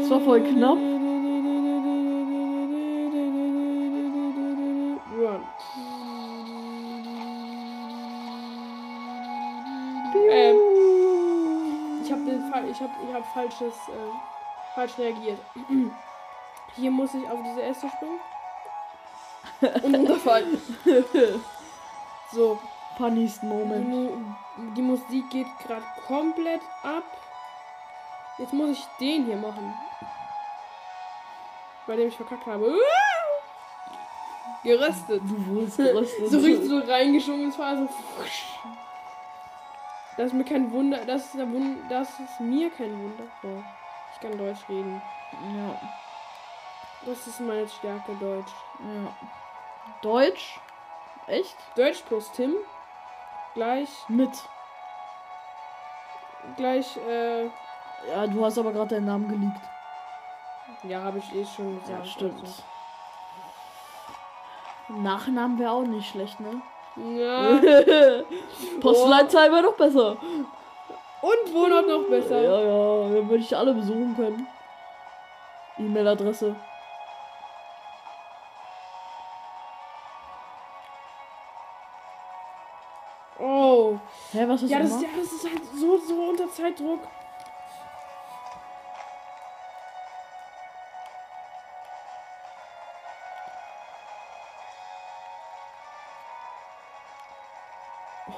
[0.00, 0.78] Das war voll knapp.
[12.50, 15.38] Fall, ich habe ich hab falsches äh, falsch reagiert.
[16.76, 18.20] Hier muss ich auf diese Äste springen.
[19.82, 20.60] Und runterfallen.
[22.32, 22.58] so,
[22.96, 23.88] Funniest die, Moment.
[23.88, 24.10] Mu
[24.76, 27.04] die Musik geht gerade komplett ab.
[28.38, 29.74] Jetzt muss ich den hier machen.
[31.86, 32.74] Bei dem ich verkackt habe.
[34.62, 35.22] Geröstet.
[35.24, 36.28] Du wurdest geröstet.
[36.30, 37.88] So richtig so reingeschwungen, es war so.
[40.20, 43.24] Das ist mir kein Wunder, das ist, ein Wun das ist mir kein Wunder.
[43.42, 43.62] Oh,
[44.12, 45.00] ich kann Deutsch reden.
[45.56, 45.80] Ja,
[47.06, 48.52] Das ist meine Stärke, Deutsch.
[48.80, 49.14] ja.
[50.02, 50.60] Deutsch?
[51.26, 51.56] Echt?
[51.74, 52.54] Deutsch plus Tim.
[53.54, 54.28] Gleich, Mit.
[56.58, 57.44] gleich, äh,
[58.06, 59.62] Ja, du hast aber gerade deinen Namen geleakt.
[60.82, 61.98] ja, habe ich eh schon gesagt.
[61.98, 62.40] Ja, stimmt.
[62.42, 62.62] also.
[64.88, 66.60] Nachnamen wäre auch nicht schlecht, ne?
[66.96, 67.60] Ja.
[68.80, 70.16] Postleitzahl wäre doch besser.
[71.22, 72.40] Und Wohnort noch besser.
[72.40, 74.46] Ja, ja, dann würde ich alle besuchen können.
[75.78, 76.56] E-Mail-Adresse.
[83.38, 83.98] Oh.
[84.32, 87.00] Hä, was hast Ja, das, ja, das ist halt so, so unter Zeitdruck.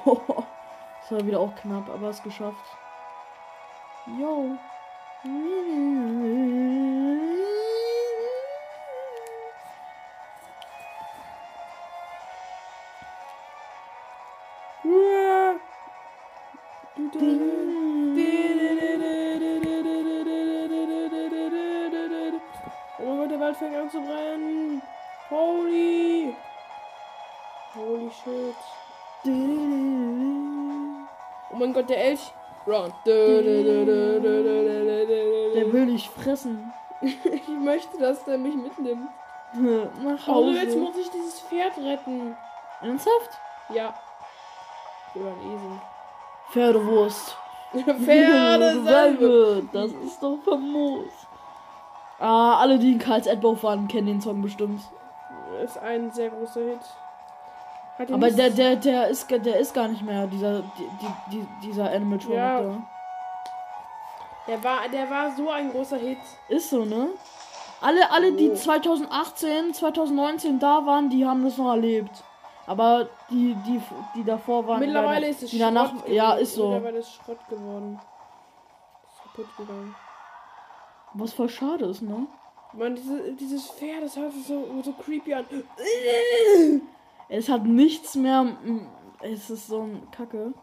[1.01, 2.77] das war wieder auch knapp, aber es geschafft.
[4.19, 4.57] Yo.
[29.25, 29.29] Oh
[31.57, 32.31] mein Gott, der Elch.
[32.65, 32.93] Run.
[33.05, 33.15] Der
[35.73, 36.71] will dich fressen.
[37.01, 39.09] Ich möchte, dass der mich mitnimmt.
[39.55, 40.77] Nach Oh, jetzt Hause.
[40.77, 42.33] muss ich dieses Pferd retten.
[42.81, 43.29] Ernsthaft?
[43.73, 43.93] Ja.
[45.13, 45.81] Oder ein Esel.
[46.51, 47.37] Pferdewurst.
[48.05, 49.63] Pferde Salbe.
[49.73, 51.09] Das ist doch famos.
[52.19, 54.81] Ah, alle, die in Karls Erdbau waren, kennen den Song bestimmt.
[55.61, 56.79] Ist ein sehr großer Hit.
[57.97, 61.47] Aber der, der, der ist, gar- der ist gar nicht mehr dieser, die, die, die,
[61.67, 62.61] dieser Animatronic Ja.
[62.61, 62.77] da.
[64.47, 66.17] Der war, der war so ein großer Hit.
[66.49, 67.09] Ist so, ne?
[67.81, 68.55] Alle, alle, die Oh.
[68.55, 72.11] 2018, 2019 da waren, die haben das noch erlebt.
[72.65, 73.81] Aber die, die,
[74.15, 74.79] die davor waren.
[74.79, 76.41] Mittlerweile die ist es die danach, Schrott Ja, geworden.
[76.43, 76.69] ist so.
[76.69, 77.99] Mittlerweile ist Schrott geworden.
[79.05, 79.95] Ist kaputt gegangen.
[81.13, 82.25] Was voll schade ist, ne?
[82.73, 85.45] Mann, diese, dieses Pferd, das hört sich so, so creepy an.
[87.29, 88.57] Es hat nichts mehr.
[89.21, 90.53] Es ist so ein Kacke.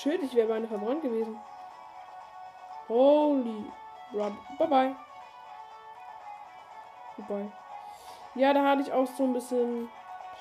[0.00, 1.38] Shit, ich wäre beinahe verbrannt gewesen.
[2.88, 3.64] Holy.
[4.14, 4.32] Rub.
[4.58, 4.96] Bye bye.
[7.16, 7.52] Goodbye.
[8.34, 9.88] Ja, da hatte ich auch so ein bisschen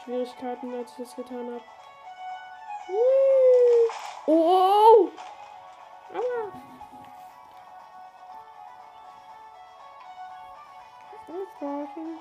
[0.03, 1.61] Schwierigkeiten, als ich das getan habe.
[4.27, 5.09] Oh, oh,
[6.13, 6.51] Aua.
[11.27, 12.19] Aufwachen.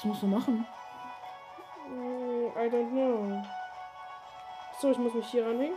[0.00, 0.66] Was musst du machen?
[1.86, 3.42] Mm, I don't know.
[4.80, 5.76] So, ich muss mich hier ranhängen.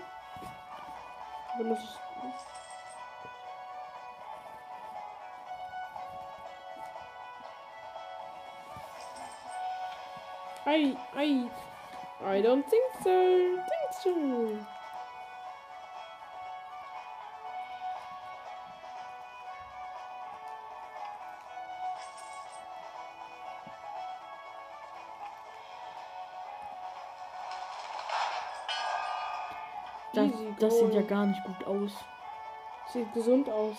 [1.57, 1.89] Dann muss ich.
[10.65, 11.49] I, I,
[12.23, 13.59] I don't think so.
[13.59, 14.65] Think so.
[30.63, 31.91] Das, sieht ja gar nicht gut aus.
[32.87, 33.75] Sieht gesund aus.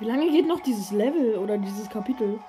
[0.00, 2.40] Wie lange geht noch dieses Level oder dieses Kapitel?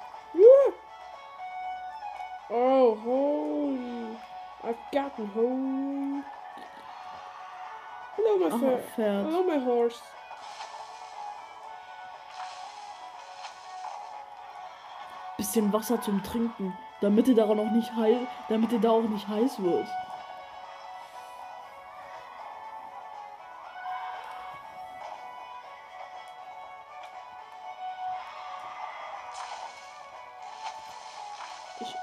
[2.49, 4.17] Oh, holy.
[4.63, 6.23] I've gotten home.
[8.15, 9.25] Hello, my Ach, Pferd.
[9.27, 10.01] Hello, my horse.
[15.37, 19.27] Bisschen Wasser zum Trinken, damit ihr da auch nicht heiß, damit ihr da auch nicht
[19.27, 19.87] heiß wird.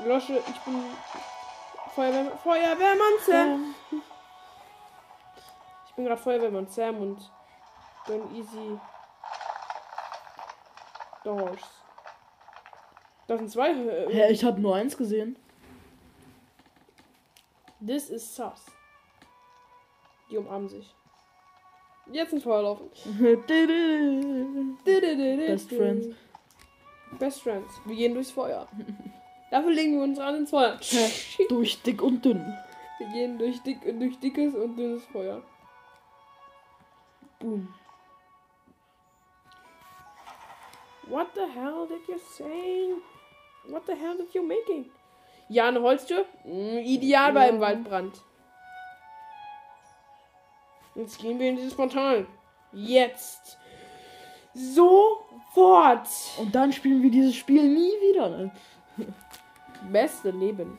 [0.09, 0.83] Ich lösche, ich bin
[1.95, 3.75] Feuerwehrmann, Feuerwehrmann Sam.
[5.87, 7.31] Ich bin gerade Feuerwehrmann Sam und
[8.07, 8.81] bin easy
[11.25, 11.61] doors.
[13.27, 13.73] Das sind zwei.
[13.73, 15.37] äh, Hä, ich habe nur eins gesehen.
[17.87, 18.65] This is sus.
[20.31, 20.95] Die umarmen sich.
[22.11, 22.89] Jetzt ins Feuer laufen.
[24.87, 26.17] Best Friends.
[27.19, 27.75] Best Friends.
[27.85, 28.67] Wir gehen durchs Feuer.
[29.51, 30.79] Dafür legen wir uns ran ins Feuer.
[31.49, 32.57] Durch dick und dünn.
[32.99, 35.43] Wir gehen durch, dick, durch dickes und dünnes Feuer.
[37.39, 37.73] Boom.
[41.05, 42.95] What the hell did you say?
[43.69, 44.91] What the hell did you making?
[45.49, 46.27] Ja, eine Holztür?
[46.45, 47.69] Mm, ideal bei einem Ja.
[47.69, 48.21] Waldbrand.
[50.95, 52.27] Jetzt gehen wir in dieses Portal.
[52.73, 53.57] Jetzt.
[54.53, 56.09] Sofort.
[56.39, 58.29] Und dann spielen wir dieses Spiel nie wieder.
[58.29, 58.53] Ne?
[59.91, 60.79] Beste Leben.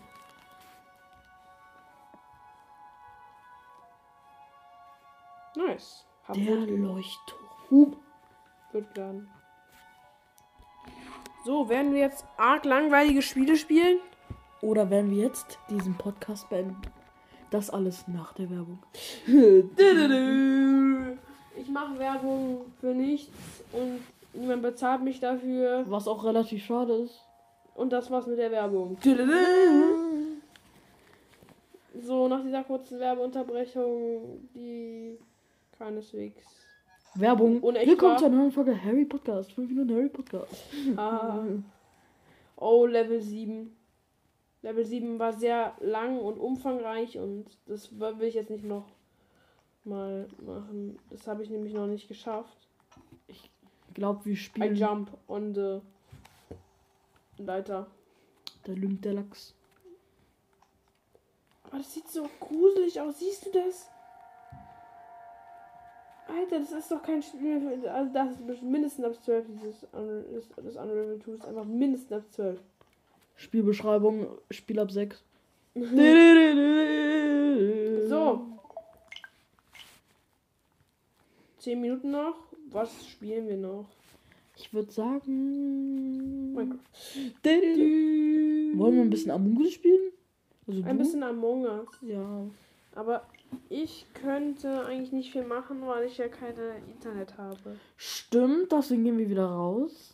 [5.55, 6.05] Nice.
[6.27, 6.55] Hab Der.
[6.55, 7.97] Leuchtturm.
[8.71, 9.30] Wird geladen.
[11.45, 13.99] So, werden wir jetzt arg langweilige Spiele spielen?
[14.61, 16.81] Oder werden wir jetzt diesen Podcast beenden?
[17.49, 18.84] Das alles nach der Werbung.
[21.55, 23.34] Ich mache Werbung für nichts
[23.71, 24.01] und
[24.34, 25.84] niemand bezahlt mich dafür.
[25.88, 27.19] Was auch relativ schade ist.
[27.80, 28.97] Und das war's mit der Werbung.
[32.01, 35.18] So, nach dieser kurzen Werbeunterbrechung, die
[35.77, 36.45] keineswegs.
[37.15, 37.61] Werbung.
[37.61, 38.18] Unecht Willkommen war.
[38.18, 39.53] zu einer neuen Folge Harry Podcast.
[39.53, 40.61] 5 Minuten Harry Podcast.
[40.97, 41.45] Ah.
[42.57, 43.73] Oh, Level 7.
[44.61, 48.88] Level 7 war sehr lang und umfangreich und das will ich jetzt nicht noch
[49.85, 50.99] mal machen.
[51.11, 52.57] Das habe ich nämlich noch nicht geschafft.
[53.27, 53.49] Ich
[53.93, 55.80] glaube, wir I spielen jump on the
[57.40, 57.88] Leiter.
[58.68, 59.53] der Lümp der Lachs.
[61.64, 63.20] Aber das sieht so gruselig aus.
[63.20, 63.90] Siehst du das?
[66.28, 67.88] Alter, das ist doch kein Spiel.
[67.88, 69.45] Also, das ist mindestens ab 12.
[69.49, 72.60] Dieses das Unravel 2 ist einfach mindestens ab 12.
[73.36, 75.24] Spielbeschreibung, Spiel ab 6.
[78.10, 78.48] So.
[81.60, 82.36] 10 Minuten noch.
[82.72, 83.86] Was spielen wir noch?
[84.60, 86.52] Ich würde sagen.
[86.53, 86.80] Minecraft.
[88.77, 90.11] Wollen wir ein bisschen Among Us spielen?
[90.68, 91.03] Also Ein du?
[91.03, 91.88] bisschen Among Us.
[92.02, 92.45] Ja.
[92.94, 93.26] Aber
[93.69, 97.77] ich könnte eigentlich nicht viel machen, weil ich ja keine Internet habe.
[97.95, 100.14] Stimmt, deswegen gehen wir wieder raus.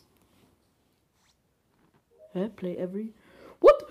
[2.32, 2.48] Hä?
[2.54, 3.12] Play every?
[3.60, 3.84] What?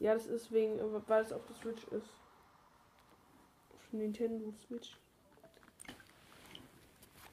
[0.00, 2.10] Ja, das ist wegen, weil es auf der Switch ist.
[3.74, 4.98] Auf Nintendo Switch.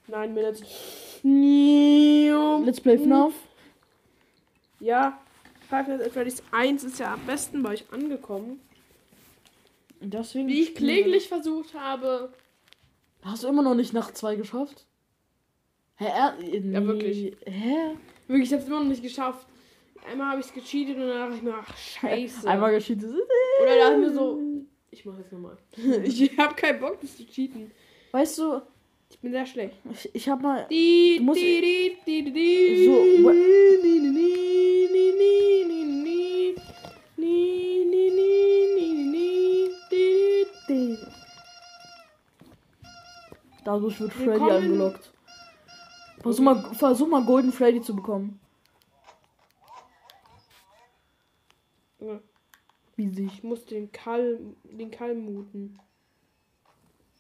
[0.08, 0.62] Nine Minutes.
[1.24, 3.34] Let's play FNAF.
[4.80, 5.20] Ja,
[5.70, 8.62] Five Nights at Freddy's 1 ist ja am besten bei euch angekommen.
[10.00, 12.32] Deswegen Wie ich kläglich versucht habe.
[13.22, 14.86] Hast du immer noch nicht nach zwei geschafft?
[15.96, 16.06] Hä?
[16.06, 16.36] Ja,
[16.86, 17.36] wirklich.
[17.46, 17.96] Hä?
[18.28, 19.46] Wirklich, ich habe es immer noch nicht geschafft.
[20.10, 22.48] Einmal habe ich es gecheatet und dann dachte ich mir, ach scheiße.
[22.48, 23.14] Einmal gescheatet.
[23.62, 24.40] Oder dachte ich mir so,
[24.92, 25.58] ich mache jetzt nochmal.
[26.04, 27.72] ich habe keinen Bock, das zu cheaten.
[28.12, 28.62] Weißt du,
[29.10, 29.76] ich bin sehr schlecht.
[29.92, 30.68] Ich, ich hab mal.
[30.70, 33.34] Die, muss die, die, die, die, So.
[43.68, 44.52] Dadurch wird Freddy Willkommen.
[44.52, 45.12] angelockt.
[46.22, 48.40] Versuch mal, versuch mal Golden Freddy zu bekommen.
[52.96, 53.34] Wie sich.
[53.34, 55.78] Ich muss den Karl, den Karl muten.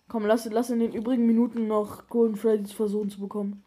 [0.09, 3.63] Komm, lass, lass in den übrigen Minuten noch Golden Freddy versuchen zu bekommen.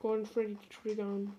[0.00, 1.34] Golden Freddy triggern.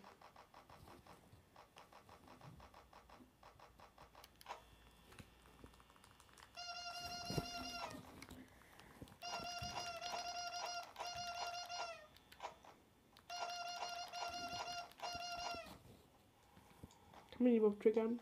[17.32, 18.20] Kann man die überhaupt triggern?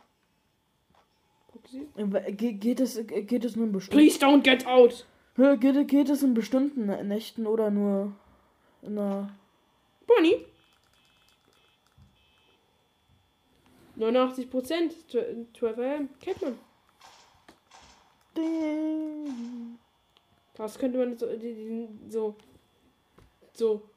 [1.96, 3.98] Äh, Ge geht, es, äh, geht es nur in bestimmten.
[3.98, 5.08] Please don't get out!
[5.38, 8.14] Geht, geht es in bestimmten Nächten oder nur
[8.82, 9.36] in einer.
[10.08, 10.46] Bonnie?
[13.96, 14.94] 89 Prozent.
[15.10, 16.10] 12 AM.
[16.20, 16.60] Kennt man.
[18.38, 19.78] Ding.
[20.54, 21.28] Das könnte man so,
[22.10, 22.36] so,
[23.54, 23.90] so.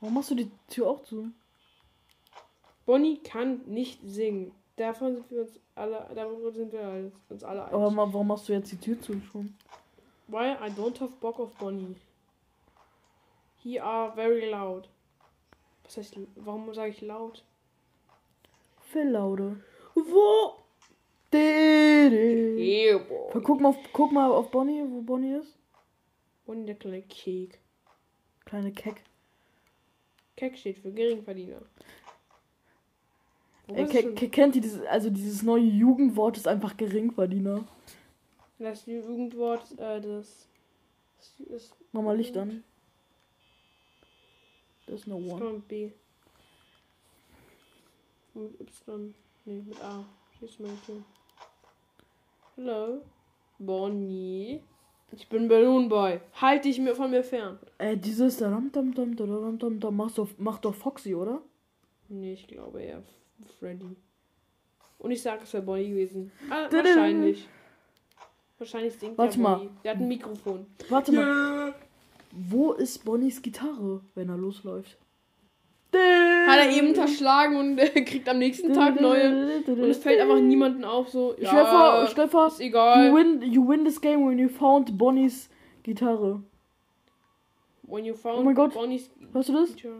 [0.00, 1.32] Warum machst du die Tür auch zu?
[2.86, 4.52] Bonnie kann nicht singen.
[4.78, 7.96] Davon sind wir uns alle, darüber sind wir alle- uns alle Aber einig.
[7.96, 9.54] ma- warum machst du jetzt die Tür zu schon?
[10.28, 11.96] Why I don't have Bock auf Bonnie.
[13.62, 14.88] He are very loud.
[15.84, 17.42] Was heißt, warum sage ich laut?
[18.92, 19.56] Phil Laude.
[19.94, 20.54] Wo?
[21.34, 23.00] Yeah.
[23.32, 25.54] Guck mal, auf, guck mal auf Bonnie, wo Bonnie ist.
[26.46, 27.58] Bonnie der kleine Kek.
[28.46, 29.02] Kleine Keck.
[30.36, 31.60] Kek steht für Geringverdiener.
[33.74, 37.64] Ist ke kennt ihr dieses, also dieses neue Jugendwort ist einfach Geringverdiener.
[38.58, 40.48] Das Jugendwort, äh, das.
[41.18, 41.74] Das ist.
[41.92, 42.64] Mach mal Licht an.
[44.86, 45.52] Das ist no Das one.
[45.52, 45.90] mit B.
[48.34, 49.14] Mit Y.
[49.44, 50.04] Nee, mit A.
[50.38, 51.02] Schließ mal die Tür.
[52.56, 53.02] Hallo?
[53.58, 54.60] Bonnie?
[55.12, 56.20] Ich bin Balloon Boy.
[56.34, 57.58] Halt dich mir von mir fern.
[57.78, 61.40] Äh, dieses Ram Dam Dam Dam Dam Dam machst du, macht doch Foxy, oder?
[62.08, 63.02] Nee, ich glaube eher
[63.58, 63.96] Freddy.
[64.98, 66.32] Und ich sage, es wäre Bonnie gewesen.
[66.50, 67.48] Ah, wahrscheinlich.
[68.58, 69.56] Wahrscheinlich singt Warte mal.
[69.56, 69.70] Bonnie.
[69.84, 70.66] Der hat ein Mikrofon.
[70.88, 71.74] Warte mal.
[72.32, 74.98] Wo ist Bonnies Gitarre, wenn er losläuft?
[75.92, 79.62] Hat er eben verschlagen und äh, kriegt am nächsten Tag neue.
[79.66, 81.34] Und es fällt einfach niemanden auf, so.
[81.38, 81.48] Stell
[82.14, 83.06] dir vor, ist egal.
[83.06, 85.48] you win, you win this game when you found Bonnies
[85.82, 86.42] Gitarre.
[87.82, 88.74] When you found Oh mein Gott.
[88.74, 89.74] Bonnie's Hörst du das?
[89.74, 89.94] Teacher.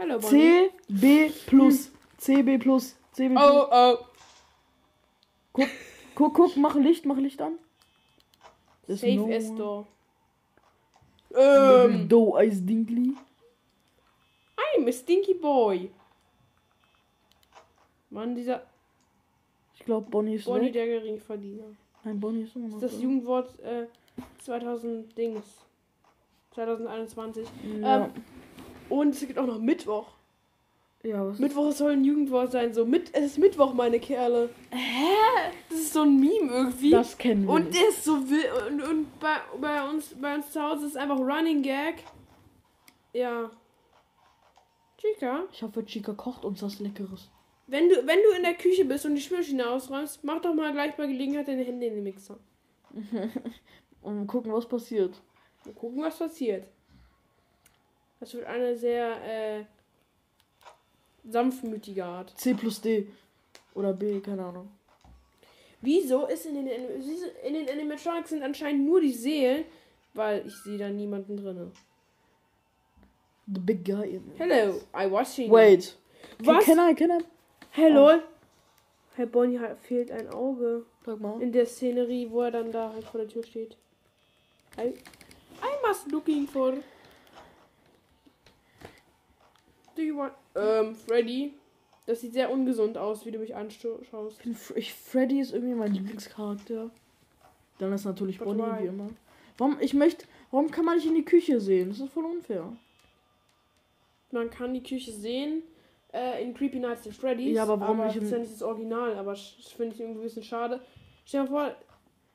[0.00, 0.30] Hallo Bonnie.
[0.30, 1.90] C, B plus.
[2.16, 2.96] C, B plus.
[3.12, 3.44] C, B plus.
[3.44, 3.98] Oh, oh.
[6.14, 7.58] Guck, guck, mach Licht, mach Licht an.
[8.86, 9.86] There's Safe no door.
[11.30, 13.14] Little Ähm, Doe Eis Dinkly.
[14.56, 15.90] I'm a stinky boy.
[18.08, 18.62] Mann, dieser
[19.74, 20.72] Ich glaube, Bonnie ist Bonnie weg.
[20.72, 21.76] der Geringverdiener.
[22.04, 23.02] Nein, Bonnie ist immer noch Das ist das da.
[23.06, 23.86] Jugendwort äh,
[24.38, 25.44] 2000 Dings.
[26.52, 27.46] 2021.
[27.80, 28.04] Ja.
[28.06, 28.12] Ähm,
[28.90, 30.08] und es gibt auch noch Mittwoch.
[31.02, 32.74] ja, was Mittwoch soll ein Jugendwort sein.
[32.74, 34.50] So, mit, es ist Mittwoch, meine Kerle.
[34.70, 35.50] Hä?
[35.70, 36.90] Das ist so ein Meme irgendwie.
[36.90, 37.80] das kennen wir Und nicht.
[37.80, 38.50] der ist so wild.
[38.70, 42.04] Und, und bei, bei, uns, bei uns zu Hause ist einfach Running Gag.
[43.12, 43.50] Ja.
[44.98, 47.30] Chica, Ich hoffe, Chica kocht uns was Leckeres.
[47.66, 50.72] wenn du, wenn du in der Küche bist und die Spülmaschine ausräumst, mach doch mal
[50.72, 52.38] gleich bei Gelegenheit deine Hände in den Mixer.
[54.02, 55.14] Und gucken, was passiert.
[55.64, 56.66] Mal gucken, was passiert.
[58.20, 59.64] Das wird eine sehr äh,
[61.24, 62.38] sanftmütige Art.
[62.38, 63.08] C plus D.
[63.74, 64.68] Oder B, keine Ahnung.
[65.80, 69.64] Wieso ist in den, in den Animatronics sind anscheinend nur die Seelen,
[70.12, 71.72] weil ich sehe da niemanden drin.
[73.46, 75.50] The big guy in Hello, I watching.
[75.50, 75.96] Wait.
[76.40, 76.64] Was?
[76.64, 77.24] Can I, can I?
[77.70, 78.20] Hello.
[79.16, 81.40] Herr Bonnie fehlt ein Auge Sag mal.
[81.40, 83.76] in der Szenerie, wo er dann da halt vor der Tür steht.
[84.78, 86.74] I, I must looking for.
[89.96, 90.32] Do you want.
[90.54, 91.54] Ähm, Freddy.
[92.06, 94.02] Das sieht sehr ungesund aus, wie du mich anschaust.
[94.02, 96.90] Ich bin ich, Freddy ist irgendwie mein Lieblingscharakter.
[97.78, 98.82] Dann ist natürlich But Bonnie why?
[98.82, 99.10] wie immer.
[99.58, 101.90] Warum ich möchte, warum kann man nicht in die Küche sehen?
[101.90, 102.72] Das ist voll unfair.
[104.32, 105.62] Man kann die Küche sehen
[106.12, 107.54] äh, in Creepy Nights at Freddy's.
[107.54, 110.00] Ja, aber warum aber nicht Das ist ja nicht das Original, aber das finde ich
[110.00, 110.80] irgendwie ein bisschen schade.
[111.24, 111.74] Stell dir vor,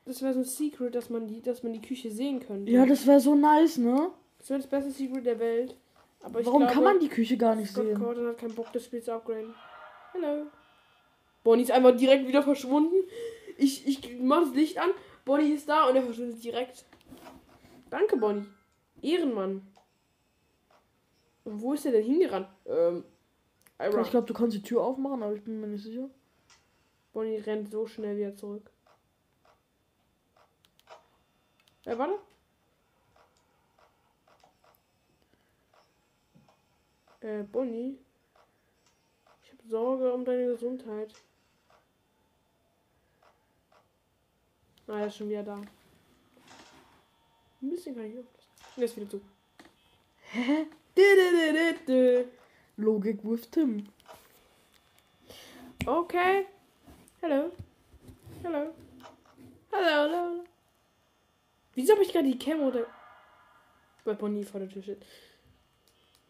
[0.04, 2.70] das wäre so ein Secret, dass man die, dass man die Küche sehen könnte.
[2.70, 4.10] Ja, das wäre so nice, ne?
[4.38, 5.76] das wäre das beste Secret der Welt.
[6.22, 7.98] Aber Warum glaube, kann man die Küche gar nicht Scott sehen?
[7.98, 9.54] Cawthon hat keinen Bock, das Spiel zu upgraden.
[10.14, 10.46] Hallo.
[11.44, 12.96] Bonnie ist einfach direkt wieder verschwunden.
[13.56, 14.90] Ich, ich mach das Licht an.
[15.24, 16.84] Bonnie ist da und er verschwindet direkt.
[17.90, 18.46] Danke, Bonnie.
[19.02, 19.66] Ehrenmann.
[21.44, 22.48] Und wo ist er denn hingerannt?
[22.66, 23.04] Ähm.
[23.78, 24.00] Ira.
[24.00, 26.08] Ich glaube, du kannst die Tür aufmachen, aber ich bin mir nicht sicher.
[27.12, 28.70] Bonnie rennt so schnell wieder zurück.
[31.84, 32.18] Äh, warte.
[37.26, 37.98] Äh, Bonnie.
[39.42, 41.12] Ich habe Sorge um deine Gesundheit.
[44.86, 45.60] Ah, er ist schon wieder da.
[47.60, 48.24] Ein bisschen kann ich
[48.76, 49.20] er ist wieder zu.
[50.30, 50.66] Hä?
[52.76, 53.88] Logik with Tim.
[55.84, 56.46] Okay.
[57.20, 57.50] Hello.
[58.44, 58.72] Hello.
[59.72, 60.44] Hello, hello.
[61.74, 62.86] Wieso habe ich gerade die Cam runter...
[64.04, 65.04] Bei Bonnie vor der Tür steht.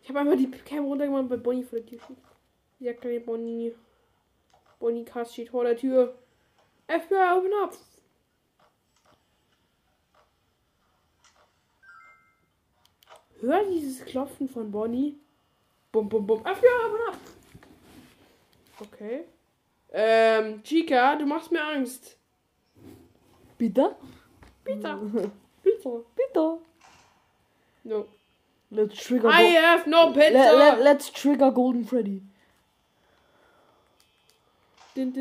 [0.06, 2.16] Ich habe einfach die Cam runtergemacht bei Bonnie vor der Tür steht.
[2.78, 3.74] Ja, kleine Bonnie.
[4.78, 6.16] Bonnie Cast steht vor der Tür.
[6.86, 7.76] FBI, open up.
[13.40, 15.18] Hör dieses Klopfen von Bonnie.
[15.90, 16.38] Bum, bum, bum.
[16.38, 17.18] FBI, open up.
[18.82, 19.24] Okay.
[19.90, 22.16] Ähm, Chica, du machst mir Angst.
[23.58, 23.96] Bitte?
[24.62, 25.32] Bitte.
[25.64, 26.04] Bitte.
[26.14, 26.58] Bitte.
[27.82, 28.06] No.
[28.70, 29.28] Let's trigger.
[29.28, 30.32] I have no pizza.
[30.32, 32.22] Let, let, us trigger Golden Freddy.
[34.94, 35.12] Wir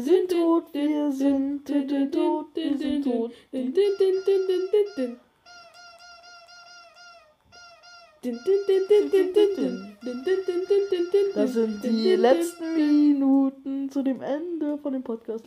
[0.00, 3.32] sind tot, wir sind tot, wir sind tot.
[11.34, 15.46] Das sind die letzten Minuten zu dem Ende von dem Podcast.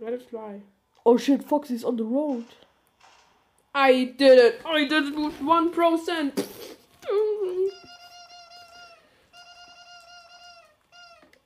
[0.00, 0.60] Let it fly.
[1.06, 2.44] Oh shit, Foxy's on the road.
[3.74, 4.60] I did it.
[4.64, 6.46] I did it with one percent.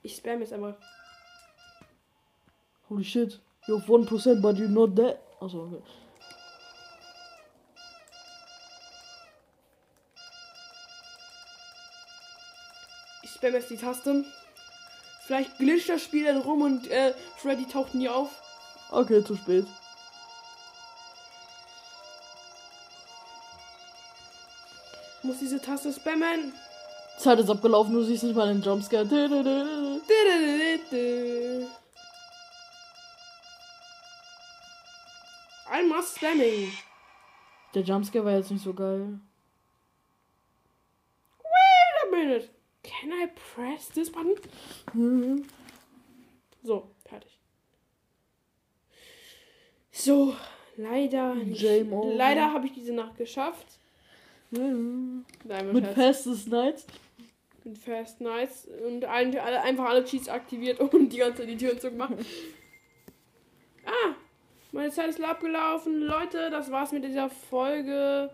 [0.03, 0.75] Ich spam jetzt einmal.
[2.89, 3.39] Holy shit.
[3.67, 5.19] You have 1%, but you're not dead.
[5.43, 5.83] Achso, okay.
[13.23, 14.25] Ich spam jetzt die Taste.
[15.29, 18.31] Vielleicht glitscht das Spiel dann rum und äh, Freddy taucht nie auf.
[18.91, 19.67] Okay, zu spät.
[25.19, 26.55] Ich muss diese Taste spammen.
[27.19, 29.05] Zeit ist abgelaufen, du siehst nicht mal den Jumpscare.
[35.71, 36.73] Einmal spamming.
[37.75, 39.21] Der Jumpscare war jetzt nicht so geil.
[41.43, 42.58] Wait a minute.
[42.83, 44.35] Can I press this button?
[44.95, 45.45] Mhm.
[46.63, 47.39] So, fertig.
[49.91, 50.35] So,
[50.77, 51.63] leider nicht.
[51.63, 53.67] Leider habe ich diese Nacht geschafft.
[54.51, 55.25] Mhm.
[55.45, 55.87] Nein, Mit.
[55.89, 56.87] Fastest Nights.
[57.65, 61.57] Mit Fast Nights und ein, alle, einfach alle Cheats aktiviert und die ganze Zeit die
[61.57, 62.15] Türen zugemacht.
[63.85, 64.15] ah,
[64.73, 66.01] meine Zeit ist abgelaufen.
[66.01, 68.31] Leute, das war's mit dieser Folge.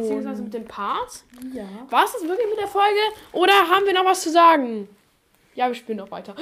[0.00, 1.24] Beziehungsweise mit dem Part.
[1.52, 1.66] Ja.
[1.90, 3.00] War es das wirklich mit der Folge?
[3.32, 4.88] Oder haben wir noch was zu sagen?
[5.54, 6.34] Ja, wir spielen noch weiter.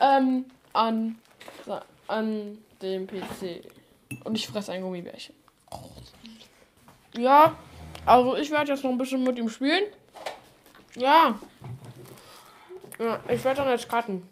[0.00, 1.18] Ähm, an,
[2.06, 3.64] an dem PC.
[4.24, 5.34] Und ich fresse ein Gummibärchen.
[7.16, 7.56] Ja,
[8.06, 9.84] also ich werde jetzt noch ein bisschen mit ihm spielen.
[10.96, 11.38] Ja.
[12.98, 14.28] Ja, ich werde dann jetzt cutten.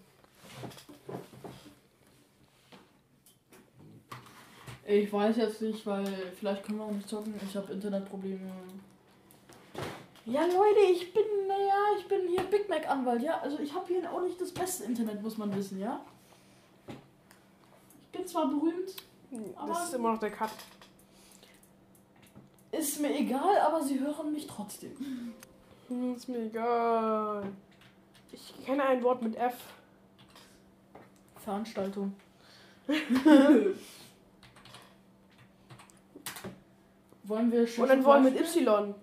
[4.90, 6.04] Ich weiß jetzt nicht, weil
[6.36, 7.32] vielleicht können wir auch nicht zocken.
[7.48, 8.40] Ich habe Internetprobleme.
[10.26, 13.38] Ja, Leute, ich bin, naja, ich bin hier Big Mac Anwalt, ja.
[13.38, 16.00] Also ich habe hier auch nicht das beste Internet, muss man wissen, ja.
[16.88, 18.96] Ich bin zwar berühmt,
[19.68, 20.50] Das ist immer noch der Cut.
[22.72, 25.32] ist mir egal, aber sie hören mich trotzdem.
[25.86, 27.44] Hm, Ist mir egal.
[28.32, 29.54] Ich kenne ein Wort mit F.
[31.36, 32.12] Veranstaltung.
[37.30, 37.84] wollen wir schon.
[37.84, 38.94] Und ein Wort mit Y.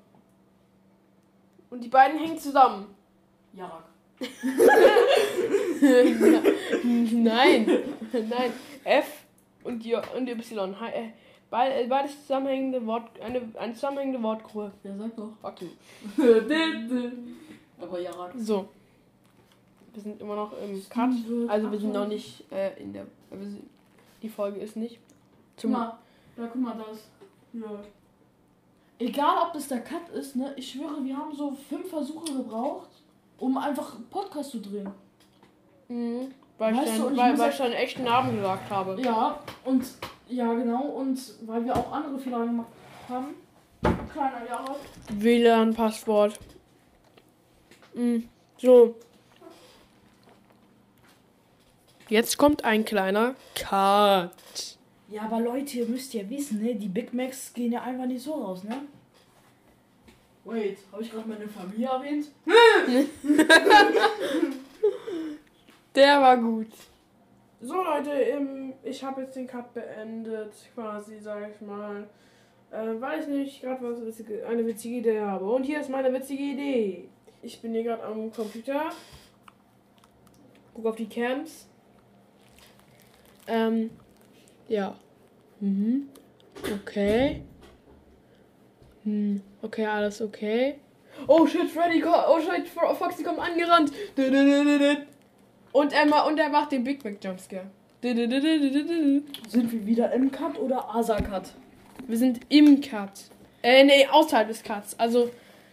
[1.71, 2.85] Und die beiden hängen zusammen.
[3.53, 3.83] Jarak.
[6.83, 7.67] Nein,
[8.13, 8.53] nein.
[8.83, 9.25] F
[9.63, 10.73] und, J und Y.
[10.93, 11.09] Äh,
[11.51, 14.71] beid- äh, Beides zusammenhängende Wort, eine, eine zusammenhängende Wortgruppe.
[14.83, 15.31] Ja, sag doch.
[15.43, 15.69] Okay.
[17.79, 18.31] Aber ja, rat.
[18.37, 18.69] So.
[19.93, 21.09] Wir sind immer noch im Cut.
[21.47, 23.05] Also wir sind noch nicht äh, in der.
[23.31, 23.69] Wir sind,
[24.21, 24.95] die Folge ist nicht.
[25.55, 25.97] Guck Zum, mal,
[26.37, 27.09] ja, guck mal, das.
[27.53, 27.79] Ja.
[28.99, 30.53] Egal, ob das der Cut ist, ne?
[30.55, 32.89] Ich schwöre, wir haben so fünf Versuche gebraucht,
[33.37, 34.91] um einfach Podcast zu drehen.
[35.87, 36.33] Mhm.
[36.57, 38.99] Weil, Weißt ich du, dann, ich weil, weil ich dann einen echten Namen gesagt habe.
[38.99, 39.85] Ja, und
[40.27, 42.67] ja, genau, und weil wir auch andere Fehler gemacht
[43.07, 43.35] haben.
[44.11, 44.75] Kleiner Jahre.
[45.09, 46.39] WLAN-Passwort.
[47.93, 48.27] Mhm.
[48.57, 48.95] So.
[52.09, 54.76] Jetzt kommt ein kleiner Cut.
[55.09, 56.75] Ja, aber Leute, ihr müsst ja wissen, ne?
[56.75, 58.81] Die Big Macs gehen ja einfach nicht so raus, ne?
[60.43, 62.27] Wait, habe ich gerade meine Familie erwähnt?
[65.95, 66.67] Der war gut.
[67.59, 72.07] So Leute, ähm, ich habe jetzt den Cut beendet, quasi, sag ich mal.
[72.71, 75.45] Äh, weil ich nicht gerade was witzige, eine witzige Idee habe.
[75.45, 77.09] Und hier ist meine witzige Idee.
[77.41, 78.89] Ich bin hier gerade am Computer.
[80.73, 81.67] Guck auf die Cams.
[83.47, 83.89] Ähm,
[84.69, 84.95] ja.
[85.59, 86.09] Mhm.
[86.81, 87.41] Okay.
[89.03, 89.41] Hm.
[89.61, 90.75] Okay, alles okay.
[91.27, 93.91] Oh shit, Freddy, oh shit, Foxy kommt angerannt.
[95.71, 97.65] Und er, ma- und er macht den Big Mac Jumpscare.
[98.01, 101.53] Sind wir wieder im Cut oder Asa-Cut?
[102.07, 103.11] Wir sind im Cut.
[103.63, 104.97] Äh, nee, außerhalb des Cuts.
[104.99, 105.31] Also,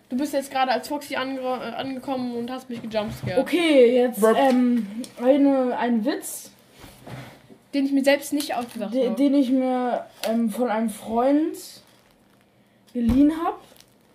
[0.08, 3.38] du bist jetzt gerade als Foxy ange äh, angekommen und hast mich gejumpscared.
[3.38, 4.86] Okay, jetzt ähm,
[5.22, 6.50] eine, ein Witz,
[7.74, 9.16] Den ich mir selbst nicht ausgedacht de, habe.
[9.16, 11.56] den ich mir ähm, von einem Freund
[12.92, 13.58] geliehen habe.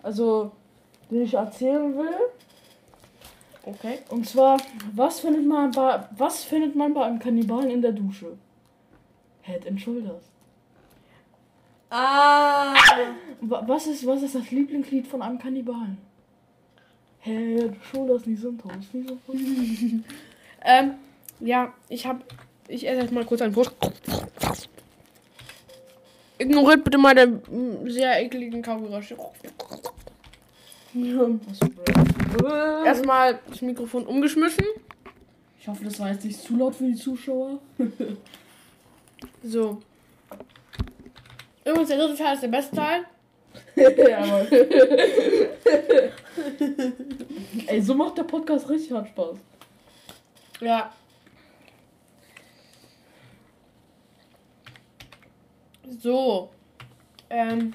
[0.02, 0.50] Also,
[1.10, 2.14] den ich erzählen will.
[3.64, 3.98] Okay.
[4.08, 4.56] Und zwar,
[4.94, 8.36] was findet man bei, was findet man bei einem Kannibalen in der Dusche?
[9.42, 10.22] Head and Shoulders.
[11.90, 12.74] Ah.
[13.40, 15.98] Wa- Was ist, was ist das Lieblingslied von einem Kannibalen?
[17.20, 19.38] Head, Shoulders, nie sind Toast, nie sind Toast.
[20.62, 20.94] Ähm,
[21.40, 22.22] ja, ich hab.
[22.70, 23.72] Ich esse jetzt mal kurz einen Brust.
[26.38, 29.16] Ignoriert bitte meine mm, sehr ekligen Kaugeräusche.
[32.86, 34.64] Erstmal das Mikrofon umgeschmissen.
[35.58, 37.58] Ich hoffe, das war jetzt nicht zu laut für die Zuschauer.
[39.42, 39.82] So.
[41.64, 43.04] Übrigens, der dritte Teil ist der beste Teil.
[44.08, 44.46] ja, Mann.
[47.66, 49.36] Ey, so macht der Podcast richtig hart Spaß.
[50.60, 50.92] Ja.
[55.98, 56.50] So.
[57.28, 57.74] Ähm.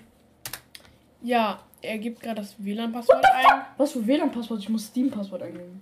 [1.22, 3.66] Ja, er gibt gerade das WLAN-Passwort ein.
[3.78, 4.60] Was für WLAN-Passwort?
[4.60, 5.82] Ich muss Steam-Passwort eingeben.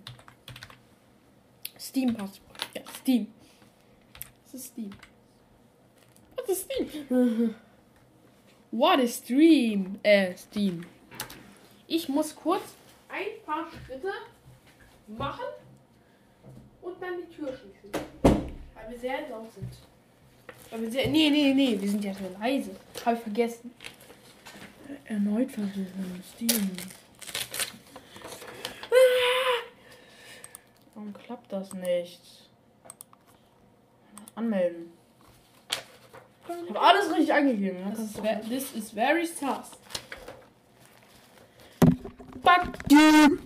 [1.79, 2.67] Steam-Passwort.
[2.73, 3.27] Ja, Steam.
[4.45, 4.91] Was ist Steam?
[6.35, 7.55] Was ist Steam?
[8.71, 9.99] What is Stream?
[10.01, 10.85] Äh, Steam.
[11.87, 12.63] Ich muss kurz
[13.09, 14.11] ein paar Schritte
[15.07, 15.45] machen
[16.81, 17.91] und dann die Tür schließen.
[18.23, 19.92] Weil wir sehr laut sind.
[20.75, 21.07] Wir sehr.
[21.07, 22.71] Nee, nee, nee, wir sind ja so leise.
[23.05, 23.71] Habe ich vergessen.
[25.05, 26.23] Erneut versuchen.
[26.35, 26.71] Steam.
[30.95, 32.21] Warum klappt das nicht?
[34.35, 34.91] Anmelden.
[36.47, 37.79] Ich habe alles richtig eingegeben.
[37.79, 37.89] Ja?
[37.89, 39.71] Das Kannst ist, this is very sus.
[42.43, 43.37] Fuck you!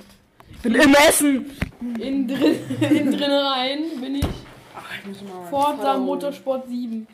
[0.51, 1.51] Ich bin im Essen.
[1.99, 4.25] In drin, in drin rein bin ich.
[4.75, 5.45] Ach, ich muss mal.
[5.49, 7.07] Forza Motorsport 7.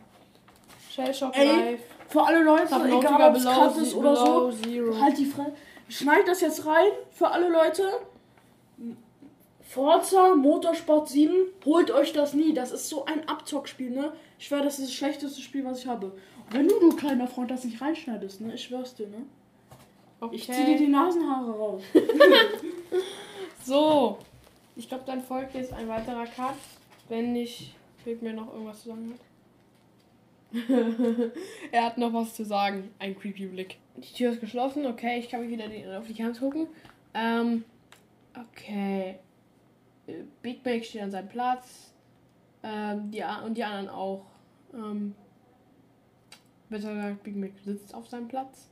[0.93, 1.79] Shellshock Live.
[2.07, 4.51] Für alle Leute, egal ob es Cut ist oder so.
[4.51, 4.99] Zero.
[4.99, 5.53] Halt die Fresse.
[5.89, 7.83] Schneid das jetzt rein für alle Leute.
[9.61, 11.33] Forza Motorsport 7,
[11.65, 12.53] holt euch das nie.
[12.53, 14.11] Das ist so ein Abzockspiel, ne?
[14.37, 16.11] Ich schwöre, das ist das schlechteste Spiel, was ich habe.
[16.51, 18.53] Wenn du, du kleiner Freund, das nicht reinschneidest, ne?
[18.53, 19.23] Ich schwör's dir, ne?
[20.19, 20.35] Okay.
[20.35, 21.81] Ich zieh dir die Nasenhaare raus.
[23.63, 24.17] So.
[24.75, 26.55] Ich glaube, dann folgt jetzt ein weiterer Cut.
[27.09, 29.19] Wenn nicht, fehlt mir noch irgendwas zu sagen.
[31.71, 32.89] er hat noch was zu sagen.
[32.99, 33.77] Ein creepy Blick.
[33.97, 34.85] Die Tür ist geschlossen.
[34.85, 36.67] Okay, ich kann mich wieder auf die Cams gucken.
[37.13, 37.63] Ähm,
[38.35, 39.19] okay.
[40.07, 41.93] Äh, Big Mac steht an seinem Platz.
[42.63, 44.25] Ähm, die, und die anderen auch.
[44.73, 45.15] Ähm,
[46.71, 48.69] besser gesagt, Big Mac sitzt auf seinem Platz.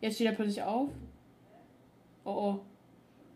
[0.00, 0.88] Jetzt steht er plötzlich auf.
[2.24, 2.60] Oh oh.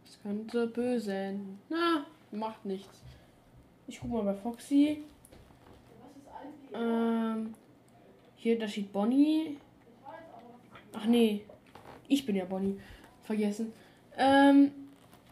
[0.04, 1.60] Das könnte böse enden.
[1.68, 3.02] Na, macht nichts.
[3.86, 5.02] Ich guck mal bei Foxy.
[6.72, 7.54] Ähm,
[8.36, 9.58] hier, da steht Bonnie.
[10.94, 11.42] Ach nee,
[12.06, 12.80] ich bin ja Bonnie.
[13.22, 13.72] Vergessen.
[14.16, 14.70] Ähm,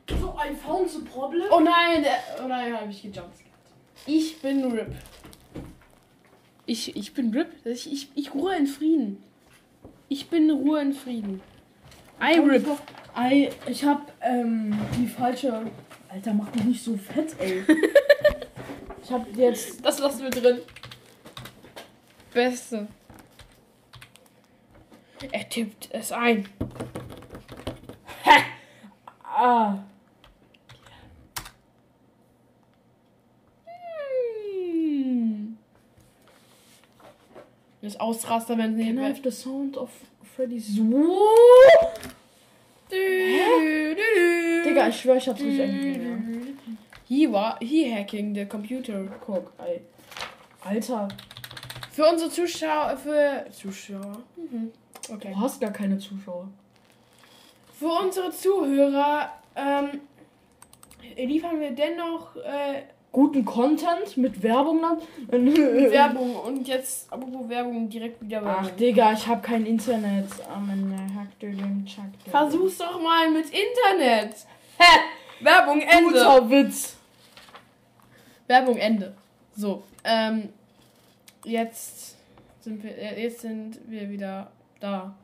[0.08, 1.48] So, found the problem.
[1.50, 3.38] oh nein, der, oh nein, habe ich gejumpt.
[4.06, 4.94] Ich bin Rip.
[6.66, 7.48] Ich, ich bin Rip.
[7.64, 9.22] Ich, ich, ich ruhe in Frieden.
[10.08, 11.40] Ich bin Ruhe in Frieden.
[12.20, 12.66] I Rip.
[13.16, 15.70] I, ich hab ähm, die falsche.
[16.08, 17.62] Alter, mach dich nicht so fett, ey.
[19.02, 19.84] ich hab jetzt.
[19.84, 20.58] Das lassen wir drin.
[22.32, 22.88] Beste.
[25.32, 26.48] Er tippt es ein.
[29.38, 29.78] Ah.
[37.86, 39.90] Das Ausraster, wenn Can I sie have the sound of
[40.34, 40.76] Freddy's.
[40.76, 41.20] Woo!
[42.90, 46.58] Digga, ich schwör, ich hab's nicht eingegeben.
[47.06, 49.04] He war he hacking the computer.
[49.24, 49.82] Guck, ey.
[50.64, 51.06] Alter,
[51.92, 54.18] Für unsere Zuschauer, für Zuschauer.
[54.34, 54.72] Mhm.
[55.08, 55.30] Okay.
[55.32, 56.48] du hast gar keine Zuschauer.
[57.78, 60.00] Für unsere Zuhörer ähm,
[61.16, 64.98] liefern wir dennoch äh, Guten Content mit Werbung dann.
[65.30, 68.66] Werbung und jetzt apropos Werbung direkt wieder Werbung.
[68.66, 70.28] Ach, Digga, ich hab kein Internet.
[71.86, 72.04] Chuck.
[72.30, 74.34] Versuch's doch mal mit Internet.
[74.78, 75.00] Hä?
[75.40, 76.12] Werbung Ende.
[76.12, 76.96] Guter Witz.
[78.46, 79.14] Werbung Ende.
[79.56, 80.50] So, ähm,
[81.44, 82.16] jetzt
[82.60, 84.50] sind wir, äh, jetzt sind wir wieder
[84.80, 85.14] da.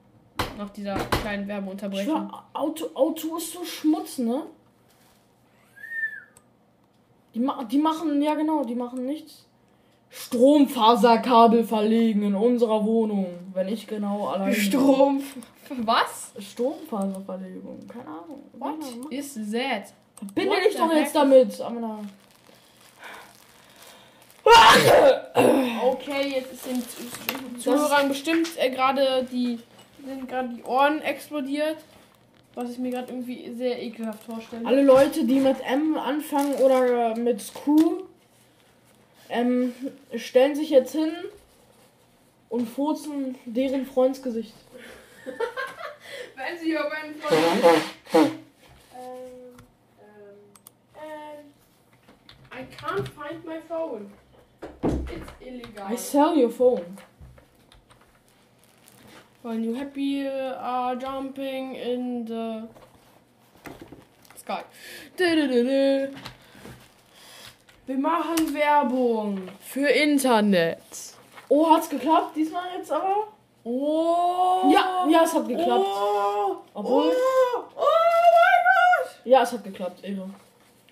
[0.59, 2.31] Nach dieser kleinen Werbeunterbrechung.
[2.53, 4.45] Auto, Auto ist so Schmutz, ne?
[7.35, 9.47] Die, ma die machen, ja genau, die machen nichts.
[10.11, 13.27] Stromfaserkabel verlegen in unserer Wohnung.
[13.55, 14.55] Wenn ich genau alleine.
[14.55, 15.23] Strom.
[15.85, 16.33] Was?
[16.39, 18.43] Stromfaserverlegung, keine Ahnung.
[18.59, 18.75] What
[19.11, 19.95] is that?
[20.17, 22.01] Verbinde dich doch jetzt damit, Amina.
[25.83, 29.59] Okay, jetzt ist den Zuhörern bestimmt äh, gerade die
[30.05, 31.77] sind gerade die Ohren explodiert.
[32.55, 34.67] Was ich mir gerade irgendwie sehr ekelhaft vorstelle.
[34.67, 38.03] Alle Leute, die mit M anfangen oder mit Screw,
[39.31, 39.75] ähm,
[40.17, 41.13] stellen sich jetzt hin
[42.51, 44.55] und furzen deren Freundsgesicht.
[46.37, 47.43] Wenn sie über meinen Freund.
[48.15, 48.31] ähm,
[49.99, 50.37] ähm,
[50.95, 51.47] ähm,
[52.53, 54.13] I can't find my phone.
[54.83, 55.91] It's illegal.
[55.91, 56.99] I sell your phone.
[59.43, 62.69] When you happy are jumping in the
[64.39, 64.63] sky.
[67.87, 70.79] Wir machen Werbung für Internet.
[71.49, 73.29] Oh, hat's geklappt diesmal jetzt aber?
[73.65, 74.71] Oh.
[74.73, 75.87] Ja, ja, es hat geklappt.
[75.87, 76.57] Oh.
[76.75, 79.17] Obwohl- Oh, oh mein Gott.
[79.25, 80.31] Ja, es hat geklappt, Ehre.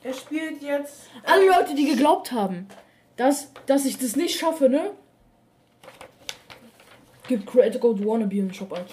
[0.02, 1.04] Er spielt jetzt.
[1.24, 2.68] Alle Leute, die geglaubt haben,
[3.16, 4.90] dass, dass ich das nicht schaffe, ne?
[7.30, 8.84] Gibt Creator Code Wannabe in den Shop ein.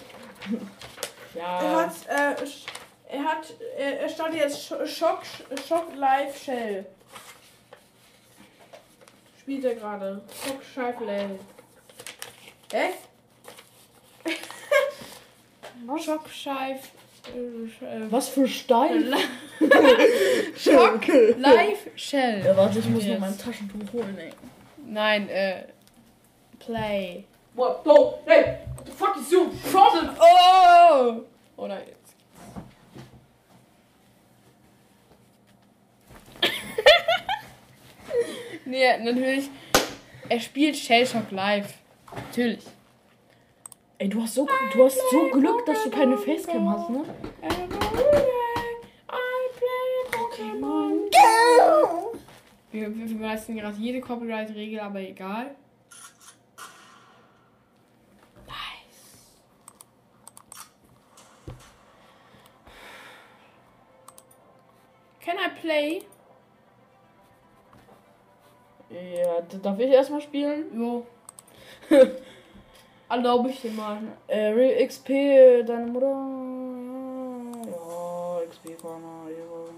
[1.33, 1.59] ja.
[1.59, 5.21] Er hat, äh, er hat, er, er startet jetzt Sch- Schock,
[5.67, 6.85] Schock Live Shell.
[9.39, 10.21] Spielt er gerade.
[10.45, 10.61] Schock
[11.07, 11.39] Shell.
[12.71, 12.99] Echt?
[16.05, 16.91] Schock Scheif.
[17.33, 19.15] Äh, Was für Stein?
[20.57, 21.07] Schock
[21.37, 22.43] Live Shell.
[22.45, 23.13] Ja, warte, ich muss Yes.
[23.13, 24.31] noch mein Taschentuch holen, ey.
[24.85, 25.63] Nein, äh.
[26.59, 27.23] Play.
[27.57, 27.85] What?
[27.87, 28.59] No, hey!
[28.75, 30.15] What the fuck is your problem?
[30.19, 31.23] Oh!
[31.57, 32.15] Oder jetzt.
[38.65, 39.49] nee, natürlich.
[40.29, 41.73] Er spielt Shellshock live.
[42.15, 42.63] Natürlich.
[43.97, 47.05] Ey, du hast so, du hast so Glück, dass du keine Facecam hast, ne?
[50.11, 51.09] Pokémon
[52.71, 55.55] Wir, wir, wir leisten gerade jede Copyright-Regel, aber egal.
[65.27, 66.03] Can I play?
[68.89, 70.67] Ja, darf ich erstmal spielen?
[70.73, 71.05] Jo.
[73.09, 73.99] Erlaube ich dir mal.
[74.27, 75.09] Äh, XP,
[75.67, 76.15] deine Mutter.
[77.65, 79.69] Ja, ja XP Farmer, Ehre.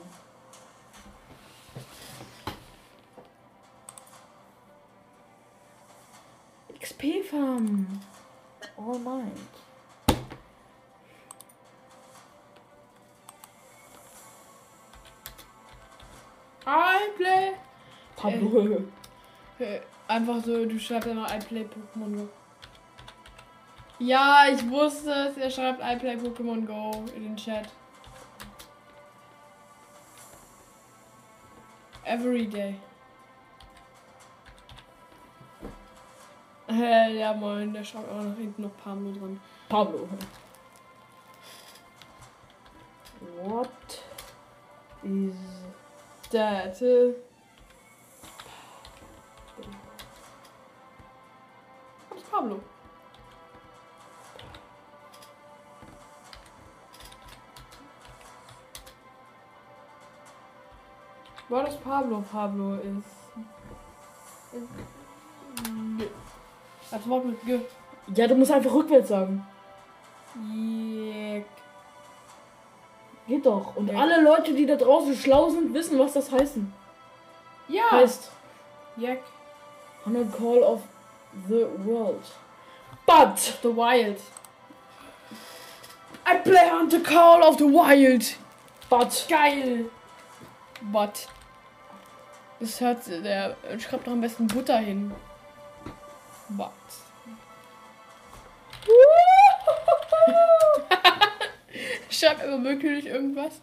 [6.80, 7.88] XP Farm.
[8.78, 9.59] All mind.
[17.16, 17.54] Play.
[18.16, 18.84] Pablo.
[19.60, 19.80] Äh,
[20.10, 22.28] Einfach so, du schreibst einfach I play Pokémon Go.
[24.00, 25.38] Ja, ich wusste es.
[25.38, 27.70] Er schreibt I play Pokémon Go in den Chat.
[32.04, 32.76] Every day.
[36.68, 39.40] Hä, ja moin, da schaut auch noch hinten noch Pablo dran.
[39.70, 40.10] Pablo.
[43.44, 44.04] What
[45.04, 45.36] is
[46.32, 47.16] Äh, das ist
[52.32, 52.60] Pablo.
[61.50, 62.24] War das Pablo?
[62.32, 63.08] Pablo ist.
[66.92, 67.60] Das Wort mit G.
[68.14, 69.48] Ja, du musst einfach rückwärts sagen.
[70.54, 71.46] Jek.
[73.30, 73.76] Geht doch.
[73.76, 74.00] Und Ja.
[74.00, 76.74] alle Leute, die da draußen schlau sind, wissen, was das heißen.
[77.68, 77.92] Ja.
[77.92, 78.32] Heißt
[78.98, 79.22] Jek.
[80.04, 80.82] 100 Call of
[81.48, 82.24] the World.
[83.06, 84.20] But The Wild.
[86.28, 88.36] I play on the Call of the Wild.
[88.90, 89.86] but Geil.
[90.92, 91.28] But.
[92.60, 95.14] Das hört der schreibt doch am besten Butter hin.
[96.50, 96.72] But.
[102.20, 103.62] Schreibt immer wirklich irgendwas.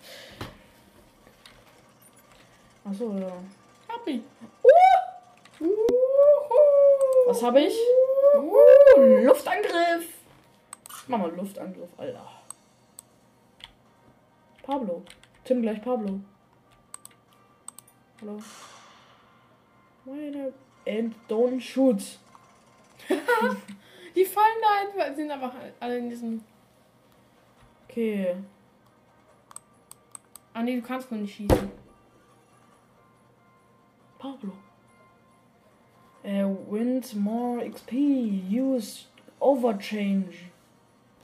[2.84, 3.32] Achso, ja.
[3.86, 4.22] Happy.
[7.26, 7.76] Was habe ich?
[8.34, 10.08] Uh, Luftangriff.
[11.06, 12.26] Mach mal Luftangriff, Alter.
[14.62, 15.02] Pablo.
[15.44, 16.20] Tim gleich Pablo.
[18.22, 18.38] Hallo.
[20.06, 20.54] Meine.
[20.86, 22.00] And don't shoot.
[24.14, 26.42] Die fallen da einfach, sind einfach alle in diesem.
[27.96, 28.36] Okay.
[30.52, 31.70] Ah nee, du kannst noch nicht schießen.
[34.18, 34.52] Pablo.
[36.22, 37.92] Uh, wins more XP.
[38.50, 39.06] Use
[39.40, 40.34] overchange.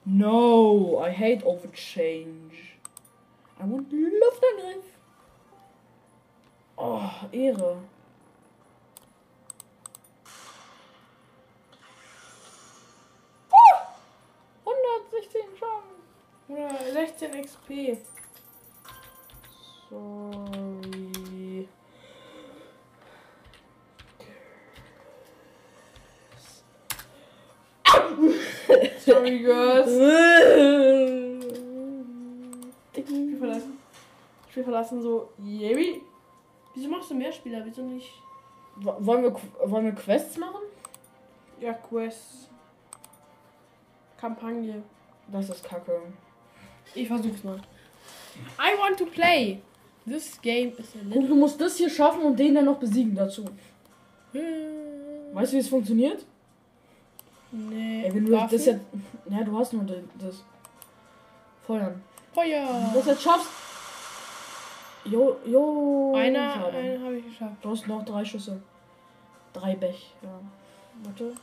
[0.06, 2.78] No, I hate overchange.
[3.60, 4.96] I want Luftangriff.
[6.78, 7.82] Oh, Ehre.
[16.56, 17.96] 16 XP.
[19.88, 21.68] Sorry.
[29.04, 29.90] Sorry, girls.
[32.94, 33.78] Spiel verlassen.
[34.50, 35.30] Spiel verlassen, so.
[35.38, 36.02] Yay.
[36.74, 37.62] Wieso machst du mehr Spieler?
[37.64, 38.12] Wieso nicht?
[38.76, 39.34] Wo- Wollen wir,
[39.70, 40.62] wollen wir Quests machen?
[41.60, 42.48] Ja, Quest.
[44.18, 44.82] Kampagne.
[45.28, 46.00] Das ist kacke.
[46.94, 47.60] Ich versuch's mal.
[48.58, 49.60] I want to play.
[50.06, 53.14] This game is a Guck, du musst das hier schaffen und den dann noch besiegen
[53.14, 53.44] dazu.
[55.32, 56.24] Weißt du, wie es funktioniert?
[57.52, 58.04] Nee.
[58.04, 58.80] Ey, wenn du das jetzt.
[59.28, 60.42] Ja, du hast nur das.
[61.66, 62.02] Feuern.
[62.34, 62.90] Wenn du Feuer.
[62.94, 63.48] das jetzt schaffst.
[65.04, 66.14] Jo, jo.
[66.16, 67.56] Einer, einen habe ich geschafft.
[67.60, 68.60] Du hast noch drei Schüsse.
[69.52, 70.40] Drei Bech, ja.
[71.04, 71.34] Warte.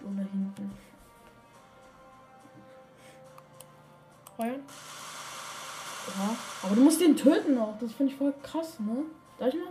[0.00, 0.87] Und da hinten.
[4.38, 4.60] Feuern.
[6.16, 6.36] Ja.
[6.62, 7.76] Aber du musst den töten noch.
[7.80, 9.02] Das finde ich voll krass, ne?
[9.38, 9.70] Darf ich mal?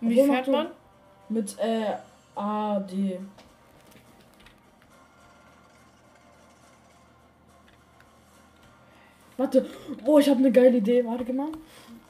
[0.00, 0.66] Wie Obwohl, fährt man?
[1.30, 1.94] Mit äh,
[2.36, 3.18] A, D.
[9.36, 9.66] Warte.
[10.04, 11.04] Oh, ich habe eine geile Idee.
[11.04, 11.50] Warte, geh mal.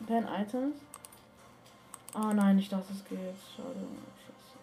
[0.07, 0.77] Dein Items.
[2.13, 3.19] Ah, nein, ich dachte, es geht.
[3.57, 3.75] Schade.
[4.27, 4.59] Scheiße.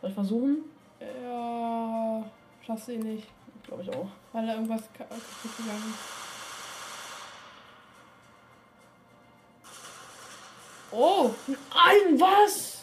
[0.00, 0.58] Soll ich versuchen?
[1.00, 2.24] Ja.
[2.64, 3.26] Schaffst du eh nicht.
[3.66, 4.06] Glaube ich auch.
[4.32, 6.19] Weil da irgendwas ka- kaputt gegangen ist.
[10.92, 11.30] Oh!
[11.48, 12.82] Ein was?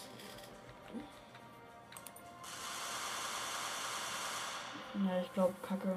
[5.05, 5.93] Ja, ich glaube, Kacke.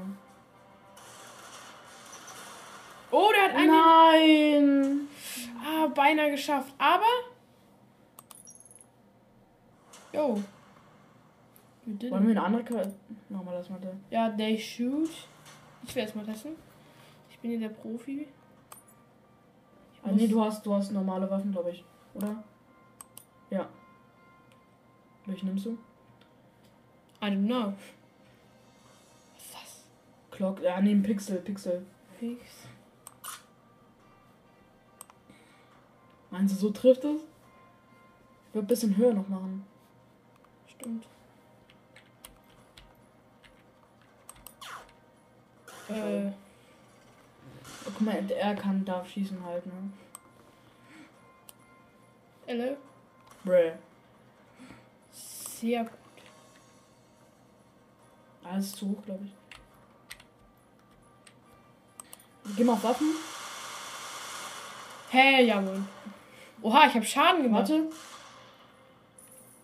[3.12, 5.08] Oh, der hat einen Nein!
[5.64, 6.72] ah, beinahe geschafft.
[6.78, 7.04] Aber.
[10.12, 10.42] Jo.
[11.86, 12.94] Wollen wir eine andere Karte?
[13.28, 13.92] Nochmal das mal da.
[14.10, 15.10] Ja, they shoot.
[15.86, 16.56] Ich werde es mal testen.
[17.30, 18.28] Ich bin hier der Profi.
[20.02, 21.84] Ah, nee, du hast, du hast normale Waffen, glaube ich.
[22.14, 22.42] Oder?
[23.50, 23.68] Ja.
[25.26, 25.78] Welche nimmst du?
[27.22, 27.74] I don't know.
[29.34, 29.84] Was ist das?
[30.30, 30.60] Clock.
[30.60, 31.84] Ja, nee, Pixel, Pixel.
[32.18, 32.40] Fix.
[36.30, 37.20] Meinst du, so trifft es?
[38.48, 39.64] Ich würde ein bisschen höher noch machen.
[40.66, 41.06] Stimmt.
[45.88, 46.30] Äh,
[47.86, 49.72] Oh, guck mal, er kann, darf schießen halt, ne?
[52.50, 52.76] Hello.
[53.44, 53.72] Bräh.
[55.12, 55.92] Sehr gut.
[58.42, 59.34] Alles zu hoch, glaube ich.
[62.56, 63.14] Geh mal auf Waffen.
[65.10, 65.82] Hä, hey, jawohl.
[66.62, 67.70] Oha, ich habe Schaden gemacht.
[67.70, 67.88] Warte.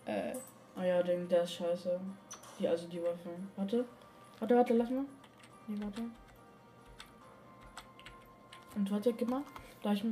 [0.06, 0.36] Äh,
[0.78, 1.98] Ah ja, den, der ist scheiße.
[2.58, 3.30] Die, also die Waffe.
[3.56, 3.84] Warte.
[4.38, 5.06] Warte, warte, lass mal.
[5.66, 6.02] Nee, warte.
[8.74, 9.42] Und warte, gib mal.
[9.82, 10.04] Da ich.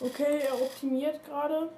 [0.00, 1.68] Okay, er optimiert gerade.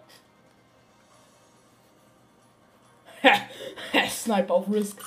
[4.11, 5.01] Snipe auf Risk.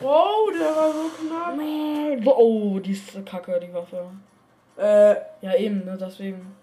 [0.00, 1.58] Oh, der war so knapp.
[2.36, 4.10] Oh, die ist kacke, die Waffe.
[4.76, 6.54] Äh, Ja, eben, ne, deswegen.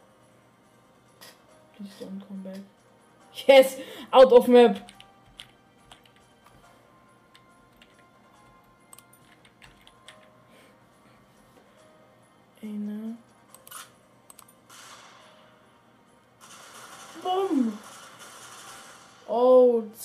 [1.75, 2.61] Please don't come back.
[3.47, 3.77] Yes!
[4.11, 4.79] Out of map!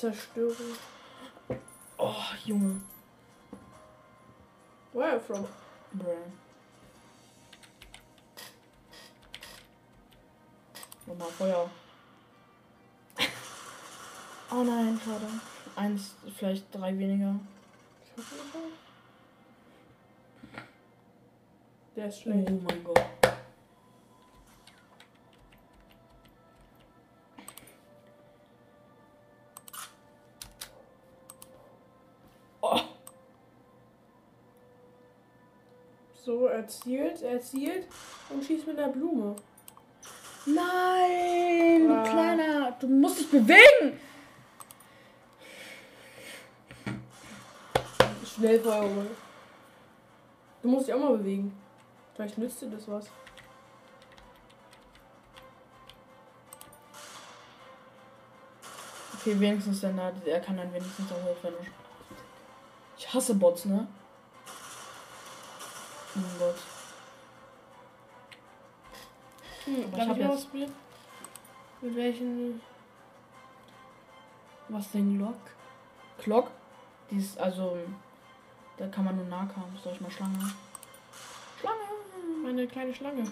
[0.00, 0.78] Zerstörung.
[1.98, 2.14] Oh,
[2.46, 2.80] Junge.
[4.94, 5.46] Where from?
[5.92, 6.16] Bruh.
[11.06, 11.70] Nochmal Feuer.
[14.52, 15.28] Oh nein, schade.
[15.76, 17.38] Eins, vielleicht drei weniger.
[21.94, 22.48] Der ist schlecht.
[22.50, 23.19] Oh mein Gott.
[36.24, 37.86] So, er zielt, er zielt
[38.28, 39.34] und schießt mit einer Blume.
[40.46, 42.02] nein, du Ah.
[42.02, 43.98] Kleiner, du musst dich bewegen.
[48.24, 49.06] Schnellfeuerung.
[50.62, 51.52] Du musst dich auch mal bewegen.
[52.14, 53.06] Vielleicht nützt dir das was.
[59.14, 61.52] Okay, wenigstens der Nadel, er kann dann wenigstens auch er-
[62.96, 63.86] Ich hasse Bots, ne?
[66.14, 66.56] Oh mein Gott.
[69.64, 70.72] Hm, Aber darf ich ich ausprobieren?
[71.80, 72.60] Mit welchen.
[74.68, 75.38] Was denn Glock?
[76.22, 76.50] Glock?
[77.10, 77.78] Die ist also.
[78.76, 79.80] Da kann man nur Nahkampf.
[79.82, 80.38] Soll ich mal Schlange?
[81.60, 81.76] Schlange!
[82.42, 83.30] Meine kleine Schlange.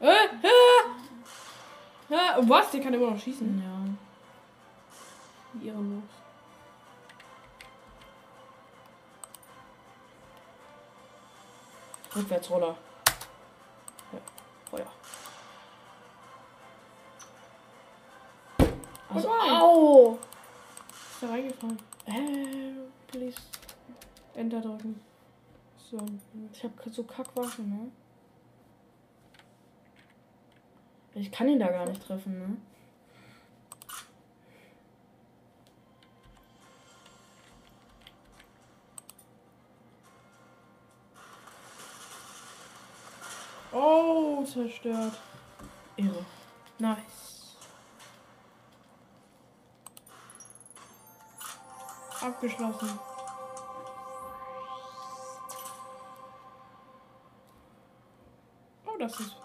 [0.00, 0.28] Äh, äh,
[2.10, 2.70] äh, was?
[2.70, 3.62] Der kann immer noch schießen.
[3.62, 3.80] Ja.
[5.54, 6.04] Wie ehrenlos.
[12.16, 12.76] Rückwärtsroller.
[14.12, 14.18] Ja.
[14.70, 14.86] Feuer.
[19.08, 19.60] Also, Vorbei.
[19.60, 20.18] au!
[21.12, 21.78] Ist da reingefahren.
[22.06, 22.72] Äh,
[23.08, 23.40] please.
[24.34, 25.00] Enter drücken.
[25.90, 25.98] So.
[26.52, 27.92] Ich hab so Kackwaffen, ne?
[31.14, 32.56] Ich kann ihn da gar nicht treffen, ne?
[43.74, 45.18] Oh, zerstört.
[45.96, 46.24] Irre.
[46.78, 47.56] Nice.
[52.20, 52.88] Abgeschlossen.
[58.86, 59.36] Oh, das ist.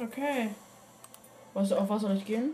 [0.00, 0.54] Okay.
[1.54, 2.50] Was, auf was soll ich gehen?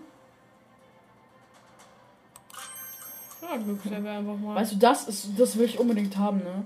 [3.42, 4.55] Ja, Glückslevel einfach mal.
[4.55, 6.65] Weißt du, das ist, das will ich unbedingt haben, ne?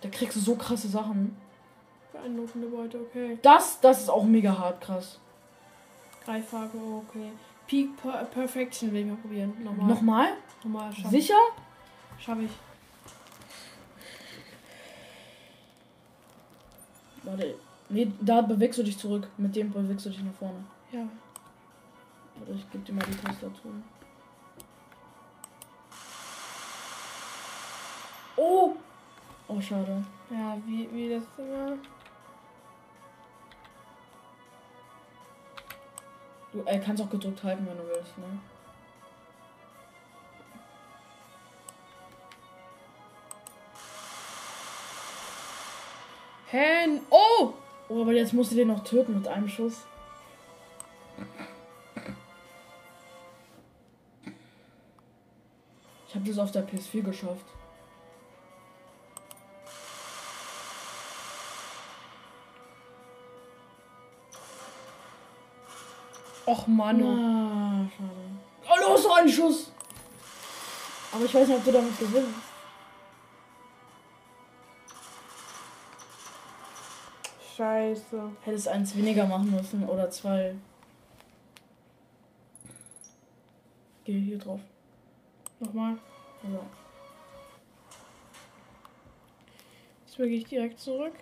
[0.00, 1.36] Da kriegst du so krasse Sachen.
[2.12, 3.38] Beeindruckende Beute, okay.
[3.42, 5.18] Das, das ist auch mega hart krass.
[6.24, 7.32] Greifhake, okay.
[7.66, 9.52] Peak per Perfection will ich mal probieren.
[9.62, 9.88] Nochmal.
[9.88, 10.28] Nochmal?
[10.64, 11.34] Nochmal schaff, Sicher?
[12.18, 12.50] schaff ich.
[17.24, 17.54] Warte.
[17.90, 19.28] Nee, da bewegst du dich zurück.
[19.36, 20.64] Mit dem bewegst du dich nach vorne.
[20.92, 21.06] Ja.
[22.36, 23.72] Warte, ich geb dir mal die Tastatur.
[28.36, 28.76] Oh!
[29.48, 30.04] Oh, schade.
[30.30, 31.78] Ja, wie, wie das immer.
[36.52, 38.24] Du äh, kannst auch gedrückt halten, wenn du willst, ne?
[46.50, 47.00] Hen.
[47.10, 47.54] Oh!
[47.88, 49.86] Oh, aber jetzt musst du den noch töten mit einem Schuss.
[56.06, 57.44] Ich habe das auf der PS4 geschafft.
[66.48, 67.02] Och Mann.
[67.02, 68.10] Ah, schade.
[68.70, 69.70] Oh, los, ein Schuss!
[71.12, 72.40] Aber ich weiß nicht, ob du damit gewinnst.
[77.54, 78.30] Scheiße.
[78.44, 80.54] Hättest eins weniger machen müssen oder zwei.
[84.04, 84.60] Geh hier drauf.
[85.60, 85.98] Nochmal.
[86.42, 86.64] Also.
[90.06, 91.12] Jetzt gehe ich direkt zurück.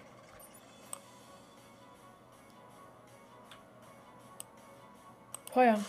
[5.56, 5.80] Feuer.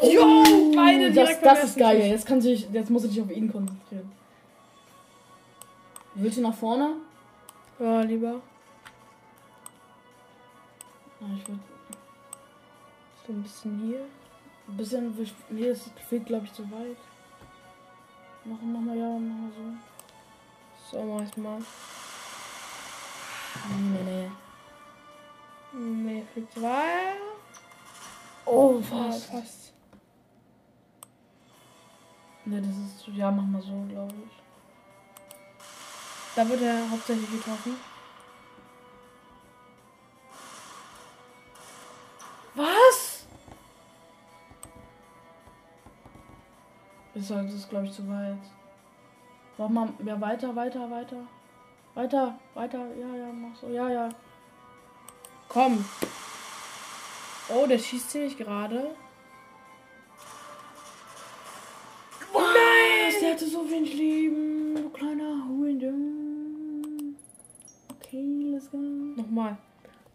[0.00, 2.00] Jo, beide das, direkt das beim ist geil.
[2.00, 4.10] Jetzt, kannst du dich, jetzt musst du dich auf ihn konzentrieren.
[6.14, 6.94] Willst du nach vorne?
[7.78, 8.40] Ja, lieber.
[11.20, 11.60] Ja, ich würde
[13.26, 14.06] So ein bisschen hier.
[14.66, 15.28] ein bisschen.
[15.50, 16.96] Nee, es fehlt, glaube ich, zu weit.
[18.46, 19.50] Mach, mach mal, ja, mach mal
[20.90, 20.96] so.
[20.96, 21.58] So, mach ich mal.
[23.68, 24.30] Nee, nee.
[25.74, 27.29] Nee, für zwei.
[28.52, 29.26] Oh, Ja, fast.
[29.30, 29.72] fast.
[32.44, 33.06] Nee, das ist.
[33.16, 34.42] Ja, mach mal so, glaube ich.
[36.34, 37.76] Da wird er hauptsächlich getroffen.
[42.54, 43.26] Was?
[47.14, 48.38] Halt, das ist, glaube ich, zu weit.
[49.58, 51.16] Mach mal, ja, weiter, weiter, weiter.
[51.94, 54.08] Weiter, weiter, ja, ja, mach so, ja, ja.
[55.48, 55.84] Komm.
[57.54, 58.94] Oh, der schießt ziemlich gerade.
[62.32, 63.12] Nein!
[63.20, 67.16] Der hatte so wenig Leben, du kleiner Hurensohn.
[67.96, 68.76] Okay, let's go.
[68.78, 69.58] Nochmal.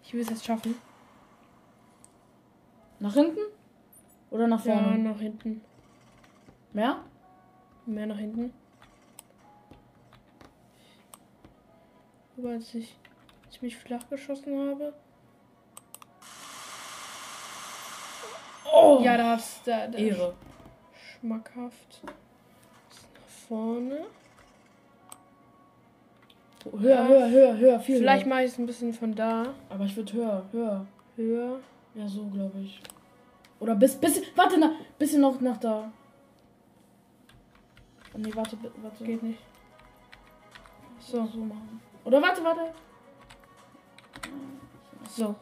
[0.03, 0.75] Ich will es jetzt schaffen.
[2.99, 3.39] Nach hinten?
[4.31, 4.99] Oder nach Ja, vorne?
[4.99, 5.61] nach hinten.
[6.73, 7.03] Mehr?
[7.85, 8.53] Mehr nach hinten.
[12.37, 12.97] Aber als ich
[13.49, 14.93] ziemlich flach geschossen habe.
[18.73, 18.99] Oh!
[19.03, 20.33] Ja, da hat's da, da Ehre.
[21.19, 22.01] schmackhaft.
[22.03, 24.05] Nach vorne.
[26.79, 27.07] Höher, Ja.
[27.07, 28.29] höher, höher, höher, viel Vielleicht höher.
[28.33, 29.53] mache ich es ein bisschen von da.
[29.69, 30.85] Aber ich würde höher, höher.
[31.15, 31.59] Höher.
[31.93, 32.81] Ja, so glaube ich.
[33.59, 35.91] Oder bis, bisschen, warte, na, bisschen noch nach da.
[38.13, 39.03] Oh, nee, warte, warte.
[39.03, 39.39] Geht nicht.
[40.99, 41.79] So, so machen.
[42.03, 42.61] Oder warte, warte.
[45.09, 45.35] So.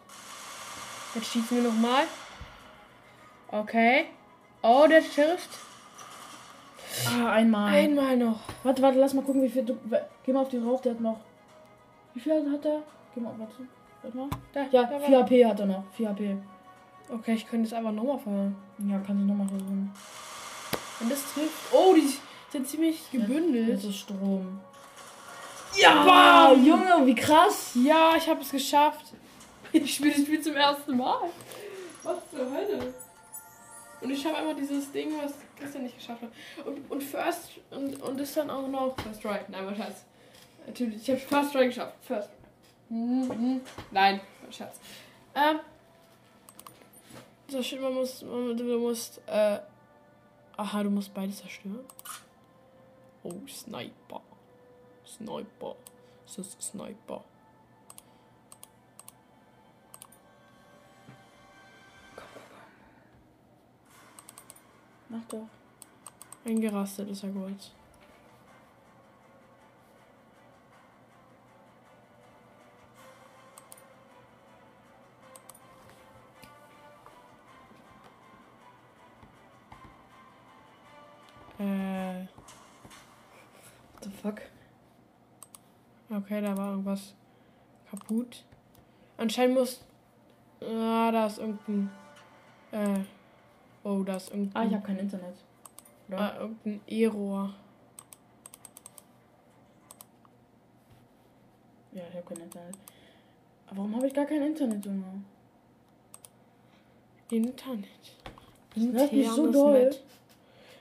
[1.15, 2.03] Jetzt schießen wir nochmal.
[3.53, 4.05] Okay.
[4.63, 5.49] Oh, der trifft.
[7.07, 7.73] Ah, einmal.
[7.73, 8.39] Einmal noch.
[8.63, 9.77] Warte, warte, lass mal gucken, wie viel du.
[10.25, 11.19] Geh mal auf den rauf, der hat noch.
[12.13, 12.81] Wie viel hat der?
[13.13, 13.53] Geh mal, warte.
[14.01, 14.29] Warte mal.
[14.53, 15.83] Da, Ja, da war- 4 HP hat er noch.
[15.95, 16.37] 4 HP.
[17.11, 18.55] Okay, ich könnte es einfach nochmal fahren.
[18.79, 19.91] Ja, kann ich nochmal versuchen.
[20.99, 21.73] Wenn das trifft.
[21.73, 22.07] Oh, die
[22.51, 23.83] sind ziemlich gebündelt.
[23.83, 24.59] ist Strom.
[25.75, 26.05] Ja!
[26.53, 27.71] Wow, Junge, wie krass.
[27.75, 29.13] Ja, ich habe es geschafft.
[29.71, 31.29] Ich spiele das Spiel zum ersten Mal.
[32.03, 32.93] Was zur Hölle?
[34.03, 36.65] Und ich habe einfach dieses Ding, was Christian nicht geschafft hat.
[36.65, 37.51] Und, und First.
[37.71, 38.95] Und, und das dann auch noch.
[38.99, 39.39] First Try.
[39.47, 40.05] Nein, mein Schatz.
[40.67, 41.01] Natürlich.
[41.01, 41.95] Ich habe First Try geschafft.
[42.01, 42.29] First.
[42.89, 43.61] Mhm.
[43.91, 44.79] Nein, mein Schatz.
[45.33, 45.59] Ähm.
[47.47, 48.21] So, shit, man muss.
[48.23, 49.21] Man, du musst.
[49.25, 49.59] Äh.
[50.57, 51.85] Aha, du musst beides zerstören.
[53.23, 54.21] Oh, Sniper.
[55.05, 55.75] Sniper.
[56.25, 57.23] Das ist Sniper.
[65.13, 65.47] Mach doch.
[66.43, 67.71] Eingerastet ist er kurz.
[81.59, 82.25] Äh,
[83.93, 84.41] What the fuck?
[86.09, 87.13] okay, da war irgendwas
[87.87, 88.43] kaputt.
[89.17, 89.85] Anscheinend muss.
[90.59, 91.91] Ah, da ist irgendein.
[92.71, 93.01] Äh.
[93.83, 94.63] Oh, da ist irgendein.
[94.63, 95.35] Ah, ich habe kein Internet.
[96.07, 96.19] Oder?
[96.19, 97.53] Ah, irgendein E-Rohr.
[101.91, 102.77] Ja, ich habe kein Internet.
[103.67, 105.23] Aber warum habe ich gar kein Internet, Junge?
[107.29, 107.87] Internet.
[108.75, 109.83] Das nervt mich so doll.
[109.83, 110.03] Net.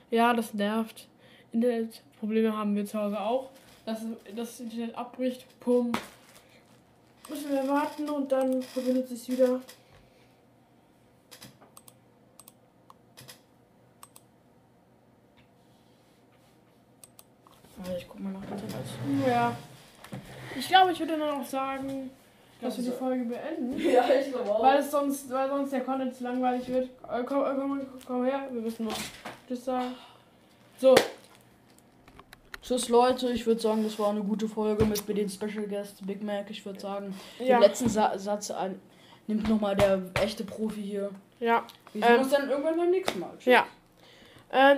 [0.09, 1.07] Ja, das nervt.
[1.51, 3.49] Internetprobleme haben wir zu Hause auch.
[3.85, 4.01] Dass
[4.35, 5.91] das Internet abbricht, pum.
[7.29, 9.61] Müssen wir warten und dann verbindet sich wieder.
[17.79, 18.41] Also ich guck mal nach
[19.33, 19.55] Ja.
[20.55, 22.11] Ich glaube, ich würde dann auch sagen,
[22.61, 23.79] dass wir die Folge beenden.
[23.91, 24.61] Ja, ich glaube auch.
[24.61, 26.85] Weil es sonst, weil sonst der Content zu langweilig wird.
[27.11, 28.97] Äh, komm, äh, komm, komm her, wir müssen noch
[29.47, 29.95] Tschüss sagen.
[30.77, 30.95] So,
[32.61, 36.23] Tschüss Leute, ich würde sagen, das war eine gute Folge mit den Special Guest Big
[36.23, 36.49] Mac.
[36.49, 37.57] Ich würde sagen, ja.
[37.57, 38.79] den letzten Sa Satz an,
[39.27, 41.09] nimmt nochmal der echte Profi hier.
[41.39, 43.31] Ja, Wir sehen Ähm, uns dann irgendwann beim nächsten Mal.
[43.37, 43.53] Tschüss.
[43.53, 43.65] Ja.
[44.51, 44.77] Ähm,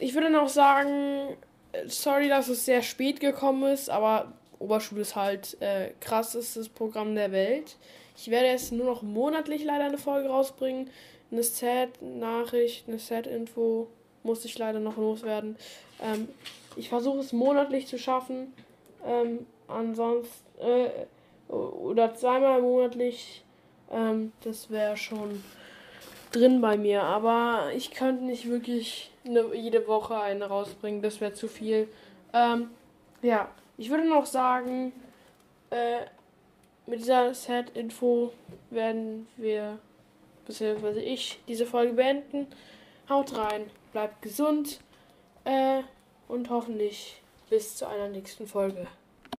[0.00, 1.36] ich würde noch sagen,
[1.86, 7.32] sorry, dass es sehr spät gekommen ist, aber Oberschule ist halt äh, krassestes Programm der
[7.32, 7.76] Welt.
[8.16, 10.90] Ich werde jetzt nur noch monatlich leider eine Folge rausbringen.
[11.30, 13.88] Eine Sad-Nachricht, eine Sad-Info
[14.22, 15.56] muss ich leider noch loswerden.
[16.02, 16.28] Ähm,
[16.76, 18.52] ich versuche es monatlich zu schaffen.
[19.04, 23.44] Ähm, ansonsten, äh, oder zweimal monatlich.
[23.90, 25.42] Ähm, das wäre schon
[26.32, 31.02] drin bei mir, aber ich könnte nicht wirklich eine, jede Woche eine rausbringen.
[31.02, 31.88] Das wäre zu viel.
[32.32, 32.70] Ähm,
[33.22, 34.92] ja, ich würde noch sagen,
[35.70, 36.00] äh,
[36.86, 38.32] mit dieser Set-Info
[38.70, 39.78] werden wir,
[40.46, 42.46] beziehungsweise ich, diese Folge beenden.
[43.08, 44.80] Haut rein, bleibt gesund
[45.44, 45.82] äh,
[46.28, 47.20] und hoffentlich
[47.50, 48.86] bis zu einer nächsten Folge.